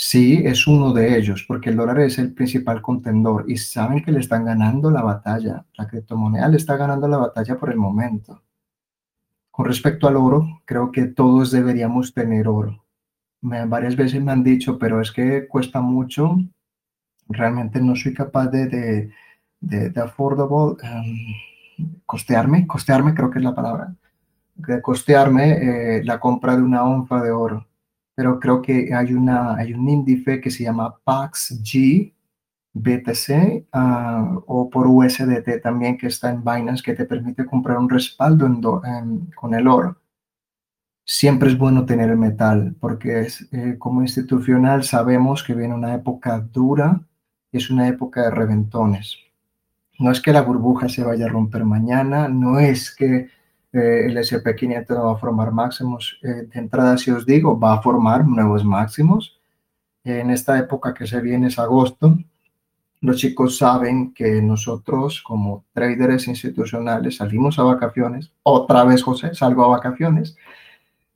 Sí, 0.00 0.42
es 0.44 0.68
uno 0.68 0.92
de 0.92 1.18
ellos, 1.18 1.44
porque 1.48 1.70
el 1.70 1.76
dólar 1.76 1.98
es 2.00 2.18
el 2.18 2.32
principal 2.32 2.80
contendor 2.80 3.44
y 3.48 3.56
saben 3.56 4.04
que 4.04 4.12
le 4.12 4.20
están 4.20 4.44
ganando 4.44 4.92
la 4.92 5.02
batalla. 5.02 5.66
La 5.76 5.88
criptomoneda 5.88 6.48
le 6.48 6.56
está 6.56 6.76
ganando 6.76 7.08
la 7.08 7.18
batalla 7.18 7.58
por 7.58 7.70
el 7.70 7.78
momento. 7.78 8.40
Con 9.50 9.66
respecto 9.66 10.06
al 10.08 10.16
oro, 10.16 10.62
creo 10.64 10.92
que 10.92 11.06
todos 11.06 11.50
deberíamos 11.50 12.14
tener 12.14 12.46
oro. 12.48 12.84
Me, 13.40 13.66
varias 13.66 13.96
veces 13.96 14.22
me 14.22 14.32
han 14.32 14.44
dicho, 14.44 14.78
pero 14.78 15.00
es 15.00 15.10
que 15.12 15.48
cuesta 15.48 15.80
mucho. 15.80 16.38
Realmente 17.28 17.80
no 17.80 17.96
soy 17.96 18.14
capaz 18.14 18.48
de, 18.48 18.66
de, 18.68 19.10
de, 19.90 20.00
affordable, 20.00 20.76
em, 20.82 21.16
costearme, 22.06 22.66
costearme 22.66 23.14
creo 23.14 23.30
que 23.30 23.38
es 23.40 23.44
la 23.44 23.54
palabra, 23.54 23.94
de 24.56 24.82
costearme 24.82 25.98
eh, 25.98 26.04
la 26.04 26.20
compra 26.20 26.56
de 26.56 26.62
una 26.62 26.84
onza 26.84 27.20
de 27.22 27.30
oro 27.32 27.67
pero 28.18 28.40
creo 28.40 28.60
que 28.60 28.92
hay, 28.92 29.12
una, 29.12 29.54
hay 29.54 29.72
un 29.72 29.88
índice 29.88 30.40
que 30.40 30.50
se 30.50 30.64
llama 30.64 30.92
PAX-G 31.04 32.12
BTC 32.72 33.68
ah, 33.72 34.40
o 34.44 34.68
por 34.68 34.88
USDT 34.88 35.62
también 35.62 35.96
que 35.96 36.08
está 36.08 36.28
en 36.30 36.42
Binance 36.42 36.82
que 36.82 36.94
te 36.94 37.04
permite 37.04 37.46
comprar 37.46 37.78
un 37.78 37.88
respaldo 37.88 38.82
con 39.36 39.54
el 39.54 39.68
oro. 39.68 39.98
Siempre 41.04 41.48
es 41.48 41.56
bueno 41.56 41.86
tener 41.86 42.10
el 42.10 42.16
metal 42.16 42.74
porque 42.80 43.20
es, 43.20 43.46
eh, 43.52 43.76
como 43.78 44.02
institucional 44.02 44.82
sabemos 44.82 45.44
que 45.44 45.54
viene 45.54 45.74
una 45.74 45.94
época 45.94 46.40
dura, 46.40 47.00
es 47.52 47.70
una 47.70 47.86
época 47.86 48.22
de 48.22 48.30
reventones. 48.32 49.16
No 50.00 50.10
es 50.10 50.20
que 50.20 50.32
la 50.32 50.42
burbuja 50.42 50.88
se 50.88 51.04
vaya 51.04 51.26
a 51.26 51.30
romper 51.30 51.64
mañana, 51.64 52.26
no 52.26 52.58
es 52.58 52.92
que 52.92 53.28
eh, 53.72 54.06
el 54.06 54.16
SP500 54.16 54.88
no 54.90 55.04
va 55.06 55.12
a 55.12 55.18
formar 55.18 55.52
máximos. 55.52 56.18
Eh, 56.22 56.46
de 56.52 56.58
entrada, 56.58 56.96
si 56.98 57.10
os 57.10 57.26
digo, 57.26 57.58
va 57.58 57.74
a 57.74 57.82
formar 57.82 58.26
nuevos 58.26 58.64
máximos. 58.64 59.34
en 60.04 60.30
esta 60.30 60.58
época 60.58 60.94
que 60.94 61.06
se 61.06 61.20
viene 61.20 61.48
es 61.48 61.58
agosto. 61.58 62.16
Los 63.00 63.18
chicos 63.18 63.58
saben 63.58 64.14
que 64.14 64.40
nosotros 64.42 65.22
como 65.22 65.64
traders 65.72 66.28
institucionales 66.28 67.16
salimos 67.16 67.58
a 67.58 67.64
vacaciones. 67.64 68.32
Otra 68.42 68.84
vez, 68.84 69.02
José, 69.02 69.34
salgo 69.34 69.64
a 69.64 69.68
vacaciones. 69.68 70.36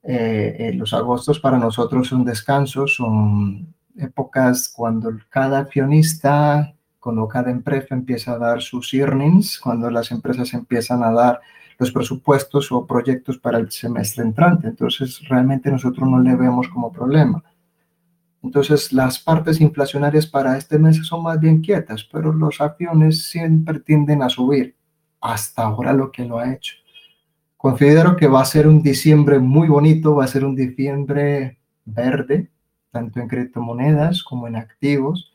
Eh, 0.03 0.73
los 0.75 0.93
agostos 0.95 1.39
para 1.39 1.59
nosotros 1.59 2.09
son 2.09 2.25
descansos, 2.25 2.97
son 2.97 3.75
épocas 3.97 4.69
cuando 4.75 5.13
cada 5.29 5.61
accionista, 5.61 6.75
cuando 6.99 7.29
cada 7.29 7.51
empresa 7.51 7.95
empieza 7.95 8.33
a 8.33 8.39
dar 8.39 8.63
sus 8.63 8.93
earnings, 8.95 9.59
cuando 9.61 9.91
las 9.91 10.11
empresas 10.11 10.53
empiezan 10.55 11.03
a 11.05 11.13
dar 11.13 11.41
los 11.83 11.91
presupuestos 11.91 12.71
o 12.71 12.87
proyectos 12.87 13.39
para 13.39 13.59
el 13.59 13.71
semestre 13.71 14.23
entrante. 14.23 14.69
Entonces, 14.69 15.21
realmente 15.29 15.69
nosotros 15.69 16.09
no 16.09 16.21
le 16.21 16.37
vemos 16.37 16.69
como 16.69 16.93
problema. 16.93 17.43
Entonces, 18.41 18.93
las 18.93 19.19
partes 19.19 19.61
inflacionarias 19.61 20.27
para 20.27 20.57
este 20.57 20.79
mes 20.79 20.97
son 21.05 21.25
más 21.25 21.41
bien 21.41 21.61
quietas, 21.61 22.05
pero 22.05 22.33
los 22.33 22.61
acciones 22.61 23.29
siempre 23.29 23.81
tienden 23.81 24.23
a 24.23 24.29
subir. 24.29 24.77
Hasta 25.21 25.63
ahora 25.63 25.93
lo 25.93 26.13
que 26.13 26.25
lo 26.25 26.39
ha 26.39 26.53
hecho. 26.53 26.77
Considero 27.57 28.17
que 28.17 28.29
va 28.29 28.43
a 28.43 28.45
ser 28.45 28.69
un 28.69 28.81
diciembre 28.81 29.41
muy 29.41 29.69
bonito, 29.69 30.15
va 30.15 30.25
a 30.25 30.29
ser 30.29 30.45
un 30.45 30.55
diciembre 30.55 31.59
verde, 31.85 32.49
tanto 32.93 33.19
en 33.19 33.27
criptomonedas 33.27 34.23
como 34.23 34.47
en 34.47 34.55
activos. 34.55 35.33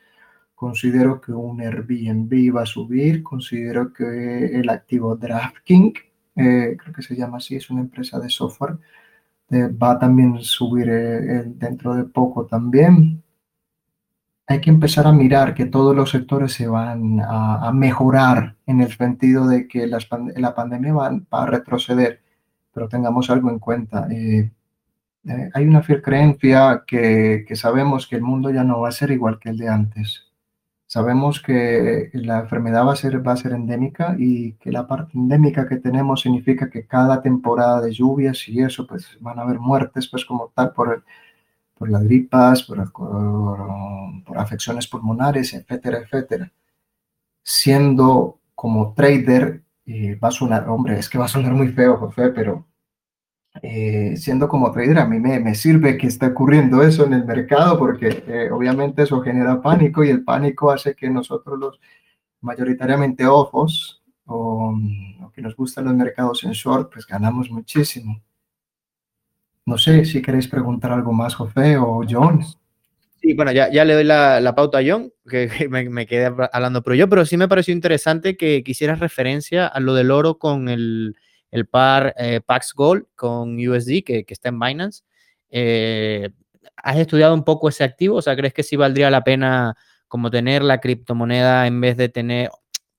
Considero 0.55 1.19
que 1.19 1.33
un 1.33 1.59
Airbnb 1.59 2.55
va 2.55 2.63
a 2.63 2.65
subir, 2.65 3.21
considero 3.21 3.91
que 3.91 4.45
el 4.59 4.69
activo 4.69 5.15
DraftKings 5.15 6.06
eh, 6.37 6.77
creo 6.77 6.93
que 6.93 7.01
se 7.01 7.15
llama 7.15 7.37
así, 7.37 7.55
es 7.55 7.69
una 7.69 7.81
empresa 7.81 8.19
de 8.19 8.29
software, 8.29 8.77
eh, 9.51 9.67
va 9.69 9.91
a 9.91 9.99
también 9.99 10.39
subir 10.41 10.89
eh, 10.89 11.43
dentro 11.47 11.95
de 11.95 12.03
poco 12.05 12.45
también. 12.45 13.23
Hay 14.47 14.61
que 14.61 14.69
empezar 14.69 15.07
a 15.07 15.11
mirar 15.11 15.53
que 15.53 15.65
todos 15.65 15.95
los 15.95 16.11
sectores 16.11 16.53
se 16.53 16.67
van 16.67 17.19
a, 17.21 17.71
mejorar 17.73 18.55
en 18.65 18.81
el 18.81 18.91
sentido 18.95 19.47
de 19.47 19.67
que 19.67 19.87
la 19.87 20.55
pandemia 20.55 20.93
va, 20.93 21.21
a 21.31 21.45
retroceder, 21.45 22.21
pero 22.73 22.87
tengamos 22.87 23.29
algo 23.29 23.49
en 23.49 23.59
cuenta. 23.59 24.07
hay 25.53 25.65
una 25.67 25.81
fiel 25.83 26.01
creencia 26.01 26.83
que, 26.87 27.45
que 27.47 27.55
sabemos 27.55 28.07
que 28.07 28.15
el 28.15 28.21
mundo 28.21 28.49
ya 28.51 28.63
no 28.63 28.79
va 28.81 28.89
a 28.89 28.91
ser 28.91 29.11
igual 29.11 29.39
que 29.39 29.49
el 29.49 29.57
de 29.57 29.69
antes 29.69 30.26
Sabemos 30.87 31.41
que 31.41 32.09
la 32.13 32.39
enfermedad 32.39 32.85
va 32.85 32.93
a, 32.93 32.95
ser, 32.95 33.25
va 33.25 33.33
a 33.33 33.37
ser 33.37 33.51
endémica 33.51 34.15
y 34.17 34.53
que 34.53 34.71
la 34.71 34.87
parte 34.87 35.17
endémica 35.17 35.67
que 35.67 35.75
tenemos 35.77 36.21
significa 36.21 36.69
que 36.69 36.87
cada 36.87 37.21
temporada 37.21 37.81
de 37.81 37.91
lluvias 37.91 38.47
y 38.47 38.61
eso, 38.61 38.87
pues 38.87 39.17
van 39.19 39.37
a 39.37 39.41
haber 39.41 39.59
muertes, 39.59 40.07
pues 40.07 40.23
como 40.23 40.49
tal, 40.55 40.71
por, 40.71 41.03
por 41.77 41.89
las 41.89 42.03
gripas, 42.03 42.63
por, 42.63 42.91
por, 42.93 44.37
afecciones 44.37 44.87
pulmonares, 44.87 45.53
etcétera, 45.53 45.99
etcétera. 45.99 46.51
Siendo 47.43 48.39
como 48.55 48.93
trader, 48.93 49.63
eh, 49.85 50.15
va 50.15 50.29
a 50.29 50.31
sonar, 50.31 50.69
hombre, 50.69 50.99
es 50.99 51.09
que 51.09 51.17
va 51.17 51.25
a 51.25 51.27
sonar 51.27 51.53
muy 51.53 51.69
feo, 51.69 51.97
José, 51.97 52.29
pero 52.29 52.65
eh, 53.61 54.15
siendo 54.17 54.47
como 54.47 54.71
trader, 54.71 54.99
a 54.99 55.05
mí 55.05 55.19
me, 55.19 55.39
me, 55.39 55.55
sirve 55.55 55.97
que 55.97 56.07
esté 56.07 56.27
ocurriendo 56.27 56.81
eso 56.81 57.05
en 57.05 57.13
el 57.13 57.25
mercado 57.25 57.77
porque 57.77 58.23
eh, 58.27 58.49
obviamente 58.51 59.03
eso 59.03 59.21
genera 59.21 59.61
pánico 59.61 60.03
y 60.03 60.09
el 60.09 60.23
pánico 60.23 60.71
hace 60.71 60.95
que 60.95 61.09
nosotros 61.09 61.57
los 61.59 61.79
mayoritariamente 62.41 63.25
ojos 63.25 64.03
o, 64.25 64.77
que 65.33 65.41
nos 65.41 65.55
gustan 65.55 65.85
los 65.85 65.93
mercados 65.93 66.43
en 66.43 66.51
short, 66.51 66.91
pues 66.91 67.05
ganamos 67.05 67.49
muchísimo. 67.49 68.21
No 69.65 69.77
sé 69.77 70.05
si 70.05 70.21
queréis 70.21 70.47
preguntar 70.47 70.91
algo 70.91 71.11
más, 71.11 71.35
José 71.35 71.77
o 71.77 72.03
John. 72.09 72.41
Sí, 73.21 73.33
bueno, 73.33 73.51
ya, 73.51 73.69
ya 73.71 73.85
le 73.85 73.93
doy 73.93 74.03
la, 74.03 74.39
la 74.39 74.55
pauta 74.55 74.79
a 74.79 74.83
John, 74.85 75.11
que, 75.29 75.67
me, 75.69 75.89
me, 75.89 76.07
quedé 76.07 76.33
hablando, 76.51 76.81
pero 76.81 76.95
yo, 76.95 77.07
pero 77.09 77.25
sí 77.25 77.37
me 77.37 77.47
pareció 77.47 77.73
interesante 77.73 78.37
que 78.37 78.63
quisieras 78.63 78.99
referencia 78.99 79.67
a 79.67 79.79
lo 79.79 79.93
del 79.93 80.11
oro 80.11 80.37
con 80.37 80.69
el, 80.69 81.15
el 81.57 81.67
par 81.67 82.13
eh, 82.17 82.41
Pax 82.45 82.73
Gold 82.73 83.05
con 83.15 83.55
USD 83.57 84.03
que, 84.05 84.25
está 84.27 84.49
en 84.49 84.59
Binance. 84.59 85.03
Eh, 85.49 86.29
¿has 86.77 86.97
estudiado 86.97 87.33
un 87.33 87.43
poco 87.43 87.69
ese 87.69 87.83
activo? 87.83 88.17
O 88.17 88.21
sea, 88.21 88.35
¿crees 88.35 88.53
que 88.53 88.63
sí 88.63 88.75
valdría 88.75 89.09
la 89.09 89.23
pena 89.23 89.75
como 90.07 90.31
tener 90.31 90.63
la 90.63 90.79
criptomoneda 90.79 91.67
en 91.67 91.81
vez 91.81 91.97
de 91.97 92.09
tener, 92.09 92.49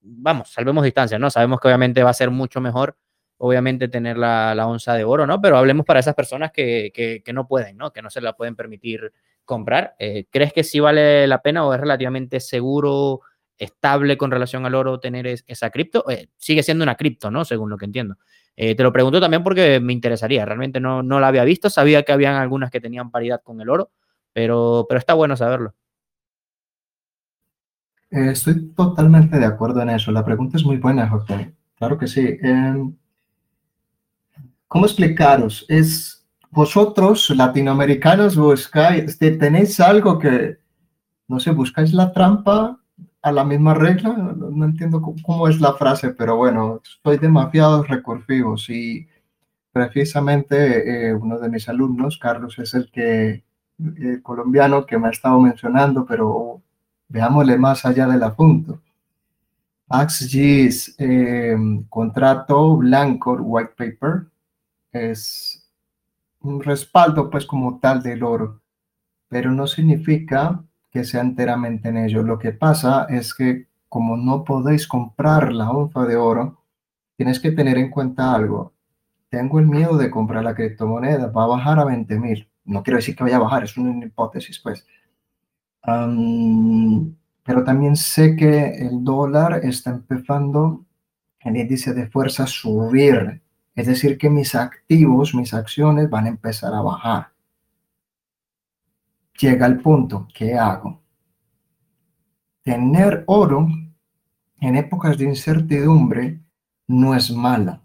vamos, 0.01 0.53
salvemos 0.53 0.85
distancia, 0.85 1.19
¿no? 1.19 1.31
Sabemos 1.31 1.61
que 1.61 1.69
obviamente 1.69 2.03
va 2.03 2.11
a 2.11 2.15
ser 2.15 2.31
mucho 2.31 2.61
mejor, 2.61 2.97
obviamente, 3.39 3.89
tener 3.89 4.19
la, 4.19 4.67
onza 4.67 4.95
de 4.95 5.05
oro, 5.05 5.27
¿no? 5.27 5.41
Pero 5.41 5.57
hablemos 5.57 5.87
para 5.87 6.01
esas 6.01 6.15
personas 6.15 6.53
que, 6.53 6.93
que, 6.93 7.33
no 7.33 7.47
pueden, 7.47 7.77
¿no? 7.77 7.93
Que 7.93 8.03
no 8.03 8.11
se 8.11 8.21
la 8.21 8.35
pueden 8.35 8.57
permitir 8.57 9.13
comprar. 9.45 9.95
Eh, 9.99 10.27
¿Crees 10.31 10.53
que 10.53 10.65
sí 10.65 10.81
vale 10.81 11.27
la 11.27 11.41
pena 11.41 11.65
o 11.65 11.73
es 11.73 11.81
relativamente 11.81 12.41
seguro, 12.41 13.21
estable 13.57 14.17
con 14.19 14.31
relación 14.31 14.67
al 14.67 14.75
oro 14.75 15.01
tener 15.01 15.27
es, 15.27 15.45
esa 15.47 15.71
cripto? 15.71 16.05
Eh, 16.11 16.29
sigue 16.37 16.63
siendo 16.63 16.83
una 16.83 16.97
cripto, 16.97 17.31
¿no? 17.31 17.45
Según 17.45 17.71
lo 17.71 17.79
que 17.79 17.87
entiendo. 17.87 18.17
Eh, 18.61 18.75
te 18.75 18.83
lo 18.83 18.93
pregunto 18.93 19.21
también 19.21 19.45
porque 19.45 19.79
me 19.79 19.93
interesaría. 19.93 20.45
Realmente 20.45 20.81
no, 20.81 21.01
no 21.01 21.21
la 21.21 21.29
había 21.29 21.45
visto. 21.45 21.71
Sabía 21.71 22.03
que 22.03 22.11
habían 22.11 22.35
algunas 22.35 22.73
que 22.73 22.81
tenían 22.81 23.13
paridad 23.13 23.41
con 23.41 23.61
el 23.61 23.71
oro, 23.71 23.93
pero, 24.33 24.85
pero 24.89 24.99
está 24.99 25.15
bueno 25.15 25.37
saberlo. 25.37 25.75
Eh, 28.11 28.31
estoy 28.33 28.71
totalmente 28.71 29.39
de 29.39 29.47
acuerdo 29.47 29.81
en 29.83 29.91
eso. 29.91 30.11
La 30.11 30.25
pregunta 30.25 30.57
es 30.57 30.65
muy 30.65 30.77
buena, 30.79 31.09
José. 31.09 31.55
Claro 31.77 31.97
que 31.99 32.09
sí. 32.09 32.37
Eh, 32.43 32.93
¿Cómo 34.67 34.87
explicaros? 34.87 35.65
Es 35.69 36.27
vosotros, 36.51 37.31
latinoamericanos, 37.31 38.37
buscáis, 38.37 39.17
tenéis 39.21 39.79
algo 39.79 40.19
que, 40.19 40.59
no 41.29 41.39
sé, 41.39 41.53
buscáis 41.53 41.93
la 41.93 42.13
trampa 42.13 42.81
a 43.23 43.33
la 43.33 43.45
misma 43.45 43.75
regla. 43.75 44.11
No, 44.13 44.65
entiendo 44.65 45.01
cómo, 45.01 45.49
es 45.49 45.61
la 45.61 45.75
frase, 45.75 46.11
pero 46.11 46.37
bueno, 46.37 46.81
soy 47.03 47.19
demasiados 47.19 47.89
recursivos 47.89 48.69
y 48.71 49.07
precisamente 49.73 51.09
eh, 51.09 51.15
uno 51.15 51.39
de 51.39 51.49
mis 51.49 51.69
alumnos, 51.69 52.19
Carlos, 52.19 52.59
es 52.59 52.75
el 52.75 52.91
que, 52.91 53.45
colombiano 54.23 54.87
que 54.87 54.99
me 54.99 55.09
ha 55.09 55.11
estado 55.11 55.41
mencionando, 55.41 56.05
pero 56.07 56.63
veámosle 57.09 57.59
más 57.59 57.85
allá 57.85 58.07
del 58.07 58.23
apunto. 58.23 58.81
AXG's 59.89 60.97
eh, 60.99 61.57
contrato 61.89 62.77
blanco, 62.77 63.35
white 63.35 63.73
paper, 63.77 64.27
es 64.93 65.71
un 66.41 66.63
respaldo 66.63 67.31
pues 67.31 67.47
como 67.47 67.79
tal 67.79 68.03
del 68.03 68.23
oro, 68.23 68.61
pero 69.29 69.51
no 69.53 69.67
significa 69.67 70.63
que 70.99 71.05
sea 71.05 71.21
enteramente 71.21 71.91
en 71.91 71.97
ello. 71.97 72.25
Lo 72.25 72.41
que 72.41 72.51
pasa 72.51 73.07
es 73.09 73.33
que 73.33 73.69
como 73.89 74.17
no 74.17 74.43
podéis 74.43 74.89
comprar 74.89 75.53
la 75.53 75.71
onza 75.71 76.05
de 76.05 76.17
oro, 76.17 76.65
tienes 77.17 77.39
que 77.39 77.53
tener 77.53 77.79
en 77.79 77.89
cuenta 77.89 78.35
algo. 78.35 78.73
Tengo 79.29 79.61
el 79.61 79.69
miedo 79.69 79.97
de 79.97 80.11
comprar 80.11 80.43
la 80.43 80.57
criptomoneda, 80.57 81.29
va 81.29 81.45
a 81.45 81.55
bajar 81.55 81.79
a 81.79 81.85
20 81.85 82.19
mil. 82.19 82.49
No 82.65 82.83
quiero 82.83 82.97
decir 82.97 83.15
que 83.15 83.23
vaya 83.23 83.37
a 83.37 83.41
bajar, 83.47 83.63
es 83.63 83.77
una 83.77 84.05
hipótesis 84.05 84.59
pues 84.59 84.85
pero 87.45 87.65
también 87.65 87.95
sé 87.95 88.35
que 88.35 88.71
el 88.75 89.05
dólar 89.05 89.61
está 89.65 89.91
empezando 89.91 90.85
el 91.41 91.57
índice 91.57 91.95
de 91.95 92.09
fuerza 92.09 92.43
a 92.43 92.49
subir. 92.49 93.41
Es 93.77 93.87
decir, 93.87 94.19
que 94.19 94.29
mis 94.29 94.57
activos, 94.57 95.33
mis 95.33 95.55
acciones 95.55 96.11
van 96.11 96.27
a 96.27 96.31
empezar 96.31 96.75
a 96.75 96.83
bajar. 96.83 97.29
Llega 99.41 99.67
el 99.67 99.81
punto, 99.81 100.27
¿qué 100.35 100.55
hago? 100.55 101.01
Tener 102.63 103.23
oro 103.27 103.69
en 104.61 104.77
épocas 104.77 105.17
de 105.17 105.27
incertidumbre 105.27 106.41
no 106.89 107.15
es 107.15 107.31
mala, 107.31 107.81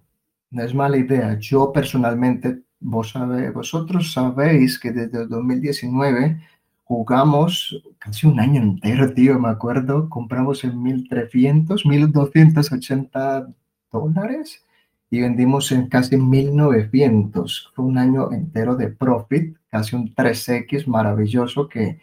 no 0.49 0.64
es 0.64 0.74
mala 0.74 0.97
idea. 0.97 1.38
Yo 1.39 1.72
personalmente, 1.72 2.64
vos 2.80 3.12
sabe, 3.12 3.51
vosotros 3.51 4.12
sabéis 4.12 4.80
que 4.80 4.91
desde 4.91 5.22
el 5.22 5.30
2019 5.30 6.41
jugamos 6.86 7.84
casi 7.99 8.26
un 8.26 8.39
año 8.39 8.62
entero, 8.62 9.14
tío, 9.14 9.38
me 9.39 9.49
acuerdo, 9.49 10.10
compramos 10.10 10.64
en 10.64 10.82
1300, 10.82 11.86
1280 11.86 13.47
dólares 13.91 14.66
y 15.12 15.22
vendimos 15.22 15.72
en 15.72 15.88
casi 15.88 16.18
1900. 16.18 17.72
Fue 17.76 17.86
un 17.86 17.99
año 17.99 18.32
entero 18.32 18.76
de 18.76 18.88
profit, 18.88 19.56
casi 19.74 19.95
un 19.95 20.13
3X 20.13 20.88
maravilloso 20.88 21.67
que, 21.67 21.99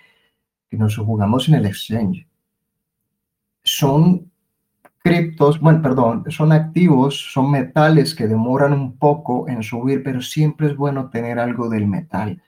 que 0.69 0.77
nos 0.77 0.97
jugamos 0.97 1.49
en 1.49 1.55
el 1.55 1.67
exchange. 1.67 2.27
Son 3.63 4.31
criptos, 4.99 5.61
bueno, 5.61 5.81
perdón, 5.81 6.25
son 6.29 6.53
activos, 6.53 7.33
son 7.33 7.51
metales 7.51 8.15
que 8.15 8.27
demoran 8.27 8.73
un 8.73 8.99
poco 8.99 9.49
en 9.49 9.63
subir, 9.63 10.03
pero 10.03 10.21
siempre 10.21 10.67
es 10.67 10.77
bueno 10.77 11.09
tener 11.09 11.39
algo 11.39 11.69
del 11.69 11.87
metal 11.87 12.43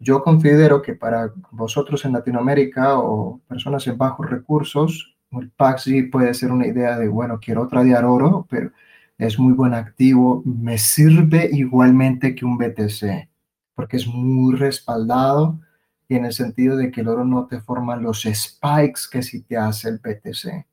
yo 0.00 0.22
considero 0.22 0.80
que 0.82 0.94
para 0.94 1.32
vosotros 1.50 2.04
en 2.04 2.12
Latinoamérica 2.12 2.98
o 2.98 3.40
personas 3.48 3.86
en 3.86 3.98
bajos 3.98 4.30
recursos, 4.30 5.16
el 5.32 5.50
Paxi 5.50 6.02
puede 6.04 6.34
ser 6.34 6.52
una 6.52 6.66
idea 6.66 6.98
de, 6.98 7.08
bueno, 7.08 7.40
quiero 7.40 7.66
tradear 7.66 8.04
oro, 8.04 8.46
pero 8.48 8.70
es 9.18 9.38
muy 9.38 9.52
buen 9.52 9.74
activo, 9.74 10.42
me 10.44 10.78
sirve 10.78 11.50
igualmente 11.52 12.34
que 12.34 12.44
un 12.44 12.56
BTC, 12.56 13.28
porque 13.78 13.96
es 13.96 14.08
muy 14.08 14.56
respaldado 14.56 15.60
y 16.08 16.16
en 16.16 16.24
el 16.24 16.32
sentido 16.32 16.76
de 16.76 16.90
que 16.90 17.00
el 17.00 17.06
oro 17.06 17.24
no 17.24 17.46
te 17.46 17.60
forma 17.60 17.94
los 17.94 18.22
spikes 18.24 19.02
que 19.08 19.22
si 19.22 19.42
te 19.42 19.56
hace 19.56 19.88
el 19.88 19.98
BTC. 19.98 20.66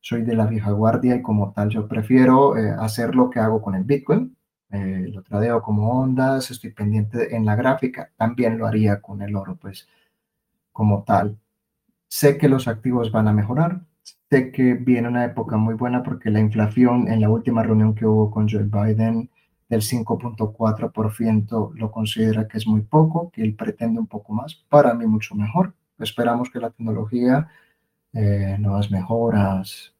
Soy 0.00 0.22
de 0.22 0.34
la 0.34 0.46
vieja 0.46 0.72
guardia 0.72 1.14
y 1.14 1.22
como 1.22 1.52
tal 1.52 1.68
yo 1.68 1.86
prefiero 1.86 2.56
eh, 2.56 2.74
hacer 2.76 3.14
lo 3.14 3.30
que 3.30 3.38
hago 3.38 3.62
con 3.62 3.76
el 3.76 3.84
Bitcoin, 3.84 4.36
eh, 4.70 5.06
lo 5.12 5.22
tradeo 5.22 5.62
como 5.62 6.02
ondas, 6.02 6.50
estoy 6.50 6.72
pendiente 6.72 7.36
en 7.36 7.46
la 7.46 7.54
gráfica, 7.54 8.10
también 8.16 8.58
lo 8.58 8.66
haría 8.66 9.00
con 9.00 9.22
el 9.22 9.36
oro, 9.36 9.54
pues 9.54 9.86
como 10.72 11.04
tal. 11.04 11.38
Sé 12.08 12.38
que 12.38 12.48
los 12.48 12.66
activos 12.66 13.12
van 13.12 13.28
a 13.28 13.32
mejorar, 13.32 13.82
sé 14.28 14.50
que 14.50 14.74
viene 14.74 15.06
una 15.06 15.24
época 15.26 15.58
muy 15.58 15.74
buena 15.74 16.02
porque 16.02 16.28
la 16.28 16.40
inflación 16.40 17.06
en 17.06 17.20
la 17.20 17.30
última 17.30 17.62
reunión 17.62 17.94
que 17.94 18.04
hubo 18.04 18.32
con 18.32 18.48
Joe 18.48 18.64
Biden 18.64 19.30
del 19.72 19.80
5.4% 19.80 21.72
lo 21.74 21.90
considera 21.90 22.46
que 22.46 22.58
es 22.58 22.66
muy 22.66 22.82
poco, 22.82 23.30
que 23.30 23.42
él 23.42 23.54
pretende 23.54 23.98
un 24.00 24.06
poco 24.06 24.34
más, 24.34 24.54
para 24.68 24.92
mí 24.92 25.06
mucho 25.06 25.34
mejor. 25.34 25.72
Esperamos 25.98 26.50
que 26.50 26.58
la 26.58 26.68
tecnología, 26.68 27.48
eh, 28.12 28.56
nuevas 28.58 28.90
mejoras 28.90 29.94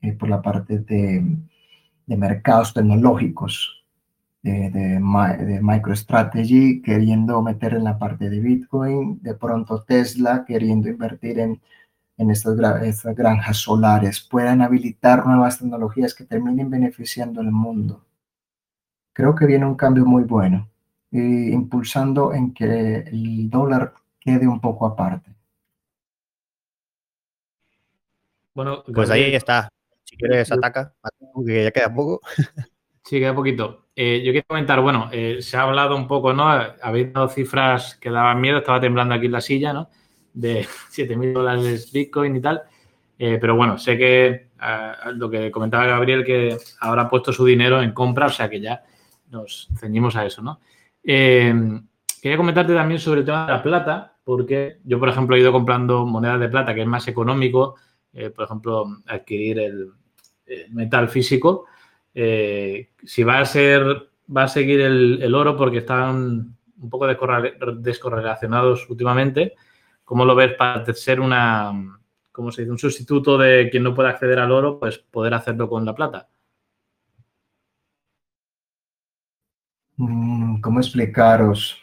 eh, 0.00 0.12
por 0.14 0.30
la 0.30 0.40
parte 0.40 0.78
de, 0.78 1.36
de 2.06 2.16
mercados 2.16 2.72
tecnológicos 2.72 3.84
de, 4.42 4.70
de, 4.70 4.98
de, 5.44 5.60
MicroStrategy 5.60 6.80
queriendo 6.80 7.42
meter 7.42 7.74
en 7.74 7.84
la 7.84 7.98
parte 7.98 8.30
de 8.30 8.40
Bitcoin, 8.40 9.20
de 9.22 9.34
pronto 9.34 9.82
Tesla 9.82 10.46
queriendo 10.46 10.88
invertir 10.88 11.40
en, 11.40 11.60
en 12.16 12.30
estas, 12.30 12.58
estas 12.84 13.14
granjas 13.14 13.58
solares, 13.58 14.20
puedan 14.22 14.62
habilitar 14.62 15.26
nuevas 15.26 15.58
tecnologías 15.58 16.14
que 16.14 16.24
terminen 16.24 16.70
beneficiando 16.70 17.42
al 17.42 17.52
mundo. 17.52 18.06
Creo 19.20 19.34
que 19.34 19.44
viene 19.44 19.66
un 19.66 19.74
cambio 19.74 20.06
muy 20.06 20.22
bueno, 20.22 20.70
y 21.10 21.52
impulsando 21.52 22.32
en 22.32 22.54
que 22.54 23.00
el 23.00 23.50
dólar 23.50 23.92
quede 24.18 24.48
un 24.48 24.58
poco 24.62 24.86
aparte. 24.86 25.30
Bueno, 28.54 28.82
pues 28.82 29.10
ahí 29.10 29.34
está. 29.34 29.68
Si 30.04 30.16
quieres, 30.16 30.50
ataca, 30.50 30.94
porque 31.34 31.64
ya 31.64 31.70
queda 31.70 31.94
poco. 31.94 32.22
Sí, 33.04 33.18
queda 33.18 33.34
poquito. 33.34 33.88
Eh, 33.94 34.22
yo 34.24 34.30
quiero 34.30 34.46
comentar, 34.46 34.80
bueno, 34.80 35.08
eh, 35.12 35.38
se 35.40 35.56
ha 35.56 35.62
hablado 35.62 35.96
un 35.96 36.06
poco, 36.06 36.32
¿no? 36.32 36.48
Habéis 36.48 37.12
dado 37.12 37.28
cifras 37.28 37.96
que 37.96 38.08
daban 38.08 38.40
miedo, 38.40 38.58
estaba 38.58 38.80
temblando 38.80 39.14
aquí 39.14 39.26
en 39.26 39.32
la 39.32 39.40
silla, 39.40 39.72
¿no? 39.72 39.90
De 40.32 40.64
7.000 40.90 41.32
dólares 41.32 41.90
Bitcoin 41.92 42.36
y 42.36 42.40
tal. 42.40 42.62
Eh, 43.18 43.36
pero 43.38 43.54
bueno, 43.54 43.76
sé 43.76 43.98
que 43.98 44.26
eh, 44.62 44.92
lo 45.14 45.28
que 45.28 45.50
comentaba 45.50 45.86
Gabriel, 45.86 46.24
que 46.24 46.56
habrá 46.80 47.10
puesto 47.10 47.32
su 47.32 47.44
dinero 47.44 47.82
en 47.82 47.92
compra, 47.92 48.26
o 48.26 48.30
sea 48.30 48.48
que 48.48 48.60
ya 48.60 48.82
nos 49.30 49.68
ceñimos 49.78 50.16
a 50.16 50.26
eso, 50.26 50.42
¿no? 50.42 50.60
Eh, 51.02 51.54
quería 52.20 52.36
comentarte 52.36 52.74
también 52.74 53.00
sobre 53.00 53.20
el 53.20 53.26
tema 53.26 53.46
de 53.46 53.52
la 53.52 53.62
plata, 53.62 54.16
porque 54.24 54.78
yo, 54.84 54.98
por 54.98 55.08
ejemplo, 55.08 55.36
he 55.36 55.40
ido 55.40 55.52
comprando 55.52 56.04
monedas 56.04 56.40
de 56.40 56.48
plata, 56.48 56.74
que 56.74 56.82
es 56.82 56.86
más 56.86 57.08
económico, 57.08 57.76
por 58.34 58.44
ejemplo, 58.44 58.86
adquirir 59.06 59.60
el, 59.60 59.92
metal 60.70 61.08
físico 61.08 61.66
eh, 62.14 62.90
si 63.04 63.22
va 63.22 63.38
a 63.38 63.44
ser, 63.44 64.10
va 64.34 64.44
a 64.44 64.48
seguir 64.48 64.80
el, 64.80 65.22
el 65.22 65.34
oro 65.34 65.56
porque 65.56 65.78
están 65.78 66.56
un 66.80 66.90
poco 66.90 67.06
descorrelacionados 67.06 68.88
últimamente, 68.88 69.54
¿cómo 70.04 70.24
lo 70.24 70.34
ves 70.34 70.54
para 70.54 70.84
ser 70.94 71.20
una, 71.20 71.72
como 72.32 72.50
se 72.50 72.62
dice, 72.62 72.72
un 72.72 72.78
sustituto 72.78 73.36
de 73.36 73.68
quien 73.70 73.82
no 73.82 73.94
puede 73.94 74.08
acceder 74.08 74.38
al 74.38 74.50
oro, 74.50 74.78
pues 74.78 74.98
poder 74.98 75.34
hacerlo 75.34 75.68
con 75.68 75.84
la 75.84 75.94
plata? 75.94 76.28
¿Cómo 80.00 80.80
explicaros? 80.80 81.78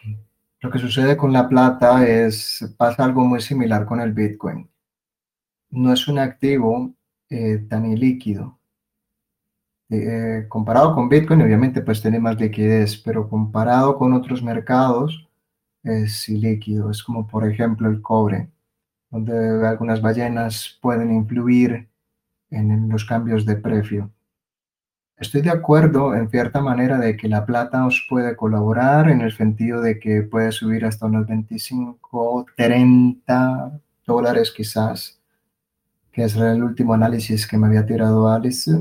Lo 0.61 0.71
que 0.71 0.79
sucede 0.79 1.15
con 1.15 1.31
la 1.31 1.47
plata 1.47 2.07
es, 2.07 2.73
pasa 2.75 3.05
algo 3.05 3.23
muy 3.23 3.41
similar 3.41 3.85
con 3.85 4.01
el 4.01 4.11
Bitcoin. 4.11 4.67
No 5.69 5.93
es 5.93 6.07
un 6.07 6.17
activo 6.17 6.95
eh, 7.29 7.59
tan 7.69 7.85
ilíquido 7.85 8.57
eh, 9.89 10.45
comparado 10.49 10.95
con 10.95 11.09
Bitcoin, 11.09 11.43
obviamente 11.43 11.81
pues 11.81 12.01
tiene 12.01 12.19
más 12.19 12.39
liquidez, 12.39 12.97
pero 12.97 13.29
comparado 13.29 13.97
con 13.97 14.13
otros 14.13 14.41
mercados, 14.43 15.29
es 15.83 16.27
ilíquido, 16.27 16.89
es 16.89 17.03
como 17.03 17.27
por 17.27 17.47
ejemplo 17.49 17.87
el 17.87 18.01
cobre, 18.01 18.49
donde 19.11 19.65
algunas 19.65 20.01
ballenas 20.01 20.77
pueden 20.81 21.13
influir 21.13 21.87
en 22.49 22.89
los 22.89 23.05
cambios 23.05 23.45
de 23.45 23.55
precio. 23.57 24.11
Estoy 25.19 25.41
de 25.41 25.49
acuerdo 25.49 26.13
en 26.13 26.29
cierta 26.29 26.61
manera 26.61 26.99
de 26.99 27.17
que 27.17 27.27
la 27.27 27.43
plata 27.43 27.87
os 27.87 28.05
puede 28.07 28.35
colaborar 28.35 29.09
en 29.09 29.21
el 29.21 29.31
sentido 29.31 29.81
de 29.81 29.99
que 29.99 30.21
puede 30.21 30.51
subir 30.51 30.85
hasta 30.85 31.07
unos 31.07 31.25
25, 31.25 32.45
30 32.55 33.81
dólares 34.05 34.53
quizás, 34.55 35.19
que 36.11 36.23
es 36.25 36.35
el 36.35 36.61
último 36.61 36.93
análisis 36.93 37.47
que 37.47 37.57
me 37.57 37.65
había 37.65 37.87
tirado 37.87 38.29
Alice 38.29 38.71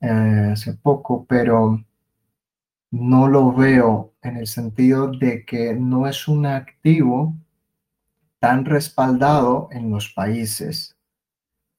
eh, 0.00 0.50
hace 0.52 0.74
poco, 0.74 1.26
pero 1.28 1.84
no 2.92 3.26
lo 3.26 3.52
veo 3.52 4.12
en 4.22 4.36
el 4.36 4.46
sentido 4.46 5.08
de 5.10 5.44
que 5.44 5.74
no 5.74 6.06
es 6.06 6.28
un 6.28 6.46
activo 6.46 7.34
tan 8.38 8.64
respaldado 8.66 9.68
en 9.72 9.90
los 9.90 10.10
países 10.10 10.96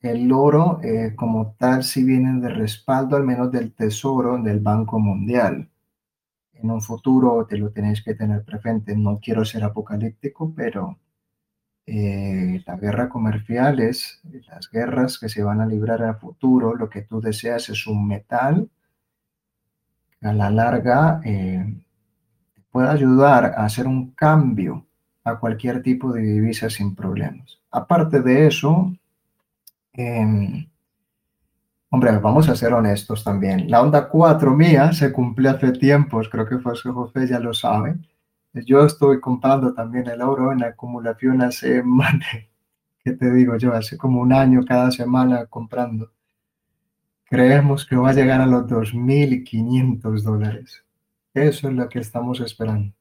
el 0.03 0.31
oro 0.31 0.79
eh, 0.83 1.13
como 1.15 1.55
tal 1.57 1.83
si 1.83 2.03
viene 2.03 2.39
de 2.41 2.49
respaldo 2.49 3.15
al 3.15 3.23
menos 3.23 3.51
del 3.51 3.73
tesoro 3.73 4.37
del 4.37 4.59
Banco 4.59 4.99
Mundial. 4.99 5.69
En 6.53 6.69
un 6.69 6.81
futuro 6.81 7.45
te 7.47 7.57
lo 7.57 7.71
tenéis 7.71 8.03
que 8.03 8.13
tener 8.13 8.43
presente. 8.43 8.95
No 8.95 9.19
quiero 9.21 9.45
ser 9.45 9.63
apocalíptico, 9.63 10.53
pero 10.55 10.99
eh, 11.85 12.61
la 12.65 12.75
guerra 12.77 13.09
comercial 13.09 13.79
es 13.79 14.21
las 14.47 14.69
guerras 14.69 15.17
que 15.17 15.29
se 15.29 15.41
van 15.41 15.61
a 15.61 15.65
librar 15.65 16.03
a 16.03 16.15
futuro. 16.15 16.75
Lo 16.75 16.89
que 16.89 17.03
tú 17.03 17.21
deseas 17.21 17.69
es 17.69 17.87
un 17.87 18.07
metal 18.07 18.69
a 20.21 20.33
la 20.33 20.49
larga 20.49 21.21
eh, 21.23 21.65
pueda 22.71 22.91
ayudar 22.91 23.45
a 23.45 23.65
hacer 23.65 23.87
un 23.87 24.11
cambio 24.11 24.85
a 25.23 25.39
cualquier 25.39 25.81
tipo 25.81 26.11
de 26.11 26.21
divisa 26.21 26.69
sin 26.69 26.95
problemas. 26.95 27.59
Aparte 27.71 28.21
de 28.21 28.47
eso, 28.47 28.93
Em, 29.93 30.67
hombre, 31.89 32.17
vamos 32.17 32.49
a 32.49 32.55
ser 32.55 32.73
honestos 32.73 33.23
también. 33.23 33.69
La 33.69 33.81
onda 33.81 34.09
4 34.09 34.55
mía 34.55 34.91
se 34.93 35.11
cumplió 35.11 35.51
hace 35.51 35.71
tiempos, 35.71 36.29
creo 36.29 36.47
que 36.47 36.59
fue 36.59 36.73
José 36.75 37.27
ya 37.27 37.39
lo 37.39 37.53
sabe. 37.53 37.95
Yo 38.53 38.85
estoy 38.85 39.19
comprando 39.19 39.73
también 39.73 40.07
el 40.07 40.21
oro 40.21 40.51
en 40.51 40.63
acumulación 40.63 41.41
hace 41.41 41.83
más 41.83 42.15
¿qué 43.03 43.11
te 43.13 43.31
digo 43.31 43.57
yo? 43.57 43.73
Hace 43.73 43.97
como 43.97 44.21
un 44.21 44.33
año 44.33 44.63
cada 44.65 44.91
semana 44.91 45.45
comprando. 45.47 46.11
Creemos 47.25 47.85
que 47.85 47.95
va 47.95 48.11
a 48.11 48.13
llegar 48.13 48.41
a 48.41 48.45
los 48.45 48.63
2.500 48.67 50.23
dólares. 50.23 50.83
Eso 51.33 51.67
es 51.67 51.73
lo 51.73 51.89
que 51.89 51.99
estamos 51.99 52.39
esperando. 52.39 52.93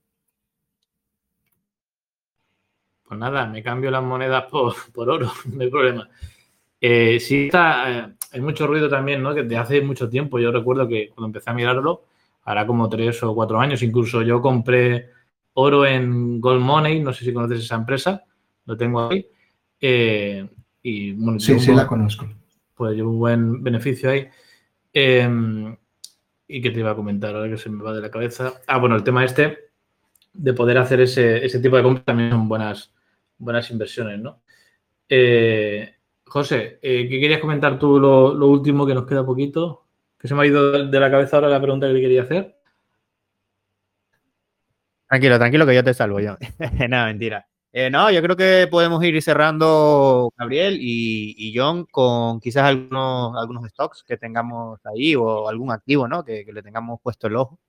Pues 3.05 3.21
nada, 3.21 3.47
me 3.47 3.63
cambio 3.63 3.91
las 3.91 4.03
monedas 4.03 4.45
por, 4.51 4.75
por 4.93 5.11
oro, 5.11 5.31
no 5.53 5.63
hay 5.63 5.71
problema. 5.71 6.09
Eh, 6.85 7.21
sí, 7.21 7.45
está, 7.45 7.91
eh, 7.91 8.13
hay 8.33 8.41
mucho 8.41 8.67
ruido 8.67 8.89
también, 8.89 9.23
¿no? 9.23 9.33
Que 9.33 9.45
de 9.45 9.57
hace 9.57 9.81
mucho 9.83 10.09
tiempo, 10.09 10.41
yo 10.41 10.51
recuerdo 10.51 10.89
que 10.89 11.11
cuando 11.11 11.27
empecé 11.27 11.51
a 11.51 11.55
mirarlo, 11.55 12.07
hará 12.43 12.67
como 12.67 12.89
tres 12.89 13.23
o 13.23 13.33
cuatro 13.37 13.61
años, 13.61 13.85
incluso 13.85 14.21
yo 14.23 14.43
compré 14.43 15.11
oro 15.55 15.87
en 15.87 16.41
Gold 16.41 16.61
Money, 16.61 17.01
no 17.01 17.13
sé 17.13 17.25
si 17.25 17.33
conoces 17.33 17.61
esa 17.61 17.77
empresa, 17.77 18.25
lo 18.67 18.77
tengo 18.77 19.09
ahí. 19.09 19.25
Eh, 19.81 20.45
y, 20.83 21.13
bueno, 21.13 21.39
sí, 21.39 21.57
sí, 21.61 21.73
la 21.73 21.87
conozco. 21.87 22.29
Pues 22.75 22.97
llevo 22.97 23.11
un 23.11 23.19
buen 23.21 23.63
beneficio 23.63 24.11
ahí. 24.11 24.27
Em, 24.93 25.77
¿Y 26.49 26.61
qué 26.61 26.71
te 26.71 26.81
iba 26.81 26.91
a 26.91 26.97
comentar 26.97 27.33
ahora 27.37 27.49
que 27.49 27.59
se 27.59 27.71
me 27.71 27.85
va 27.85 27.95
de 27.95 28.01
la 28.01 28.11
cabeza? 28.11 28.55
Ah, 28.67 28.79
bueno, 28.79 28.97
el 28.97 29.05
tema 29.05 29.25
este 29.25 29.71
de 30.33 30.53
poder 30.53 30.79
hacer 30.79 31.01
ese, 31.01 31.45
ese 31.45 31.61
tipo 31.61 31.77
de 31.77 31.85
compras 31.85 32.05
también 32.05 32.31
son 32.31 32.49
buenas, 32.49 32.93
buenas 33.39 33.71
inversiones, 33.71 34.19
¿no? 34.19 34.43
Eh, 35.09 35.95
José, 36.33 36.79
eh, 36.81 37.07
¿qué 37.11 37.21
querías 37.21 37.43
comentar 37.43 37.79
tú 37.79 38.01
lo, 38.01 38.47
último 38.47 38.87
que 38.87 38.95
nos 38.95 39.05
queda 39.05 39.23
poquito? 39.23 39.85
Que 40.19 40.29
se 40.29 40.35
me 40.35 40.41
ha 40.41 40.47
ido 40.47 40.87
de 40.87 40.99
la 40.99 41.11
cabeza 41.11 41.37
ahora 41.37 41.51
la 41.51 41.61
pregunta 41.61 41.87
que 41.87 41.93
le 41.93 42.01
quería 42.01 42.23
hacer. 42.23 42.57
Tranquilo, 45.07 45.37
tranquilo 45.37 45.67
que 45.67 45.75
yo 45.75 45.85
te 45.85 45.93
salvo 45.93 46.21
yo. 46.21 46.39
Nada, 46.89 47.05
mentira. 47.05 47.47
Eh, 47.71 47.91
no, 47.91 48.11
yo 48.11 48.23
creo 48.23 48.35
que 48.35 48.67
podemos 48.71 49.05
ir 49.05 49.21
cerrando, 49.21 50.33
Gabriel 50.39 50.79
y, 50.81 51.53
John, 51.55 51.85
con 51.85 52.41
quizás 52.41 52.65
algunos, 52.65 53.37
algunos 53.37 53.69
stocks 53.69 54.03
que 54.03 54.17
tengamos 54.17 54.81
ahí 54.87 55.15
o 55.15 55.51
algún 55.51 55.71
activo, 55.71 56.09
¿no? 56.09 56.25
Que, 56.25 56.47
le 56.51 56.63
tengamos 56.63 56.99
puesto 57.03 57.27
el 57.27 57.37
ojo, 57.37 57.61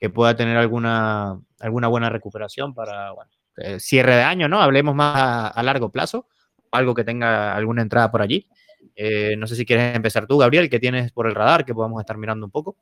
que 0.00 0.10
pueda 0.10 0.34
tener 0.34 0.56
alguna, 0.56 1.40
alguna 1.60 1.86
buena 1.86 2.10
recuperación 2.10 2.74
para, 2.74 3.12
bueno, 3.12 3.30
eh, 3.58 3.78
cierre 3.78 4.16
de 4.16 4.22
año, 4.24 4.48
¿no? 4.48 4.60
Hablemos 4.60 4.92
más 4.92 5.52
a 5.54 5.62
largo 5.62 5.92
plazo 5.92 6.26
algo 6.72 6.94
que 6.94 7.04
tenga 7.04 7.54
alguna 7.54 7.82
entrada 7.82 8.10
por 8.10 8.22
allí. 8.22 8.48
Eh, 8.96 9.36
no 9.36 9.46
sé 9.46 9.56
si 9.56 9.64
quieres 9.64 9.94
empezar 9.94 10.26
tú, 10.26 10.38
Gabriel, 10.38 10.68
que 10.68 10.80
tienes 10.80 11.12
por 11.12 11.26
el 11.26 11.34
radar, 11.34 11.64
que 11.64 11.74
podamos 11.74 12.00
estar 12.00 12.16
mirando 12.18 12.46
un 12.46 12.52
poco. 12.52 12.76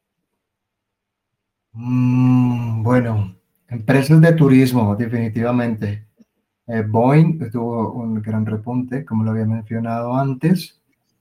Mm, 1.73 2.83
bueno, 2.83 3.37
empresas 3.69 4.21
de 4.21 4.33
turismo, 4.33 4.97
definitivamente. 4.97 6.07
Eh, 6.67 6.83
Boeing 6.87 7.51
tuvo 7.51 7.93
un 7.93 8.21
gran 8.23 8.47
repunte, 8.47 9.05
como 9.05 9.25
lo 9.25 9.33
había 9.33 9.47
mencionado 9.47 10.15
antes. 10.15 10.77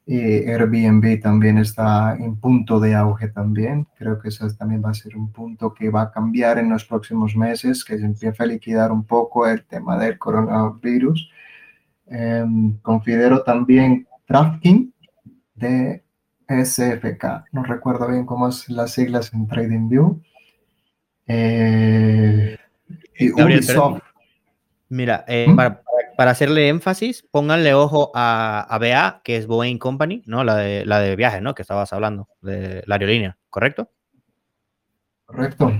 Y 0.05 0.17
Airbnb 0.17 1.21
también 1.21 1.59
está 1.59 2.15
en 2.15 2.35
punto 2.37 2.79
de 2.79 2.95
auge 2.95 3.27
también. 3.27 3.87
Creo 3.95 4.19
que 4.19 4.29
eso 4.29 4.47
también 4.55 4.83
va 4.83 4.89
a 4.89 4.95
ser 4.95 5.15
un 5.15 5.31
punto 5.31 5.71
que 5.71 5.91
va 5.91 6.01
a 6.03 6.11
cambiar 6.11 6.57
en 6.57 6.69
los 6.69 6.83
próximos 6.83 7.35
meses, 7.35 7.85
que 7.85 7.99
se 7.99 8.05
empieza 8.05 8.43
a 8.43 8.47
liquidar 8.47 8.91
un 8.91 9.03
poco 9.03 9.45
el 9.45 9.65
tema 9.65 9.99
del 9.99 10.17
coronavirus 10.17 11.29
Em, 12.09 12.77
considero 12.81 13.43
también 13.43 14.07
Trafking 14.25 14.93
de 15.55 16.03
SFK. 16.47 17.45
No 17.51 17.63
recuerdo 17.63 18.07
bien 18.07 18.25
cómo 18.25 18.47
es 18.47 18.67
las 18.69 18.91
siglas 18.91 19.33
en 19.33 19.47
TradingView. 19.47 20.21
Eh, 21.27 22.57
y 23.17 23.31
Ubisoft. 23.31 24.01
Mira, 24.89 25.23
eh, 25.27 25.45
¿Mm? 25.47 25.55
para, 25.55 26.31
hacerle 26.31 26.67
énfasis, 26.67 27.23
pónganle 27.29 27.75
ojo 27.75 28.11
a, 28.15 28.65
a, 28.67 28.77
BA, 28.79 29.21
que 29.23 29.37
es 29.37 29.45
Boeing 29.45 29.77
Company, 29.77 30.23
¿no? 30.25 30.43
La 30.43 30.55
de, 30.55 30.85
la 30.85 30.99
de 30.99 31.15
viajes, 31.15 31.43
¿no? 31.43 31.53
Que 31.53 31.61
estabas 31.61 31.93
hablando, 31.93 32.27
de 32.41 32.81
la 32.87 32.95
aerolínea, 32.95 33.37
¿correcto? 33.51 33.91
Correcto. 35.25 35.71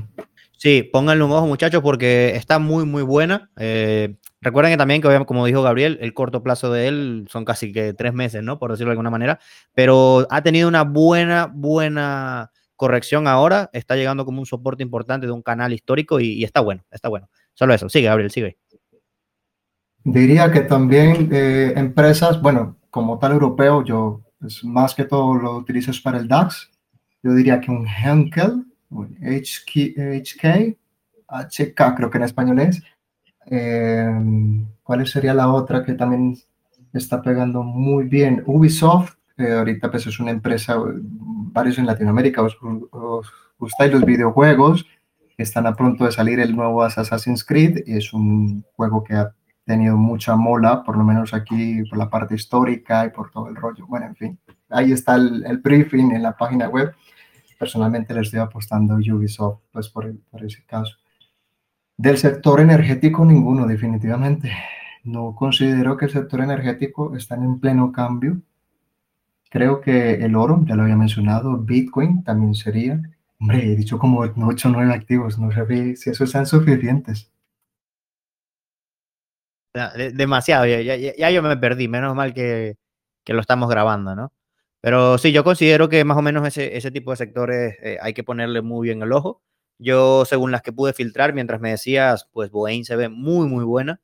Sí, 0.58 0.84
pónganle 0.84 1.24
un 1.24 1.32
ojo, 1.32 1.48
muchachos, 1.48 1.82
porque 1.82 2.36
está 2.36 2.60
muy, 2.60 2.86
muy 2.86 3.02
buena. 3.02 3.50
Eh, 3.58 4.18
recuerden 4.42 4.74
que 4.74 4.78
también, 4.78 5.02
que 5.02 5.26
como 5.26 5.46
dijo 5.46 5.62
Gabriel, 5.62 5.98
el 6.02 6.14
corto 6.14 6.44
plazo 6.44 6.72
de 6.72 6.88
él 6.88 7.28
son 7.30 7.46
casi 7.46 7.72
que 7.72 7.94
tres 7.94 8.14
meses, 8.14 8.44
¿no? 8.44 8.60
Por 8.60 8.72
decirlo 8.72 8.90
de 8.90 8.94
alguna 8.94 9.10
manera. 9.10 9.40
Pero 9.74 10.28
ha 10.30 10.42
tenido 10.42 10.68
una 10.68 10.84
buena, 10.84 11.52
buena 11.54 12.52
corrección 12.76 13.28
ahora. 13.28 13.70
Está 13.74 13.96
llegando 13.96 14.26
como 14.26 14.40
un 14.40 14.46
soporte 14.46 14.84
importante 14.84 15.26
de 15.26 15.34
un 15.34 15.42
canal 15.42 15.74
histórico 15.74 16.20
y, 16.20 16.44
está 16.44 16.62
bueno, 16.62 16.84
está 16.92 17.10
bueno. 17.10 17.30
Solo 17.54 17.74
eso. 17.74 17.90
Sigue, 17.90 18.08
Gabriel, 18.08 18.32
sigue. 18.32 18.58
Diría 20.04 20.52
que 20.52 20.62
también 20.62 21.30
eh, 21.32 21.74
empresas, 21.76 22.42
bueno, 22.42 22.78
como 22.90 23.20
tal 23.20 23.34
europeo, 23.34 23.84
yo 23.84 24.22
pues, 24.40 24.64
más 24.64 24.96
que 24.96 25.04
todo 25.04 25.36
lo 25.36 25.58
utilizo 25.58 25.92
para 26.04 26.18
el 26.18 26.28
DAX. 26.28 26.72
Yo 27.22 27.34
diría 27.34 27.60
que 27.60 27.70
un 27.70 27.86
Henkel 27.86 28.66
HK, 28.90 29.98
HK, 30.24 30.78
HK 31.28 31.96
creo 31.96 32.10
que 32.10 32.18
en 32.18 32.24
español 32.24 32.60
es. 32.60 32.82
Eh, 33.50 34.66
¿Cuál 34.84 35.08
sería 35.08 35.34
la 35.34 35.52
otra 35.52 35.84
que 35.84 35.93
también 35.93 36.38
está 36.93 37.22
pegando 37.22 37.64
muy 37.64 38.06
bien? 38.06 38.43
Ubisoft, 38.45 39.16
eh, 39.38 39.54
ahorita 39.54 39.89
pues 39.91 40.08
es 40.08 40.20
una 40.20 40.32
empresa, 40.32 40.76
varios 40.78 41.78
en 41.78 41.86
Latinoamérica, 41.86 42.41
os, 42.41 42.58
gustáis 43.58 43.91
los 43.91 44.06
videojuegos, 44.06 44.86
están 45.38 45.68
a 45.68 45.76
pronto 45.76 46.06
de 46.06 46.12
salir 46.12 46.39
el 46.39 46.56
nuevo 46.56 46.84
Assassin's 46.84 47.43
Creed 47.43 47.84
y 47.86 47.97
es 47.97 48.14
un 48.14 48.64
juego 48.76 49.04
que 49.04 49.16
ha 49.16 49.34
tenido 49.66 49.95
mucha 49.97 50.36
mola, 50.36 50.84
por 50.84 50.97
lo 50.97 51.04
menos 51.04 51.34
aquí 51.34 51.84
por 51.89 51.97
la 51.97 52.10
parte 52.10 52.36
histórica 52.36 53.06
y 53.06 53.10
por 53.10 53.32
todo 53.32 53.47
el 53.50 53.56
rollo. 53.56 53.86
Bueno, 53.88 54.08
en 54.08 54.16
fin, 54.16 54.39
ahí 54.70 54.91
está 54.91 55.16
el, 55.16 55.45
el 55.45 55.58
briefing 55.58 56.12
en 56.12 56.24
la 56.24 56.36
página 56.36 56.68
web 56.68 56.93
personalmente 57.60 58.14
le 58.14 58.22
estoy 58.22 58.39
apostando 58.39 58.95
Ubisoft, 58.95 59.60
pues 59.72 59.89
por, 59.89 60.12
por 60.32 60.43
ese 60.43 60.64
caso. 60.66 60.95
Del 62.00 62.18
sector 62.18 62.62
energético, 62.62 63.26
ninguno, 63.26 63.68
definitivamente. 63.68 64.54
No 65.04 65.36
considero 65.36 65.97
que 65.97 66.06
el 66.06 66.12
sector 66.12 66.39
energético 66.39 67.14
está 67.14 67.36
en 67.36 67.60
pleno 67.60 67.91
cambio. 67.91 68.41
Creo 69.50 69.82
que 69.82 70.14
el 70.14 70.38
oro, 70.38 70.64
ya 70.66 70.76
lo 70.76 70.84
había 70.84 70.95
mencionado, 70.95 71.58
Bitcoin 71.58 72.24
también 72.24 72.56
sería. 72.56 73.02
Hombre, 73.38 73.66
he 73.66 73.76
dicho 73.76 74.00
como 74.00 74.22
8 74.22 74.70
o 74.70 74.72
9 74.72 74.93
activos, 74.93 75.38
no 75.39 75.52
sé 75.52 75.97
si 75.97 76.10
esos 76.10 76.32
sean 76.32 76.45
suficientes. 76.45 77.30
Demasiado, 80.14 80.68
ya, 80.68 80.95
ya, 80.95 81.32
yo 81.32 81.43
me 81.43 81.58
perdí, 81.58 81.89
menos 81.89 82.16
mal 82.16 82.34
que, 82.34 82.78
que 83.26 83.34
lo 83.34 83.41
estamos 83.41 83.70
grabando, 83.70 84.16
¿no? 84.16 84.32
Pero 84.80 85.18
sí, 85.18 85.34
yo 85.34 85.43
considero 85.43 85.89
que 85.89 86.06
más 86.06 86.18
o 86.18 86.22
menos 86.22 86.47
ese, 86.47 86.78
ese 86.78 86.91
tipo 86.91 87.12
de 87.12 87.18
sectores 87.18 87.76
eh, 87.82 87.97
hay 88.02 88.14
que 88.14 88.24
ponerle 88.24 88.62
muy 88.62 88.88
bien 88.88 89.02
el 89.02 89.12
ojo. 89.12 89.41
Yo, 89.80 90.26
según 90.26 90.52
las 90.52 90.62
que 90.62 90.74
pude 90.74 90.94
filtrar, 90.94 91.34
mientras 91.34 91.62
me 91.62 91.72
decías, 91.72 92.28
pues 92.32 92.52
Boeing 92.52 92.84
se 92.84 92.96
ve 92.96 93.10
muy, 93.10 93.48
muy 93.48 93.64
buena. 93.64 94.02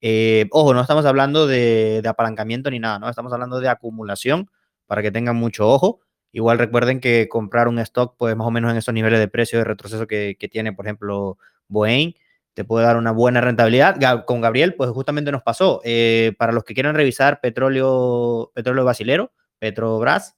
Eh, 0.00 0.46
ojo, 0.52 0.72
no 0.72 0.80
estamos 0.80 1.04
hablando 1.04 1.46
de, 1.46 2.02
apalancamiento 2.06 2.70
ni 2.70 2.78
nada, 2.78 2.98
¿no? 2.98 3.10
Estamos 3.10 3.32
hablando 3.32 3.60
de 3.60 3.68
acumulación 3.68 4.50
para 4.86 5.02
que 5.02 5.10
tengan 5.10 5.36
mucho 5.36 5.68
ojo. 5.68 6.00
Igual 6.32 6.58
recuerden 6.58 7.00
que 7.00 7.28
comprar 7.28 7.68
un 7.68 7.78
stock, 7.80 8.14
pues 8.16 8.36
más 8.36 8.46
o 8.46 8.50
menos 8.50 8.70
en 8.70 8.76
esos 8.76 8.94
niveles 8.94 9.18
de 9.18 9.28
precio 9.28 9.58
de 9.58 9.64
retroceso 9.64 10.06
que, 10.06 10.36
tiene, 10.50 10.72
por 10.72 10.86
ejemplo, 10.86 11.38
Boeing, 11.68 12.12
te 12.54 12.64
puede 12.64 12.86
dar 12.86 12.96
una 12.96 13.10
buena 13.10 13.40
rentabilidad. 13.40 14.24
Con 14.26 14.40
Gabriel, 14.40 14.74
pues 14.74 14.90
justamente 14.90 15.32
nos 15.32 15.42
pasó. 15.42 15.80
Eh, 15.84 16.34
para 16.38 16.52
los 16.52 16.64
que 16.64 16.74
quieran 16.74 16.94
revisar 16.94 17.40
petróleo, 17.40 18.52
petróleo 18.54 18.84
basilero, 18.84 19.32
Petrobras, 19.58 20.36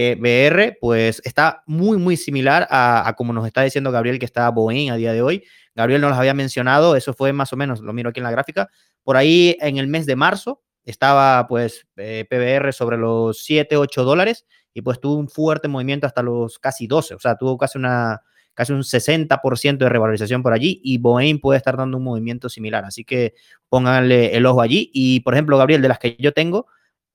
PBR, 0.00 0.78
pues 0.80 1.20
está 1.24 1.62
muy, 1.66 1.98
muy 1.98 2.16
similar 2.16 2.66
a, 2.70 3.12
como 3.18 3.34
nos 3.34 3.46
está 3.46 3.62
diciendo 3.62 3.92
Gabriel 3.92 4.18
que 4.18 4.24
está 4.24 4.48
Boeing 4.50 4.90
a 4.90 4.96
día 4.96 5.12
de 5.12 5.20
hoy. 5.20 5.44
Gabriel 5.74 6.00
nos 6.00 6.16
había 6.16 6.32
mencionado, 6.32 6.96
eso 6.96 7.12
fue 7.12 7.32
más 7.32 7.52
o 7.52 7.56
menos, 7.56 7.80
lo 7.80 7.92
miro 7.92 8.08
aquí 8.08 8.20
en 8.20 8.24
la 8.24 8.30
gráfica, 8.30 8.70
por 9.02 9.16
ahí 9.16 9.56
en 9.60 9.76
el 9.76 9.88
mes 9.88 10.06
de 10.06 10.16
marzo 10.16 10.62
estaba 10.84 11.46
pues 11.46 11.86
eh, 11.96 12.24
PBR 12.28 12.72
sobre 12.72 12.96
los 12.96 13.44
7, 13.44 13.76
8 13.76 14.04
dólares 14.04 14.46
y 14.72 14.80
pues 14.80 15.00
tuvo 15.00 15.16
un 15.16 15.28
fuerte 15.28 15.68
movimiento 15.68 16.06
hasta 16.06 16.22
los 16.22 16.58
casi 16.58 16.86
12, 16.86 17.14
o 17.14 17.18
sea, 17.18 17.36
tuvo 17.36 17.58
casi 17.58 17.76
una 17.78 18.22
casi 18.54 18.72
un 18.72 18.82
60% 18.82 19.78
de 19.78 19.88
revalorización 19.88 20.42
por 20.42 20.52
allí 20.52 20.80
y 20.82 20.98
Boeing 20.98 21.40
puede 21.40 21.58
estar 21.58 21.76
dando 21.76 21.98
un 21.98 22.04
movimiento 22.04 22.48
similar, 22.48 22.84
así 22.84 23.04
que 23.04 23.34
pónganle 23.68 24.36
el 24.36 24.44
ojo 24.46 24.60
allí 24.62 24.90
y 24.92 25.20
por 25.20 25.34
ejemplo, 25.34 25.56
Gabriel, 25.58 25.82
de 25.82 25.88
las 25.88 25.98
que 25.98 26.16
yo 26.18 26.32
tengo 26.32 26.66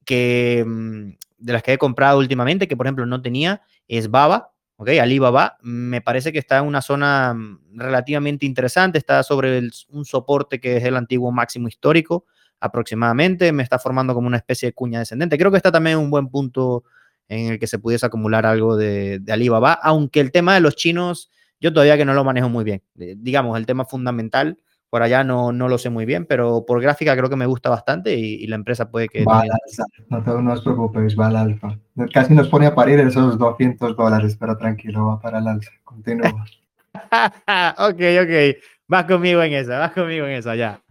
que 0.05 0.63
mm, 0.65 1.09
de 1.37 1.53
las 1.53 1.63
que 1.63 1.73
he 1.73 1.77
comprado 1.77 2.19
últimamente, 2.19 2.67
que 2.67 2.77
por 2.77 2.85
ejemplo 2.85 3.05
no 3.05 3.21
tenía, 3.21 3.61
es 3.87 4.09
Baba, 4.09 4.51
¿ok? 4.77 4.89
Alibaba, 5.01 5.57
me 5.61 6.01
parece 6.01 6.31
que 6.31 6.39
está 6.39 6.59
en 6.59 6.65
una 6.65 6.81
zona 6.81 7.33
mm, 7.33 7.77
relativamente 7.77 8.45
interesante, 8.45 8.97
está 8.97 9.23
sobre 9.23 9.61
un 9.89 10.05
soporte 10.05 10.59
que 10.59 10.77
es 10.77 10.83
el 10.83 10.95
antiguo 10.95 11.31
máximo 11.31 11.67
histórico 11.67 12.25
aproximadamente, 12.59 13.51
me 13.51 13.63
está 13.63 13.79
formando 13.79 14.13
como 14.13 14.27
una 14.27 14.37
especie 14.37 14.69
de 14.69 14.73
cuña 14.73 14.99
descendente. 14.99 15.37
Creo 15.37 15.51
que 15.51 15.57
está 15.57 15.71
también 15.71 15.97
un 15.97 16.09
buen 16.09 16.29
punto 16.29 16.83
en 17.27 17.53
el 17.53 17.59
que 17.59 17.67
se 17.67 17.79
pudiese 17.79 18.05
acumular 18.05 18.45
algo 18.45 18.77
de, 18.77 19.19
de 19.19 19.33
Alibaba, 19.33 19.73
aunque 19.73 20.19
el 20.19 20.31
tema 20.31 20.53
de 20.53 20.61
los 20.61 20.75
chinos, 20.75 21.29
yo 21.59 21.73
todavía 21.73 21.97
que 21.97 22.05
no 22.05 22.13
lo 22.13 22.23
manejo 22.23 22.49
muy 22.49 22.63
bien. 22.63 22.81
Eh, 22.99 23.15
digamos, 23.17 23.57
el 23.57 23.65
tema 23.65 23.85
fundamental 23.85 24.57
por 24.95 25.03
allá 25.03 25.25
no, 25.25 25.51
no 25.51 25.67
lo 25.67 25.77
sé 25.77 25.89
muy 25.89 26.05
bien, 26.05 26.25
pero 26.25 26.65
por 26.65 26.81
gráfica 26.81 27.17
creo 27.17 27.29
que 27.29 27.35
me 27.35 27.45
gusta 27.45 27.69
bastante 27.69 28.15
y, 28.15 28.47
la 28.47 28.55
empresa 28.55 28.89
puede 28.89 29.09
que... 29.09 29.25
Va 29.25 29.41
al 29.41 29.49
alza, 29.51 29.83
no, 30.07 30.41
no 30.41 30.53
os 30.53 30.61
preocupéis, 30.61 31.19
va 31.19 31.27
al 31.27 31.35
alfa. 31.35 31.77
Casi 32.13 32.33
nos 32.33 32.47
pone 32.47 32.65
a 32.65 32.73
parir 32.73 33.01
esos 33.01 33.37
200 33.37 33.97
dólares, 33.97 34.37
pero 34.39 34.57
tranquilo, 34.57 35.07
va 35.07 35.19
para 35.19 35.39
el 35.39 35.47
alza. 35.49 35.69
Continúa. 35.83 36.45
ok, 37.77 38.01
ok. 38.23 38.57
Vas 38.87 39.03
conmigo 39.03 39.43
en 39.43 39.51
esa, 39.51 39.79
vas 39.79 39.91
conmigo 39.91 40.27
en 40.27 40.31
esa, 40.31 40.55
ya. 40.55 40.81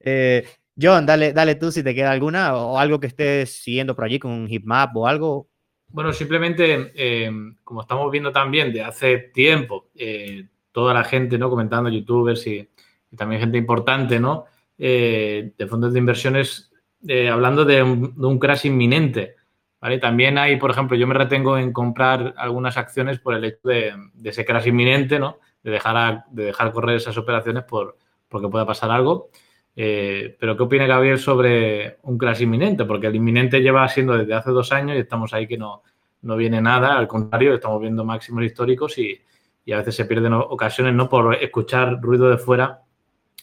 Eh, 0.00 0.44
John, 0.76 1.06
dale, 1.06 1.32
dale 1.32 1.54
tú 1.54 1.70
si 1.70 1.84
te 1.84 1.94
queda 1.94 2.10
alguna 2.10 2.56
o 2.56 2.80
algo 2.80 2.98
que 2.98 3.06
estés 3.06 3.62
siguiendo 3.62 3.94
por 3.94 4.06
allí 4.06 4.18
con 4.18 4.32
un 4.32 4.60
map 4.64 4.96
o 4.96 5.06
algo. 5.06 5.46
Bueno, 5.86 6.12
simplemente, 6.12 6.90
eh, 6.96 7.30
como 7.62 7.82
estamos 7.82 8.10
viendo 8.10 8.32
también 8.32 8.72
de 8.72 8.82
hace 8.82 9.18
tiempo, 9.32 9.86
eh, 9.94 10.48
toda 10.72 10.92
la 10.92 11.04
gente, 11.04 11.38
¿no? 11.38 11.48
Comentando, 11.48 11.90
youtubers 11.90 12.44
y 12.48 12.68
y 13.10 13.16
también 13.16 13.40
gente 13.40 13.58
importante, 13.58 14.20
¿no? 14.20 14.46
Eh, 14.78 15.52
de 15.58 15.66
fondos 15.66 15.92
de 15.92 15.98
inversiones 15.98 16.70
eh, 17.06 17.28
hablando 17.28 17.64
de 17.64 17.82
un, 17.82 18.38
crash 18.38 18.66
inminente. 18.66 19.36
¿vale? 19.80 19.98
También 19.98 20.38
hay, 20.38 20.56
por 20.56 20.70
ejemplo, 20.70 20.96
yo 20.96 21.06
me 21.06 21.14
retengo 21.14 21.58
en 21.58 21.72
comprar 21.72 22.34
algunas 22.36 22.76
acciones 22.76 23.18
por 23.18 23.34
el 23.34 23.44
hecho 23.44 23.68
de, 23.68 23.94
ese 24.24 24.44
crash 24.44 24.68
inminente, 24.68 25.18
¿no? 25.18 25.38
De 25.62 25.70
dejar, 25.70 26.24
de 26.30 26.44
dejar 26.44 26.72
correr 26.72 26.96
esas 26.96 27.16
operaciones 27.18 27.64
por, 27.64 27.96
porque 28.28 28.48
pueda 28.48 28.66
pasar 28.66 28.90
algo. 28.90 29.30
Eh, 29.76 30.36
pero, 30.38 30.56
¿qué 30.56 30.62
opina 30.62 30.86
Gabriel 30.86 31.18
sobre 31.18 31.98
un 32.02 32.18
crash 32.18 32.42
inminente? 32.42 32.84
Porque 32.84 33.06
el 33.06 33.16
inminente 33.16 33.60
lleva 33.60 33.88
siendo 33.88 34.16
desde 34.16 34.34
hace 34.34 34.50
dos 34.50 34.72
años 34.72 34.96
y 34.96 35.00
estamos 35.00 35.32
ahí 35.32 35.46
que 35.46 35.56
no, 35.56 35.82
no 36.22 36.36
viene 36.36 36.60
nada. 36.60 36.96
Al 36.98 37.08
contrario, 37.08 37.54
estamos 37.54 37.80
viendo 37.80 38.04
máximos 38.04 38.44
históricos 38.44 38.98
y, 38.98 39.20
y 39.64 39.72
a 39.72 39.78
veces 39.78 39.94
se 39.94 40.04
pierden 40.04 40.34
ocasiones 40.34 40.94
¿no? 40.94 41.08
por 41.08 41.34
escuchar 41.34 42.00
ruido 42.00 42.28
de 42.28 42.38
fuera 42.38 42.82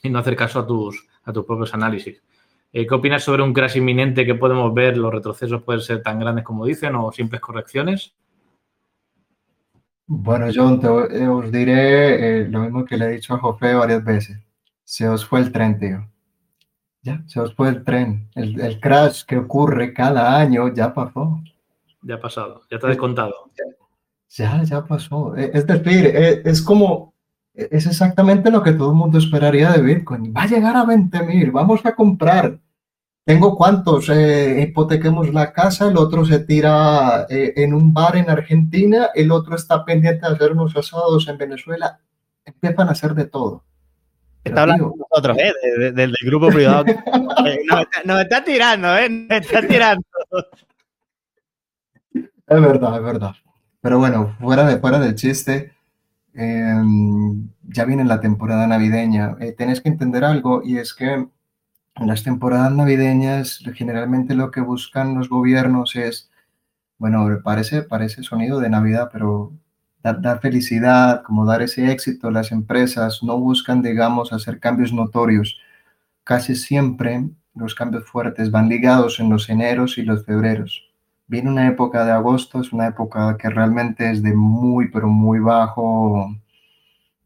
y 0.04 0.10
no 0.10 0.20
hacer 0.20 0.36
caso 0.36 0.60
a 0.60 0.68
tus, 0.68 1.08
a 1.24 1.34
tus 1.34 1.46
propios 1.46 1.74
análisis. 1.74 2.22
Eh, 2.74 2.86
¿Qué 2.86 2.94
opinas 2.94 3.24
sobre 3.24 3.44
un 3.44 3.54
crash 3.54 3.78
inminente 3.78 4.26
que 4.26 4.36
podemos 4.36 4.74
ver? 4.74 4.98
¿Los 4.98 5.14
retrocesos 5.14 5.64
pueden 5.64 5.82
ser 5.82 6.02
tan 6.04 6.20
grandes 6.20 6.44
como 6.44 6.66
dicen 6.66 6.96
o 6.96 7.12
simples 7.12 7.42
correcciones? 7.42 8.14
Bueno, 10.06 10.48
John, 10.54 10.80
eh, 11.12 11.28
os 11.28 11.52
diré 11.52 12.42
eh, 12.42 12.48
lo 12.48 12.62
mismo 12.62 12.86
que 12.86 12.98
le 12.98 13.06
he 13.06 13.12
dicho 13.12 13.34
a 13.34 13.40
José 13.40 13.74
varias 13.74 14.04
veces. 14.04 14.38
Se 14.84 15.08
os 15.08 15.26
fue 15.26 15.40
el 15.40 15.52
tren, 15.52 15.80
tío. 15.80 16.10
Ya, 17.02 17.24
se 17.28 17.40
os 17.40 17.54
fue 17.56 17.70
el 17.70 17.84
tren. 17.84 18.30
El, 18.36 18.80
crash 18.80 19.24
que 19.26 19.38
ocurre 19.38 19.94
cada 19.94 20.38
año 20.38 20.74
ya 20.74 20.94
pasó. 20.94 21.42
Ya 22.02 22.16
ha 22.16 22.20
pasado, 22.22 22.62
ya 22.70 22.78
está 22.78 22.88
descontado. 22.88 23.52
Ya, 24.30 24.64
ya 24.64 24.86
pasó. 24.86 25.36
Es 25.36 25.66
decir, 25.68 26.06
es 26.06 26.62
como 26.62 27.14
es 27.58 27.88
exactamente 27.88 28.52
lo 28.52 28.62
que 28.62 28.74
todo 28.74 28.92
el 28.92 28.98
mundo 28.98 29.18
esperaría 29.18 29.72
de 29.72 29.82
Bitcoin. 29.82 30.32
Va 30.36 30.44
a 30.44 30.48
llegar 30.48 30.78
a 30.78 30.86
20 30.86 31.24
mil, 31.24 31.52
vamos 31.52 31.84
a 31.86 31.96
comprar. 31.96 32.60
Tengo 33.26 33.58
cuántos, 33.58 34.08
eh, 34.10 34.62
hipotequemos 34.62 35.34
la 35.34 35.52
casa, 35.52 35.90
el 35.90 35.98
otro 35.98 36.24
se 36.24 36.40
tira 36.40 37.26
eh, 37.30 37.54
en 37.58 37.74
un 37.74 37.94
bar 37.94 38.16
en 38.16 38.30
Argentina, 38.30 39.10
el 39.14 39.32
otro 39.32 39.56
está 39.56 39.84
pendiente 39.84 40.26
de 40.26 40.34
hacer 40.34 40.52
unos 40.54 40.78
asados 40.78 41.28
en 41.28 41.38
Venezuela. 41.38 42.00
Empiezan 42.46 42.88
a 42.88 42.92
hacer 42.92 43.14
de 43.16 43.26
todo. 43.26 43.66
Está 44.46 44.62
hablando 44.62 44.92
con 44.92 45.00
nosotros, 45.00 45.38
¿eh? 45.40 45.92
del 45.92 46.16
grupo 46.24 46.48
privado. 46.48 46.86
nos, 48.06 48.22
está 48.22 48.44
tirando, 48.44 48.96
¿eh? 48.96 49.10
Nos 49.10 49.42
está 49.42 49.68
tirando. 49.68 50.04
Es 52.14 52.62
verdad, 52.62 52.96
es 52.96 53.04
verdad. 53.04 53.36
Pero 53.82 54.00
bueno, 54.00 54.38
fuera, 54.40 54.66
de, 54.66 54.78
fuera 54.78 55.00
del 55.00 55.16
chiste, 55.16 55.74
Em, 56.40 57.50
ya 57.64 57.86
viene 57.86 58.06
la 58.06 58.22
temporada 58.22 58.68
navideña. 58.68 59.36
Eh, 59.40 59.54
tenés 59.54 59.82
que 59.82 59.90
entender 59.90 60.24
algo 60.24 60.62
y 60.64 60.78
es 60.78 60.94
que 60.94 61.14
en 61.16 62.08
las 62.08 62.24
temporadas 62.24 62.72
navideñas 62.74 63.64
generalmente 63.74 64.36
lo 64.36 64.52
que 64.52 64.62
buscan 64.62 65.16
los 65.16 65.30
gobiernos 65.30 65.96
es, 65.96 66.30
bueno, 67.00 67.28
parece, 67.44 67.82
parece 67.84 68.24
sonido 68.24 68.60
de 68.60 68.70
Navidad, 68.70 69.10
pero 69.12 69.54
dar, 70.04 70.40
felicidad, 70.42 71.24
como 71.24 71.46
dar 71.46 71.62
ese 71.64 71.92
éxito. 71.92 72.32
Las 72.32 72.52
empresas 72.52 73.24
no 73.24 73.40
buscan, 73.40 73.82
digamos, 73.82 74.34
hacer 74.34 74.60
cambios 74.60 74.94
notorios. 74.94 75.60
Casi 76.24 76.56
siempre 76.56 77.30
los 77.56 77.76
cambios 77.76 78.06
fuertes 78.10 78.52
van 78.52 78.70
ligados 78.70 79.20
en 79.20 79.30
los 79.32 79.50
eneros 79.50 79.98
y 79.98 80.04
los 80.04 80.26
febreros 80.26 80.87
viene 81.28 81.50
una 81.50 81.68
época 81.68 82.06
de 82.06 82.12
agosto, 82.12 82.62
es 82.62 82.74
una 82.74 82.88
época 82.88 83.38
que 83.38 83.50
realmente 83.50 84.10
es 84.10 84.24
de 84.24 84.34
muy, 84.34 84.90
pero 84.90 85.08
muy 85.08 85.40
bajo 85.40 86.30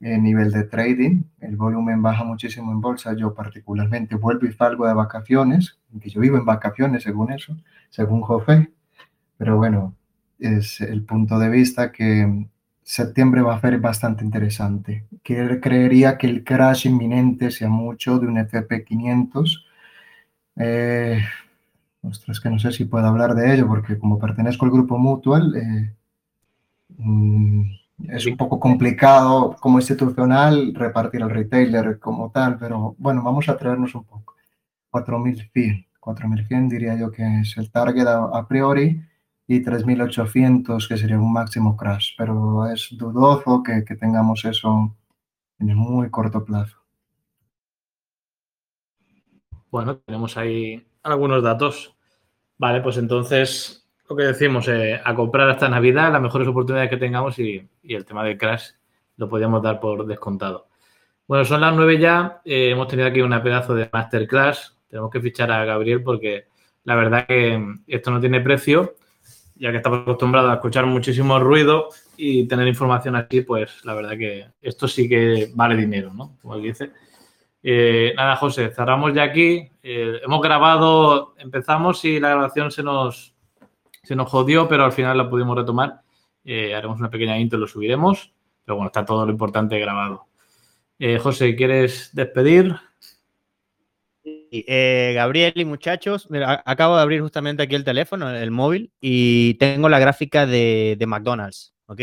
eh, 0.02 0.18
nivel 0.18 0.52
de 0.52 0.64
trading. 0.64 1.24
El 1.39 1.56
volumen 1.56 2.02
baja 2.02 2.24
muchísimo 2.24 2.72
en 2.72 2.82
bolsa. 2.82 3.16
Yo 3.16 3.34
particularmente 3.36 4.16
vuelvo 4.16 4.47
y 4.47 4.54
salgo 4.54 4.88
de 4.88 4.93
vacaciones, 4.95 5.78
que 6.02 6.10
yo 6.10 6.22
vivo 6.22 6.38
en 6.38 6.45
vacaciones 6.45 7.04
según 7.04 7.32
eso, 7.32 7.56
según 7.89 8.22
José. 8.22 8.72
Pero 9.38 9.58
bueno, 9.58 9.95
es 10.39 10.82
el 10.82 11.04
punto 11.04 11.38
de 11.39 11.49
vista 11.49 11.91
que 11.91 12.47
septiembre 12.84 13.41
va 13.41 13.56
a 13.56 13.62
ser 13.62 13.80
bastante 13.80 14.26
interesante. 14.26 15.06
Creería 15.24 16.18
que 16.18 16.28
el 16.28 16.43
crash 16.43 16.88
inminente 16.88 17.52
sea 17.52 17.70
mucho 17.70 18.18
de 18.20 18.28
un 18.28 18.38
FP500. 18.38 19.64
Eh, 20.58 21.22
Ostras, 22.04 22.39
que 22.39 22.49
no 22.49 22.58
sé 22.58 22.72
si 22.72 22.86
puedo 22.86 23.06
hablar 23.06 23.36
de 23.36 23.54
ello, 23.54 23.68
porque 23.68 23.99
como 23.99 24.18
pertenezco 24.18 24.66
al 24.66 24.72
grupo 24.72 24.97
Mutual, 24.97 25.56
eh, 25.56 25.95
mm, 26.97 27.62
es 28.10 28.26
un 28.26 28.38
poco 28.38 28.60
complicado 28.60 29.56
como 29.60 29.80
institucional 29.80 30.74
repartir 30.74 31.22
al 31.22 31.30
retailer 31.30 31.99
como 31.99 32.32
tal, 32.32 32.58
pero 32.58 32.95
bueno, 32.97 33.22
vamos 33.24 33.47
a 33.49 33.58
traernos 33.58 33.93
un 33.95 34.04
poco. 34.06 34.36
4.100, 34.91 35.88
4.100 35.99 36.70
diría 36.70 36.95
yo 36.97 37.12
que 37.12 37.41
es 37.41 37.58
el 37.58 37.72
target 37.72 38.08
a, 38.08 38.47
priori 38.47 39.02
y 39.47 39.62
3.800 39.62 40.88
que 40.88 40.97
sería 40.97 41.20
un 41.20 41.32
máximo 41.32 41.78
crash, 41.78 42.14
pero 42.18 42.68
es 42.68 42.89
dudoso 42.91 43.64
que, 43.64 43.84
que 43.86 43.95
tengamos 43.95 44.43
eso 44.45 44.95
en 45.60 45.70
el 45.70 45.76
muy 45.76 46.10
corto 46.10 46.43
plazo. 46.43 46.81
Bueno, 49.72 49.97
tenemos 49.97 50.38
ahí 50.38 50.86
algunos 51.01 51.41
datos. 51.41 51.95
Vale, 52.57 52.82
pues 52.82 52.97
entonces 52.97 53.89
lo 54.07 54.15
que 54.15 54.24
decimos, 54.24 54.67
eh, 54.67 55.01
a 55.03 55.15
comprar 55.15 55.49
hasta 55.49 55.69
Navidad, 55.69 56.11
las 56.11 56.22
mejores 56.22 56.47
oportunidades 56.47 56.89
que 56.89 56.97
tengamos 56.97 57.39
y, 57.39 57.67
el 57.84 58.05
tema 58.05 58.24
del 58.24 58.38
crash 58.38 58.72
lo 59.17 59.30
podríamos 59.30 59.63
dar 59.63 59.80
por 59.80 60.05
descontado. 60.05 60.67
Bueno, 61.28 61.45
son 61.45 61.61
las 61.61 61.74
nueve 61.74 61.97
ya, 61.97 62.41
eh, 62.45 62.72
hemos 62.72 62.88
tenido 62.88 63.07
aquí 63.07 63.22
una 63.22 63.41
pedazo 63.41 63.74
de 63.74 63.89
masterclass, 63.91 64.78
tenemos 64.89 65.09
que 65.09 65.22
fichar 65.22 65.51
a 65.51 65.63
Gabriel 65.65 66.03
porque 66.03 66.47
la 66.84 66.95
verdad 66.95 67.26
que 67.26 67.63
esto 67.88 68.11
no 68.11 68.19
tiene 68.19 68.41
precio 68.41 68.95
ya 69.61 69.69
que 69.69 69.78
estamos 69.78 69.99
acostumbrados 69.99 70.49
a 70.49 70.55
escuchar 70.55 70.88
muchísimo 70.88 71.39
ruido 71.39 71.89
y 72.17 72.47
tener 72.47 72.67
información 72.67 73.15
así, 73.15 73.41
pues 73.41 73.86
la 73.86 73.93
verdad 73.93 74.17
que 74.17 74.47
esto 74.59 74.88
sí 74.88 75.07
que 75.07 75.51
vale 75.53 75.76
dinero, 75.78 76.11
¿no? 76.11 76.36
Como 76.41 76.55
él 76.55 76.63
dice. 76.63 76.91
Eh, 77.64 78.14
nada, 78.16 78.36
José, 78.36 78.72
cerramos 78.72 79.14
ya 79.14 79.24
aquí. 79.24 79.70
Eh, 79.84 80.20
hemos 80.24 80.41
grabado, 80.41 81.36
empezamos 81.38 82.03
y 82.05 82.20
la 82.20 82.30
grabación 82.30 82.72
se 82.72 82.84
nos, 82.84 83.36
se 84.03 84.16
nos 84.16 84.30
jodió, 84.30 84.68
pero 84.68 84.86
al 84.86 84.91
final 84.91 85.18
la 85.18 85.30
pudimos 85.30 85.55
retomar. 85.55 86.01
Eh, 86.43 86.74
haremos 86.74 86.99
una 86.99 87.09
pequeña 87.09 87.38
intro 87.38 87.57
y 87.57 87.62
lo 87.62 87.68
subiremos. 87.68 88.34
Pero 88.66 88.76
bueno, 88.76 88.88
está 88.88 89.05
todo 89.05 89.26
lo 89.26 89.32
importante 89.32 89.80
grabado. 89.80 90.28
José, 91.20 91.55
¿quieres 91.55 92.12
despedir? 92.14 92.76
Gabriel 94.24 95.53
y 95.55 95.66
muchachos, 95.66 96.28
acabo 96.64 96.95
de 96.95 97.01
abrir 97.01 97.22
justamente 97.22 97.64
aquí 97.64 97.74
el 97.74 97.84
teléfono, 97.84 98.30
el 98.30 98.51
móvil, 98.51 98.91
y 99.01 99.55
tengo 99.55 99.89
la 99.89 99.97
gráfica 99.97 100.45
de, 100.45 100.95
de 100.99 101.07
McDonald's, 101.07 101.74
¿ok? 101.88 102.01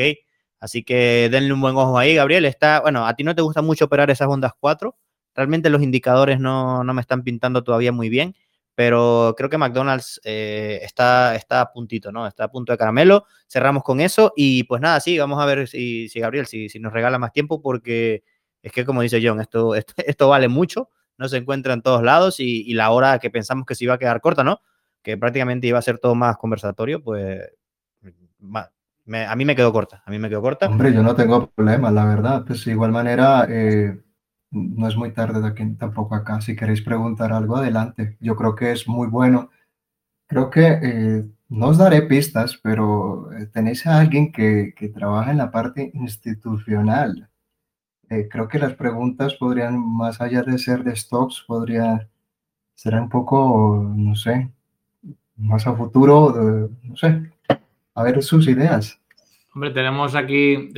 Así 0.59 0.83
que 0.83 1.29
denle 1.31 1.53
un 1.53 1.61
buen 1.61 1.77
ojo 1.77 1.97
ahí, 1.97 2.17
Gabriel. 2.17 2.45
Está, 2.45 2.81
bueno, 2.81 3.07
a 3.07 3.15
ti 3.15 3.23
no 3.23 3.37
te 3.37 3.43
gusta 3.43 3.63
mucho 3.63 3.85
operar 3.85 4.11
esas 4.11 4.27
ondas 4.27 4.53
4, 4.59 4.97
Realmente 5.39 5.71
los 5.71 5.85
indicadores 5.85 6.41
no, 6.41 6.83
me 6.83 7.01
están 7.01 7.23
pintando 7.23 7.63
todavía 7.63 7.93
muy 7.93 8.09
bien, 8.09 8.35
pero 8.75 9.37
creo 9.37 9.49
que 9.49 9.57
McDonald's 9.57 10.21
eh, 10.25 10.81
está, 10.83 11.37
está 11.37 11.61
a 11.61 11.71
puntito, 11.71 12.11
¿no? 12.11 12.27
Está 12.27 12.43
a 12.43 12.51
punto 12.51 12.73
de 12.73 12.77
caramelo. 12.77 13.25
Cerramos 13.47 13.85
con 13.85 14.01
eso 14.01 14.33
y 14.35 14.65
pues 14.65 14.81
nada, 14.81 14.99
sí, 14.99 15.17
vamos 15.17 15.41
a 15.41 15.47
ver 15.47 15.69
si, 15.69 16.09
si 16.09 16.19
Gabriel, 16.19 16.47
si, 16.47 16.69
si, 16.69 16.81
nos 16.81 16.93
regala 16.93 17.21
más 17.21 17.31
tiempo, 17.31 17.63
porque 17.63 18.25
es 18.65 18.73
que 18.73 18.85
como 18.85 19.01
dice 19.01 19.21
John, 19.23 19.41
esto, 19.41 19.77
esto, 19.77 20.29
vale 20.29 20.49
mucho, 20.49 20.91
no 21.19 21.29
se 21.29 21.37
encuentra 21.37 21.73
en 21.73 21.83
todos 21.83 22.03
lados 22.03 22.41
y, 22.41 22.75
la 22.75 22.91
hora 22.91 23.21
que 23.21 23.31
pensamos 23.31 23.65
que 23.65 23.77
se 23.77 23.85
iba 23.85 23.95
a 23.95 23.99
quedar 23.99 24.21
corta, 24.21 24.43
¿no? 24.43 24.61
Que 25.05 25.17
prácticamente 25.17 25.69
iba 25.69 25.79
a 25.79 25.83
ser 25.83 26.01
todo 26.01 26.17
más 26.17 26.37
conversatorio, 26.37 27.01
pues 27.01 27.49
a 29.15 29.37
mí 29.37 29.45
me 29.45 29.55
quedó 29.55 29.73
corta, 29.73 30.03
a 30.05 30.11
mí 30.11 30.19
me 30.19 30.29
quedó 30.29 30.43
corta. 30.43 30.67
Hombre, 30.67 30.93
yo 30.93 31.05
no 31.05 31.15
tengo 31.15 31.47
problema, 31.47 31.93
la 31.93 32.07
verdad. 32.07 32.43
Pues 32.45 32.65
de 32.65 32.73
igual 32.73 32.91
manera, 32.91 33.47
eh, 33.49 34.01
no 34.51 34.89
es 34.89 34.97
muy 34.97 35.13
tarde 35.13 35.41
de 35.41 35.75
tampoco 35.77 36.15
acá. 36.15 36.41
Si 36.41 36.57
queréis 36.57 36.83
preguntar 36.83 37.33
algo, 37.33 37.57
adelante. 37.57 38.17
Yo 38.21 38.37
creo 38.37 38.55
que 38.55 38.73
es 38.73 38.89
muy 38.89 39.09
bueno. 39.09 39.51
Creo 40.27 40.51
que 40.51 40.79
eh, 40.83 41.25
no 41.49 41.69
os 41.69 41.79
daré 41.79 42.03
pistas, 42.03 42.59
pero 42.63 43.33
eh, 43.33 43.47
tenéis 43.47 43.87
a 43.87 43.99
alguien 43.99 44.33
que, 44.33 44.75
que, 44.77 44.89
trabaja 44.89 45.31
en 45.31 45.39
la 45.39 45.51
parte 45.51 45.91
institucional. 45.95 47.29
Eh, 48.11 48.29
creo 48.31 48.49
que 48.49 48.59
las 48.59 48.75
preguntas 48.75 49.35
podrían, 49.35 49.79
más 49.79 50.21
allá 50.21 50.43
de 50.43 50.59
ser 50.59 50.85
de 50.85 50.97
stocks, 50.97 51.45
podrían 51.47 52.09
ser 52.75 52.95
un 52.95 53.09
poco, 53.09 53.93
no 53.97 54.15
sé, 54.15 54.51
más 55.37 55.67
a 55.67 55.75
futuro, 55.75 56.71
no 56.83 56.97
sé, 56.97 57.31
a 57.95 58.03
ver 58.03 58.23
sus 58.23 58.49
ideas. 58.49 58.99
Hombre, 59.55 59.71
tenemos 59.73 60.15
aquí, 60.15 60.73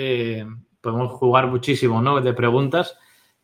podemos 0.81 1.13
jugar 1.13 1.47
muchísimo, 1.49 2.01
¿no? 2.01 2.21
De 2.21 2.33
preguntas 2.33 2.97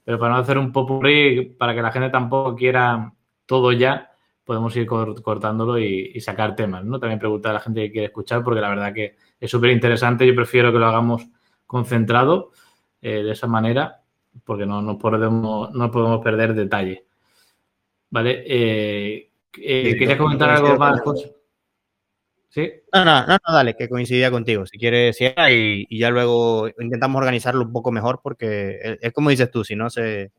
pero 0.06 0.20
para 0.20 0.34
no 0.34 0.40
hacer 0.40 0.56
un 0.56 0.70
popurrí, 0.70 1.46
para 1.58 1.74
que 1.74 1.82
la 1.82 1.90
gente 1.90 2.10
tampoco 2.10 2.54
quiera 2.54 3.12
todo 3.44 3.72
ya, 3.72 4.12
podemos 4.44 4.74
ir 4.76 4.86
cortándolo 4.86 5.80
y, 5.80 6.20
sacar 6.20 6.54
temas, 6.54 6.84
¿no? 6.84 7.00
También 7.00 7.18
preguntar 7.18 7.50
a 7.50 7.54
la 7.54 7.60
gente 7.60 7.82
que 7.82 7.90
quiere 7.90 8.06
escuchar, 8.06 8.44
porque 8.44 8.60
la 8.60 8.68
verdad 8.68 8.94
que 8.94 9.16
es 9.40 9.50
súper 9.50 9.70
interesante. 9.70 10.24
Yo 10.24 10.32
prefiero 10.36 10.70
que 10.70 10.78
lo 10.78 10.86
hagamos 10.86 11.26
concentrado 11.66 12.52
eh, 13.02 13.24
de 13.24 13.32
esa 13.32 13.48
manera, 13.48 14.02
porque 14.44 14.64
no, 14.64 14.80
no, 14.80 14.96
podemos, 14.96 15.74
no 15.74 15.90
podemos 15.90 16.22
perder 16.22 16.54
detalle. 16.54 17.04
¿Vale? 18.08 18.44
Eh, 18.46 19.30
eh, 19.60 19.96
¿Querías 19.98 20.18
comentar 20.18 20.50
algo 20.50 20.76
más, 20.76 21.00
José? 21.00 21.35
¿Sí? 22.56 22.72
No, 22.90 23.04
no, 23.04 23.26
no, 23.26 23.36
dale, 23.46 23.76
que 23.76 23.86
coincidía 23.86 24.30
contigo. 24.30 24.64
Si 24.64 24.78
quieres, 24.78 25.14
cierra 25.14 25.52
y, 25.52 25.84
y, 25.90 25.98
ya 25.98 26.08
luego 26.08 26.68
intentamos 26.80 27.20
organizarlo 27.20 27.62
un 27.62 27.70
poco 27.70 27.92
mejor 27.92 28.20
porque 28.22 28.96
es, 28.98 29.12
como 29.12 29.28
dices 29.28 29.50
tú, 29.50 29.62
si 29.62 29.76
no, 29.76 29.90
se, 29.90 30.32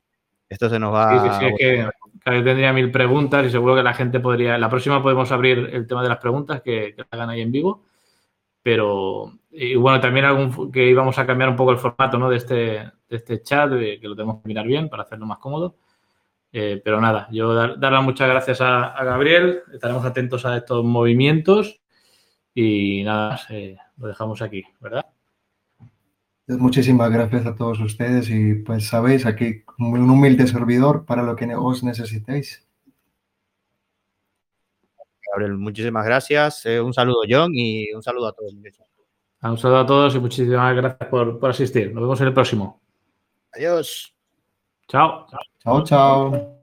esto 0.50 0.68
se 0.68 0.80
nos 0.80 0.96
va... 0.96 1.12
Sí, 1.12 1.30
sí, 1.30 1.36
sí, 1.40 1.46
es 1.46 1.60
que 1.60 1.90
cada 2.24 2.38
vez 2.38 2.44
tendría 2.44 2.74
mil 2.74 2.90
preguntas 2.90 3.46
y 3.46 3.52
seguro 3.52 3.76
que 3.76 3.84
la 3.84 3.94
gente 3.94 4.20
podría... 4.20 4.58
La 4.58 4.68
próxima 4.68 5.04
podemos 5.04 5.32
abrir 5.32 5.70
el 5.72 5.86
tema 5.86 6.02
de 6.02 6.10
las 6.10 6.18
preguntas 6.18 6.64
que, 6.64 6.96
que 6.96 7.04
hagan 7.12 7.30
ahí 7.30 7.42
en 7.42 7.52
vivo, 7.52 7.84
pero... 8.64 9.34
Y 9.52 9.76
bueno, 9.76 10.02
también 10.02 10.26
algún 10.26 10.72
que 10.72 10.90
íbamos 10.90 11.20
a 11.20 11.28
cambiar 11.28 11.50
un 11.50 11.56
poco 11.56 11.70
el 11.70 11.78
formato 11.78 12.18
¿no? 12.18 12.32
de, 12.32 12.38
este, 12.38 12.56
de 12.56 12.92
este 13.16 13.44
chat, 13.44 13.70
que 13.70 14.00
lo 14.02 14.16
tenemos 14.16 14.42
que 14.42 14.48
mirar 14.48 14.66
bien 14.66 14.90
para 14.90 15.04
hacerlo 15.04 15.28
más 15.28 15.38
cómodo. 15.38 15.76
Eh, 16.52 16.82
pero 16.84 17.00
nada, 17.00 17.28
yo 17.30 17.54
dar, 17.54 17.78
las 17.78 18.04
muchas 18.04 18.28
gracias 18.28 18.60
a, 18.60 18.88
a 18.88 19.04
Gabriel, 19.04 19.62
estaremos 19.72 20.04
atentos 20.04 20.48
a 20.48 20.58
estos 20.58 20.84
movimientos 20.84 21.80
y 22.60 23.04
nada, 23.04 23.40
eh, 23.50 23.78
lo 23.98 24.08
dejamos 24.08 24.42
aquí, 24.42 24.64
¿verdad? 24.80 25.06
Muchísimas 26.48 27.12
gracias 27.12 27.46
a 27.46 27.56
todos 27.56 27.80
ustedes 27.80 28.32
y 28.32 28.56
pues 28.56 28.88
sabéis, 28.88 29.28
aquí 29.28 29.64
un 29.78 30.10
humilde 30.10 30.48
servidor 30.48 31.06
para 31.06 31.22
lo 31.22 31.36
que 31.36 31.54
os 31.56 31.84
necesitéis. 31.84 32.68
Gabriel, 35.32 35.58
muchísimas 35.58 36.04
gracias. 36.04 36.66
Eh, 36.66 36.82
un 36.82 36.96
saludo, 36.96 37.20
John, 37.30 37.52
y 37.54 37.94
un 37.94 38.02
saludo 38.02 38.30
a 38.30 38.34
todos. 38.34 38.56
Un 39.44 39.58
saludo 39.60 39.80
a 39.80 39.86
todos 39.86 40.16
y 40.16 40.20
muchísimas 40.20 40.76
gracias 40.76 41.10
por, 41.10 41.40
por 41.40 41.52
asistir. 41.52 41.94
Nos 41.94 42.02
vemos 42.02 42.20
en 42.22 42.28
el 42.28 42.34
próximo. 42.34 42.82
Adiós. 43.54 44.16
Chao. 44.88 45.28
Chao, 45.64 45.84
chao. 45.84 46.57